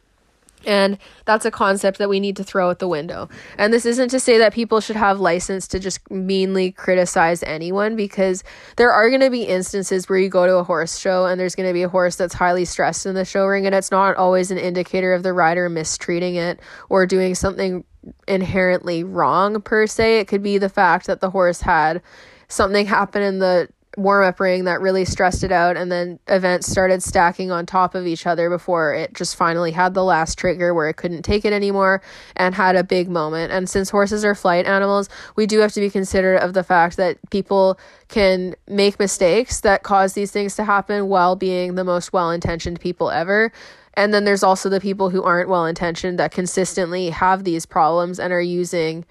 And 0.66 0.98
that's 1.26 1.46
a 1.46 1.52
concept 1.52 1.98
that 1.98 2.10
we 2.10 2.20
need 2.20 2.36
to 2.38 2.44
throw 2.44 2.70
out 2.70 2.80
the 2.80 2.88
window. 2.88 3.30
And 3.58 3.74
this 3.74 3.86
isn't 3.86 4.10
to 4.10 4.20
say 4.20 4.38
that 4.38 4.54
people 4.54 4.80
should 4.80 4.96
have 4.96 5.20
license 5.20 5.68
to 5.70 5.80
just 5.80 6.10
meanly 6.12 6.72
criticize 6.72 7.44
anyone 7.44 7.96
because 7.96 8.44
there 8.78 8.92
are 8.92 9.10
going 9.10 9.22
to 9.22 9.30
be 9.30 9.44
instances 9.44 10.08
where 10.08 10.20
you 10.20 10.30
go 10.30 10.46
to 10.46 10.58
a 10.58 10.64
horse 10.64 10.98
show 11.00 11.26
and 11.26 11.40
there's 11.40 11.56
going 11.56 11.68
to 11.68 11.74
be 11.74 11.84
a 11.84 11.90
horse 11.90 12.16
that's 12.16 12.34
highly 12.34 12.66
stressed 12.66 13.06
in 13.06 13.16
the 13.16 13.26
show 13.26 13.46
ring 13.46 13.66
and 13.66 13.74
it's 13.74 13.92
not 13.92 14.16
always 14.18 14.52
an 14.52 14.58
indicator 14.58 15.14
of 15.14 15.24
the 15.24 15.34
rider 15.34 15.70
mistreating 15.70 16.36
it 16.36 16.60
or 16.90 17.06
doing 17.06 17.36
something 17.36 17.84
inherently 18.28 19.04
wrong 19.04 19.62
per 19.62 19.88
se. 19.88 20.20
It 20.20 20.28
could 20.28 20.44
be 20.44 20.58
the 20.58 20.70
fact 20.70 21.08
that 21.08 21.22
the 21.22 21.30
horse 21.30 21.62
had 21.62 22.02
something 22.48 22.86
happen 22.86 23.22
in 23.22 23.40
the 23.40 23.70
warm 23.98 24.26
up 24.26 24.40
ring 24.40 24.64
that 24.64 24.80
really 24.80 25.04
stressed 25.04 25.44
it 25.44 25.52
out 25.52 25.76
and 25.76 25.92
then 25.92 26.18
events 26.28 26.66
started 26.66 27.04
stacking 27.04 27.52
on 27.52 27.66
top 27.66 27.94
of 27.94 28.08
each 28.08 28.26
other 28.26 28.50
before 28.50 28.94
it 28.94 29.14
just 29.14 29.36
finally 29.36 29.72
had 29.72 29.94
the 29.94 30.04
last 30.04 30.38
trigger 30.38 30.74
where 30.74 30.88
it 30.88 30.94
couldn't 30.94 31.24
take 31.24 31.44
it 31.44 31.52
anymore 31.52 32.02
and 32.38 32.56
had 32.56 32.78
a 32.78 32.84
big 32.84 33.10
moment. 33.10 33.52
And 33.52 33.70
since 33.70 33.90
horses 33.90 34.24
are 34.24 34.34
flight 34.34 34.66
animals 34.66 35.10
we 35.36 35.46
do 35.46 35.60
have 35.60 35.74
to 35.74 35.82
be 35.82 35.90
considerate 35.90 36.42
of 36.42 36.54
the 36.54 36.64
fact 36.64 36.96
that 36.98 37.18
people 37.32 37.78
can 38.08 38.56
make 38.68 38.98
mistakes 38.98 39.60
that 39.62 39.84
cause 39.84 40.14
these 40.14 40.32
things 40.32 40.56
to 40.56 40.64
happen 40.64 41.08
while 41.08 41.36
being 41.36 41.76
the 41.76 41.84
most 41.84 42.14
well-intentioned 42.14 42.80
people 42.80 43.10
ever. 43.10 43.52
And 43.96 44.14
then 44.14 44.24
there's 44.24 44.44
also 44.44 44.70
the 44.70 44.80
people 44.80 45.10
who 45.10 45.22
aren't 45.22 45.50
well-intentioned 45.50 46.18
that 46.18 46.32
consistently 46.32 47.10
have 47.10 47.44
these 47.44 47.66
problems 47.66 48.20
and 48.20 48.32
are 48.32 48.42
using 48.42 49.06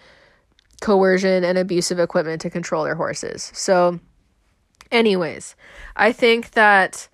coercion 0.80 1.44
and 1.44 1.58
abusive 1.58 1.98
equipment 1.98 2.40
to 2.40 2.48
control 2.50 2.84
their 2.84 2.94
horses. 2.94 3.50
So 3.54 4.00
anyways 4.90 5.56
i 5.96 6.12
think 6.12 6.52
that 6.52 7.08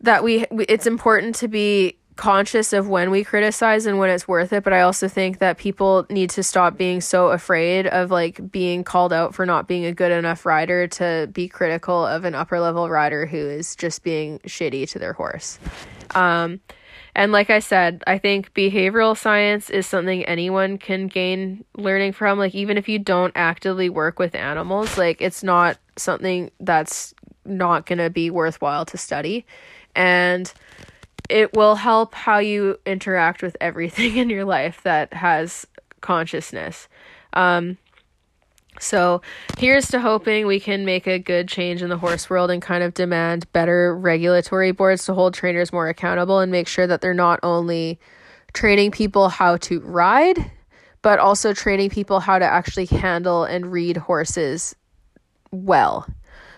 that 0.00 0.24
we 0.24 0.46
it's 0.68 0.86
important 0.86 1.34
to 1.34 1.48
be 1.48 1.96
conscious 2.16 2.74
of 2.74 2.86
when 2.86 3.10
we 3.10 3.24
criticize 3.24 3.86
and 3.86 3.98
when 3.98 4.10
it's 4.10 4.28
worth 4.28 4.52
it 4.52 4.62
but 4.62 4.74
i 4.74 4.82
also 4.82 5.08
think 5.08 5.38
that 5.38 5.56
people 5.56 6.06
need 6.10 6.28
to 6.28 6.42
stop 6.42 6.76
being 6.76 7.00
so 7.00 7.28
afraid 7.28 7.86
of 7.86 8.10
like 8.10 8.50
being 8.50 8.84
called 8.84 9.12
out 9.12 9.34
for 9.34 9.46
not 9.46 9.66
being 9.66 9.86
a 9.86 9.92
good 9.92 10.12
enough 10.12 10.44
rider 10.44 10.86
to 10.86 11.28
be 11.32 11.48
critical 11.48 12.04
of 12.04 12.24
an 12.24 12.34
upper 12.34 12.60
level 12.60 12.90
rider 12.90 13.24
who 13.24 13.38
is 13.38 13.74
just 13.74 14.02
being 14.02 14.38
shitty 14.40 14.86
to 14.90 14.98
their 14.98 15.14
horse. 15.14 15.58
Um 16.14 16.60
and 17.14 17.32
like 17.32 17.50
I 17.50 17.58
said, 17.58 18.02
I 18.06 18.18
think 18.18 18.54
behavioral 18.54 19.16
science 19.16 19.68
is 19.68 19.86
something 19.86 20.24
anyone 20.24 20.78
can 20.78 21.08
gain 21.08 21.64
learning 21.76 22.12
from. 22.12 22.38
Like, 22.38 22.54
even 22.54 22.78
if 22.78 22.88
you 22.88 22.98
don't 22.98 23.32
actively 23.34 23.88
work 23.88 24.18
with 24.18 24.34
animals, 24.34 24.96
like, 24.96 25.20
it's 25.20 25.42
not 25.42 25.78
something 25.96 26.50
that's 26.60 27.14
not 27.44 27.86
going 27.86 27.98
to 27.98 28.10
be 28.10 28.30
worthwhile 28.30 28.84
to 28.86 28.96
study. 28.96 29.44
And 29.94 30.52
it 31.28 31.54
will 31.54 31.76
help 31.76 32.14
how 32.14 32.38
you 32.38 32.78
interact 32.86 33.42
with 33.42 33.56
everything 33.60 34.16
in 34.18 34.30
your 34.30 34.44
life 34.44 34.82
that 34.84 35.12
has 35.14 35.66
consciousness. 36.00 36.88
Um, 37.32 37.78
so 38.80 39.20
here's 39.58 39.88
to 39.88 40.00
hoping 40.00 40.46
we 40.46 40.58
can 40.58 40.84
make 40.84 41.06
a 41.06 41.18
good 41.18 41.48
change 41.48 41.82
in 41.82 41.90
the 41.90 41.98
horse 41.98 42.30
world 42.30 42.50
and 42.50 42.62
kind 42.62 42.82
of 42.82 42.94
demand 42.94 43.50
better 43.52 43.96
regulatory 43.96 44.72
boards 44.72 45.04
to 45.04 45.14
hold 45.14 45.34
trainers 45.34 45.72
more 45.72 45.88
accountable 45.88 46.40
and 46.40 46.50
make 46.50 46.66
sure 46.66 46.86
that 46.86 47.00
they're 47.00 47.14
not 47.14 47.38
only 47.42 48.00
training 48.52 48.90
people 48.90 49.28
how 49.28 49.56
to 49.58 49.80
ride, 49.80 50.50
but 51.02 51.18
also 51.18 51.52
training 51.52 51.90
people 51.90 52.20
how 52.20 52.38
to 52.38 52.44
actually 52.44 52.86
handle 52.86 53.44
and 53.44 53.70
read 53.70 53.96
horses 53.96 54.74
well. 55.50 56.06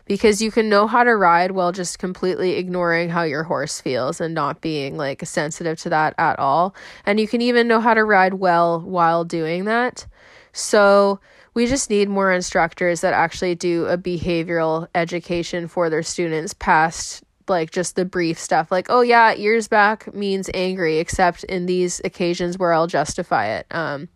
Because 0.05 0.43
you 0.43 0.51
can 0.51 0.69
know 0.69 0.87
how 0.87 1.05
to 1.05 1.15
ride 1.15 1.53
while 1.53 1.71
just 1.71 1.99
completely 1.99 2.53
ignoring 2.53 3.09
how 3.09 3.23
your 3.23 3.45
horse 3.45 3.81
feels 3.81 4.21
and 4.21 4.35
not 4.35 4.61
being 4.61 4.97
like 4.97 5.25
sensitive 5.25 5.79
to 5.81 5.91
that 5.91 6.15
at 6.19 6.39
all. 6.39 6.75
And 7.07 7.21
you 7.21 7.29
can 7.29 7.41
even 7.41 7.69
know 7.69 7.81
how 7.81 7.95
to 7.95 8.05
ride 8.05 8.35
well 8.35 8.81
while 8.81 9.25
doing 9.25 9.65
that. 9.67 10.07
So, 10.53 11.21
we 11.55 11.67
just 11.67 11.91
need 11.91 12.09
more 12.09 12.33
instructors 12.33 13.01
that 13.03 13.13
actually 13.13 13.55
do 13.55 13.87
a 13.87 13.99
behavioral 13.99 14.89
education 14.95 15.69
for 15.69 15.91
their 15.91 16.03
students 16.03 16.55
past 16.55 17.23
like 17.49 17.71
just 17.71 17.97
the 17.97 18.05
brief 18.05 18.39
stuff 18.39 18.71
like 18.71 18.87
oh 18.89 19.01
yeah 19.01 19.35
ears 19.35 19.67
back 19.69 20.13
means 20.15 20.49
angry 20.55 20.99
except 20.99 21.45
in 21.45 21.67
these 21.67 22.01
occasions 22.05 22.57
where 22.57 22.73
I'll 22.73 22.87
justify 22.87 23.49
it 23.49 23.67
um 23.73 24.09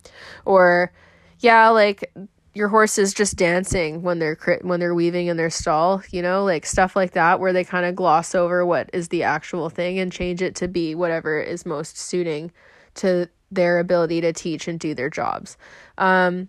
or 0.45 0.93
yeah 1.41 1.69
like 1.69 2.13
your 2.57 2.69
horse 2.69 2.97
is 2.97 3.13
just 3.13 3.37
dancing 3.37 4.01
when 4.01 4.19
they're 4.19 4.39
when 4.63 4.81
they're 4.81 4.95
weaving 4.95 5.27
in 5.27 5.37
their 5.37 5.51
stall, 5.51 6.03
you 6.11 6.23
know, 6.23 6.43
like 6.43 6.65
stuff 6.65 6.97
like 6.97 7.13
that 7.13 7.39
where 7.39 7.53
they 7.53 7.63
kind 7.63 7.85
of 7.85 7.95
gloss 7.95 8.35
over 8.35 8.65
what 8.65 8.89
is 8.95 9.09
the 9.09 9.23
actual 9.23 9.69
thing 9.69 9.99
and 9.99 10.11
change 10.11 10.41
it 10.41 10.55
to 10.57 10.67
be 10.67 10.95
whatever 10.95 11.39
is 11.39 11.67
most 11.67 11.99
suiting 11.99 12.51
to 12.95 13.29
their 13.51 13.79
ability 13.79 14.23
to 14.23 14.33
teach 14.33 14.67
and 14.69 14.81
do 14.81 14.95
their 14.95 15.11
jobs. 15.11 15.59
Um, 15.99 16.49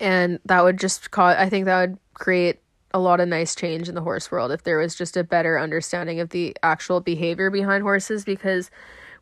and 0.00 0.38
that 0.44 0.62
would 0.62 0.78
just 0.78 1.10
cause 1.10 1.36
I 1.38 1.48
think 1.48 1.64
that 1.66 1.88
would 1.88 1.98
create 2.14 2.60
a 2.94 2.98
lot 2.98 3.20
of 3.20 3.28
nice 3.28 3.54
change 3.54 3.88
in 3.88 3.94
the 3.94 4.00
horse 4.00 4.30
world 4.30 4.50
if 4.50 4.62
there 4.62 4.78
was 4.78 4.94
just 4.94 5.16
a 5.16 5.24
better 5.24 5.58
understanding 5.58 6.20
of 6.20 6.30
the 6.30 6.56
actual 6.62 7.00
behavior 7.00 7.50
behind 7.50 7.82
horses 7.82 8.24
because 8.24 8.70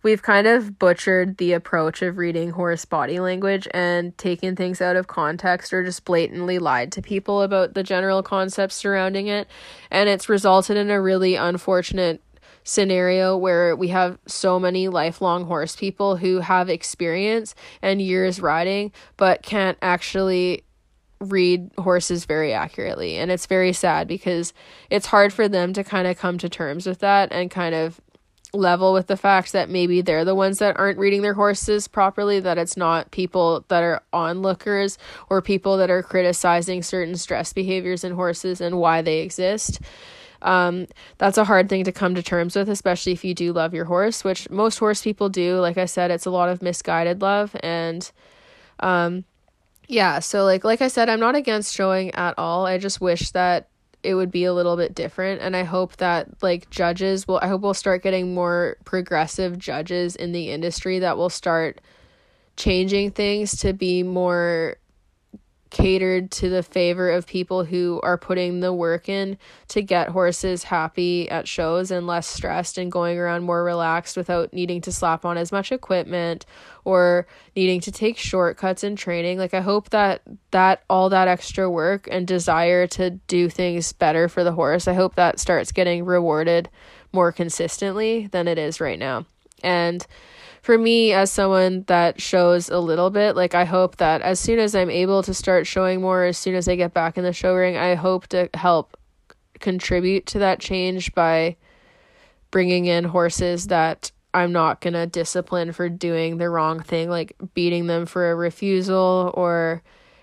we've 0.05 0.23
kind 0.23 0.47
of 0.47 0.79
butchered 0.79 1.39
the 1.39 1.53
approach 1.55 2.03
of 2.03 2.19
reading 2.19 2.51
horse 2.51 2.85
body 2.85 3.19
language 3.19 3.67
and 3.73 4.17
taken 4.17 4.55
things 4.55 4.81
out 4.81 4.95
of 4.95 5.09
context 5.09 5.73
or 5.73 5.83
just 5.83 6.05
blatantly 6.05 6.59
lied 6.61 6.93
to 6.93 7.03
people 7.03 7.43
about 7.43 7.75
the 7.75 7.83
general 7.83 8.23
concepts 8.23 8.77
surrounding 8.77 9.27
it. 9.27 9.49
And 9.91 10.09
it's 10.09 10.29
resulted 10.29 10.77
in 10.77 10.91
a 10.91 11.01
really 11.01 11.35
unfortunate 11.35 12.21
scenario 12.65 13.37
where 13.37 13.77
we 13.77 13.89
have 13.89 14.19
so 14.27 14.59
many 14.59 14.89
lifelong 14.89 15.45
horse 15.45 15.77
people 15.77 16.17
who 16.17 16.41
have 16.41 16.69
experience 16.69 17.55
and 17.83 18.01
years 18.01 18.41
riding 18.41 18.91
but 19.17 19.43
can't 19.43 19.79
actually 19.83 20.65
read 21.21 21.71
horses 21.79 22.25
very 22.25 22.53
accurately 22.53 23.17
and 23.17 23.31
it's 23.31 23.47
very 23.47 23.73
sad 23.73 24.09
because 24.09 24.53
it's 24.91 25.07
hard 25.07 25.33
for 25.33 25.49
them 25.49 25.73
to 25.73 25.85
kind 25.85 26.07
of 26.07 26.19
come 26.19 26.39
to 26.39 26.49
terms 26.49 26.87
with 26.87 26.99
that 26.99 27.33
and 27.33 27.51
kind 27.51 27.75
of 27.75 28.01
level 28.55 28.93
with 28.93 29.07
the 29.07 29.17
fact 29.17 29.53
that 29.53 29.69
maybe 29.69 30.01
they're 30.01 30.25
the 30.25 30.35
ones 30.35 30.59
that 30.59 30.79
aren't 30.79 30.99
reading 30.99 31.23
their 31.23 31.35
horses 31.35 31.89
properly, 31.89 32.41
that 32.41 32.59
it's 32.59 32.77
not 32.77 33.11
people 33.11 33.65
that 33.69 33.83
are 33.83 34.03
onlookers 34.13 34.97
or 35.29 35.43
people 35.43 35.77
that 35.77 35.91
are 35.91 36.03
criticizing 36.03 36.83
certain 36.83 37.17
stress 37.17 37.53
behaviors 37.53 38.05
in 38.05 38.13
horses 38.13 38.61
and 38.61 38.79
why 38.79 39.03
they 39.03 39.21
exist. 39.21 39.81
Um, 40.45 40.87
that's 41.19 41.39
a 41.39 41.45
hard 41.45 41.69
thing 41.69 41.85
to 41.85 41.93
come 41.93 42.15
to 42.15 42.23
terms 42.23 42.55
with, 42.55 42.69
especially 42.69 43.13
if 43.13 43.25
you 43.25 43.35
do 43.35 43.53
love 43.53 43.75
your 43.75 43.87
horse, 43.87 44.23
which 44.23 44.49
most 44.51 44.79
horse 44.79 45.03
people 45.03 45.29
do. 45.29 45.59
Like 45.59 45.79
I 45.79 45.87
said, 45.87 46.11
it's 46.11 46.27
a 46.27 46.31
lot 46.31 46.51
of 46.51 46.63
misguided 46.63 47.21
love 47.23 47.57
and 47.61 48.11
um 48.81 49.25
yeah, 49.87 50.19
so 50.19 50.45
like 50.45 50.65
like 50.65 50.81
I 50.81 50.89
said, 50.89 51.09
I'm 51.09 51.21
not 51.21 51.35
against 51.35 51.75
showing 51.75 52.15
at 52.15 52.35
all. 52.39 52.67
I 52.67 52.79
just 52.79 53.01
wish 53.01 53.31
that 53.33 53.69
it 54.05 54.15
would 54.15 54.31
be 54.31 54.45
a 54.45 54.53
little 54.53 54.77
bit 54.77 54.95
different 54.95 55.41
and 55.41 55.57
i 55.57 55.65
hope 55.65 55.97
that 55.97 56.29
like 56.43 56.69
judges 56.69 57.27
will 57.27 57.39
i 57.43 57.49
hope 57.49 57.63
we'll 57.63 57.73
start 57.73 58.03
getting 58.03 58.35
more 58.35 58.77
progressive 58.85 59.59
judges 59.59 60.15
in 60.15 60.33
the 60.33 60.51
industry 60.51 60.99
that 60.99 61.17
will 61.17 61.31
start 61.31 61.81
changing 62.57 63.11
things 63.11 63.57
to 63.57 63.73
be 63.73 64.03
more 64.03 64.77
catered 65.75 66.31
to 66.31 66.49
the 66.49 66.63
favor 66.63 67.11
of 67.11 67.27
people 67.27 67.65
who 67.65 68.01
are 68.03 68.17
putting 68.17 68.61
the 68.61 68.73
work 68.73 69.09
in 69.09 69.37
to 69.69 69.83
get 69.83 70.09
horses 70.09 70.63
happy 70.63 71.29
at 71.29 71.47
shows 71.47 71.91
and 71.91 72.07
less 72.07 72.27
stressed 72.27 72.79
and 72.79 72.91
going 72.91 73.19
around 73.19 73.43
more 73.43 73.63
relaxed 73.63 74.17
without 74.17 74.53
needing 74.55 74.81
to 74.81 74.93
slap 74.93 75.25
on 75.25 75.37
as 75.37 75.53
much 75.53 75.73
equipment 75.73 76.47
or 76.85 77.27
needing 77.57 77.81
to 77.81 77.91
take 77.91 78.17
shortcuts 78.17 78.85
in 78.85 78.95
training. 78.95 79.37
Like 79.37 79.53
i 79.53 79.61
hope 79.61 79.91
that 79.91 80.23
that 80.53 80.83
all 80.89 81.11
that 81.11 81.29
extra 81.29 81.69
work 81.69 82.09
and 82.11 82.27
desire 82.27 82.87
to 82.87 83.11
do 83.11 83.49
things 83.49 83.93
better 83.93 84.29
for 84.29 84.45
the 84.45 84.53
horse 84.53 84.87
i 84.87 84.95
hope 84.95 85.17
that 85.17 85.41
starts 85.41 85.73
getting 85.73 86.05
rewarded 86.05 86.71
more 87.15 87.33
consistently 87.33 88.27
than 88.27 88.47
it 88.49 88.59
is 88.59 88.81
right 88.81 88.99
now. 88.99 89.25
And 89.63 90.07
for 90.65 90.79
me 90.79 91.13
as 91.13 91.31
someone 91.31 91.85
that 91.89 92.19
shows 92.19 92.71
a 92.71 92.79
little 92.79 93.11
bit 93.11 93.37
like 93.37 93.55
i 93.55 93.67
hope 93.67 93.99
that 93.99 94.23
as 94.23 94.41
soon 94.41 94.59
as 94.59 94.75
i'm 94.75 94.89
able 94.89 95.23
to 95.23 95.35
start 95.35 95.67
showing 95.67 96.01
more 96.01 96.25
as 96.25 96.39
soon 96.39 96.55
as 96.55 96.67
i 96.67 96.75
get 96.75 96.95
back 96.95 97.19
in 97.19 97.23
the 97.23 97.35
show 97.35 97.55
ring 97.55 97.77
i 97.77 97.95
hope 97.95 98.27
to 98.27 98.49
help 98.55 98.97
contribute 99.61 100.25
to 100.25 100.39
that 100.39 100.61
change 100.61 101.15
by 101.15 101.55
bringing 102.51 102.87
in 102.87 103.05
horses 103.05 103.67
that 103.67 104.11
i'm 104.33 104.53
not 104.53 104.81
going 104.81 104.95
to 104.95 105.07
discipline 105.07 105.71
for 105.71 105.91
doing 105.91 106.39
the 106.39 106.49
wrong 106.49 106.81
thing 106.81 107.11
like 107.11 107.37
beating 107.53 107.87
them 107.87 108.07
for 108.07 108.31
a 108.31 108.35
refusal 108.35 109.33
or 109.35 109.83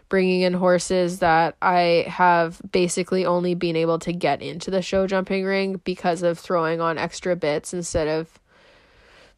bringing 0.09 0.41
in 0.41 0.53
horses 0.53 1.19
that 1.19 1.55
I 1.61 2.03
have 2.09 2.61
basically 2.73 3.25
only 3.25 3.55
been 3.55 3.77
able 3.77 3.97
to 3.99 4.11
get 4.11 4.41
into 4.41 4.69
the 4.69 4.81
show 4.81 5.07
jumping 5.07 5.45
ring 5.45 5.79
because 5.85 6.21
of 6.21 6.37
throwing 6.37 6.81
on 6.81 6.97
extra 6.97 7.33
bits 7.37 7.73
instead 7.73 8.09
of 8.09 8.40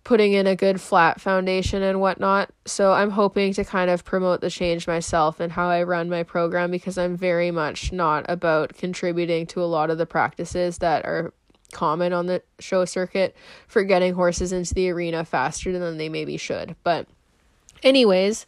putting 0.04 0.34
in 0.34 0.48
a 0.48 0.56
good 0.56 0.82
flat 0.82 1.22
foundation 1.22 1.82
and 1.82 2.02
whatnot. 2.02 2.52
So 2.66 2.92
I'm 2.92 3.12
hoping 3.12 3.54
to 3.54 3.64
kind 3.64 3.90
of 3.90 4.04
promote 4.04 4.42
the 4.42 4.50
change 4.50 4.86
myself 4.86 5.40
and 5.40 5.52
how 5.52 5.70
I 5.70 5.84
run 5.84 6.10
my 6.10 6.24
program 6.24 6.72
because 6.72 6.98
I'm 6.98 7.16
very 7.16 7.52
much 7.52 7.94
not 7.94 8.26
about 8.28 8.76
contributing 8.76 9.48
to 9.48 9.62
a 9.62 9.66
lot 9.66 9.90
of 9.90 9.98
the 9.98 10.06
practices 10.06 10.80
that 10.80 11.06
are 11.06 11.34
common 11.72 12.14
on 12.14 12.28
the 12.28 12.44
show 12.60 12.86
circuit 12.86 13.36
for 13.68 13.84
getting 13.84 14.14
horses 14.14 14.52
into 14.52 14.74
the 14.74 14.90
arena 14.90 15.24
faster 15.24 15.78
than 15.78 15.98
they 15.98 16.10
maybe 16.10 16.38
should. 16.38 16.76
But 16.84 17.08
anyways, 17.82 18.46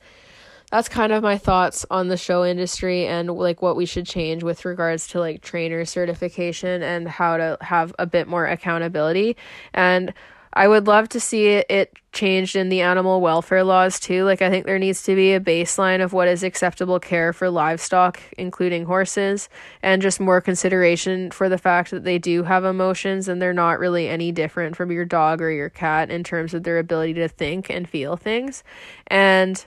that's 0.72 0.90
kind 0.90 1.14
of 1.14 1.24
my 1.24 1.38
thoughts 1.38 1.86
on 1.90 2.10
the 2.10 2.18
show 2.18 2.44
industry 2.44 3.08
and 3.08 3.30
like 3.30 3.62
what 3.62 3.76
we 3.76 3.86
should 3.86 4.06
change 4.06 4.44
with 4.44 4.66
regards 4.66 5.08
to 5.10 5.20
like 5.20 5.42
trainer 5.42 5.86
certification 5.86 6.84
and 6.84 7.08
how 7.08 7.38
to 7.38 7.58
have 7.62 7.96
a 7.98 8.06
bit 8.06 8.28
more 8.28 8.46
accountability 8.46 9.38
and 9.74 10.14
I 10.56 10.68
would 10.70 10.88
love 10.88 11.10
to 11.10 11.20
see 11.20 11.48
it, 11.48 11.92
changed 12.14 12.56
in 12.56 12.70
the 12.70 12.80
animal 12.80 13.20
welfare 13.20 13.66
laws 13.66 14.00
too. 14.00 14.24
Like, 14.24 14.42
I 14.42 14.50
think 14.50 14.66
there 14.66 14.80
needs 14.80 15.04
to 15.04 15.16
be 15.16 15.34
a 15.34 15.40
baseline 15.42 16.02
of 16.02 16.14
what 16.14 16.30
is 16.30 16.44
acceptable 16.44 16.98
care 16.98 17.34
for 17.34 17.50
livestock, 17.50 18.22
including 18.38 18.86
horses, 18.86 19.50
and 19.84 20.02
just 20.02 20.22
more 20.22 20.40
consideration 20.40 21.30
for 21.30 21.50
the 21.50 21.58
fact 21.58 21.92
that 21.92 22.06
they 22.06 22.18
do 22.18 22.44
have 22.44 22.64
emotions 22.64 23.28
and 23.28 23.42
they're 23.42 23.52
not 23.52 23.80
really 23.80 24.08
any 24.08 24.32
different 24.32 24.78
from 24.78 24.92
your 24.94 25.04
dog 25.04 25.42
or 25.42 25.52
your 25.52 25.70
cat 25.70 26.10
in 26.10 26.24
terms 26.24 26.54
of 26.54 26.64
their 26.64 26.80
ability 26.80 27.16
to 27.16 27.28
think 27.28 27.70
and 27.70 27.90
feel 27.90 28.16
things. 28.16 28.64
And 29.08 29.66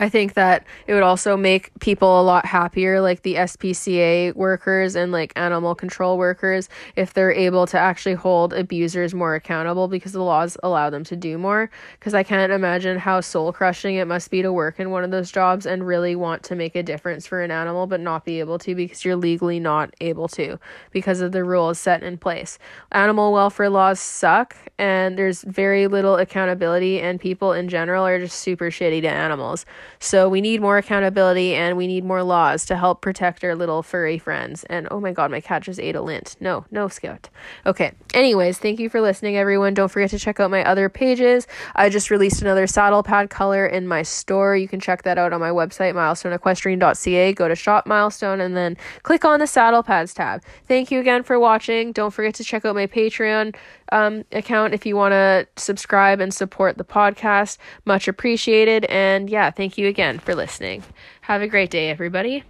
I 0.00 0.08
think 0.08 0.34
that 0.34 0.64
it 0.86 0.94
would 0.94 1.02
also 1.02 1.36
make 1.36 1.70
people 1.80 2.20
a 2.20 2.24
lot 2.24 2.46
happier, 2.46 3.00
like 3.00 3.22
the 3.22 3.34
SPCA 3.34 4.34
workers 4.34 4.96
and 4.96 5.12
like 5.12 5.32
animal 5.36 5.74
control 5.74 6.18
workers, 6.18 6.68
if 6.96 7.14
they're 7.14 7.32
able 7.32 7.66
to 7.66 7.78
actually 7.78 8.14
hold 8.14 8.52
abusers 8.52 9.14
more 9.14 9.34
accountable 9.34 9.88
because 9.88 10.12
the 10.12 10.22
laws 10.22 10.56
allow 10.62 10.90
them 10.90 11.04
to 11.04 11.16
do 11.16 11.38
more. 11.38 11.70
Because 11.98 12.14
I 12.14 12.22
can't 12.22 12.52
imagine 12.52 12.98
how 12.98 13.20
soul 13.20 13.52
crushing 13.52 13.96
it 13.96 14.06
must 14.08 14.30
be 14.30 14.42
to 14.42 14.52
work 14.52 14.80
in 14.80 14.90
one 14.90 15.04
of 15.04 15.10
those 15.10 15.30
jobs 15.30 15.66
and 15.66 15.86
really 15.86 16.16
want 16.16 16.42
to 16.44 16.56
make 16.56 16.74
a 16.74 16.82
difference 16.82 17.26
for 17.26 17.42
an 17.42 17.50
animal, 17.50 17.86
but 17.86 18.00
not 18.00 18.24
be 18.24 18.40
able 18.40 18.58
to 18.60 18.74
because 18.74 19.04
you're 19.04 19.16
legally 19.16 19.60
not 19.60 19.94
able 20.00 20.26
to 20.28 20.58
because 20.90 21.20
of 21.20 21.32
the 21.32 21.44
rules 21.44 21.78
set 21.78 22.02
in 22.02 22.18
place. 22.18 22.58
Animal 22.92 23.32
welfare 23.32 23.70
laws 23.70 24.00
suck, 24.00 24.56
and 24.78 25.18
there's 25.18 25.42
very 25.42 25.86
little 25.86 26.16
accountability, 26.16 27.00
and 27.00 27.20
people 27.20 27.52
in 27.52 27.68
general 27.68 28.04
are 28.06 28.18
just 28.18 28.38
super 28.38 28.70
shitty 28.70 29.02
to 29.02 29.08
animals. 29.08 29.64
So 29.98 30.28
we 30.28 30.40
need 30.40 30.60
more 30.60 30.78
accountability 30.78 31.54
and 31.54 31.76
we 31.76 31.86
need 31.86 32.04
more 32.04 32.22
laws 32.22 32.64
to 32.66 32.76
help 32.76 33.00
protect 33.00 33.44
our 33.44 33.54
little 33.54 33.82
furry 33.82 34.18
friends. 34.18 34.64
And 34.64 34.88
oh 34.90 35.00
my 35.00 35.12
god, 35.12 35.30
my 35.30 35.40
cat 35.40 35.62
just 35.62 35.80
ate 35.80 35.96
a 35.96 36.02
lint. 36.02 36.36
No, 36.40 36.64
no, 36.70 36.88
Scout. 36.88 37.28
Okay. 37.66 37.92
Anyways, 38.14 38.58
thank 38.58 38.80
you 38.80 38.88
for 38.88 39.00
listening, 39.00 39.36
everyone. 39.36 39.74
Don't 39.74 39.88
forget 39.88 40.10
to 40.10 40.18
check 40.18 40.40
out 40.40 40.50
my 40.50 40.64
other 40.64 40.88
pages. 40.88 41.46
I 41.74 41.88
just 41.88 42.10
released 42.10 42.42
another 42.42 42.66
saddle 42.66 43.02
pad 43.02 43.30
color 43.30 43.66
in 43.66 43.86
my 43.86 44.02
store. 44.02 44.56
You 44.56 44.68
can 44.68 44.80
check 44.80 45.02
that 45.02 45.18
out 45.18 45.32
on 45.32 45.40
my 45.40 45.50
website, 45.50 45.94
milestoneequestrian.ca. 45.94 47.32
Go 47.32 47.48
to 47.48 47.54
shop 47.54 47.86
milestone 47.86 48.40
and 48.40 48.56
then 48.56 48.76
click 49.02 49.24
on 49.24 49.40
the 49.40 49.46
saddle 49.46 49.82
pads 49.82 50.14
tab. 50.14 50.42
Thank 50.66 50.90
you 50.90 51.00
again 51.00 51.22
for 51.22 51.38
watching. 51.38 51.92
Don't 51.92 52.10
forget 52.10 52.34
to 52.34 52.44
check 52.44 52.64
out 52.64 52.74
my 52.74 52.86
Patreon 52.86 53.54
um, 53.92 54.24
account 54.32 54.74
if 54.74 54.84
you 54.86 54.96
want 54.96 55.12
to 55.12 55.46
subscribe 55.56 56.20
and 56.20 56.32
support 56.34 56.78
the 56.78 56.84
podcast. 56.84 57.58
Much 57.84 58.08
appreciated. 58.08 58.84
And 58.86 59.30
yeah, 59.30 59.50
thank 59.50 59.78
you 59.78 59.86
again 59.86 60.18
for 60.18 60.34
listening. 60.34 60.82
Have 61.22 61.42
a 61.42 61.48
great 61.48 61.70
day, 61.70 61.90
everybody. 61.90 62.42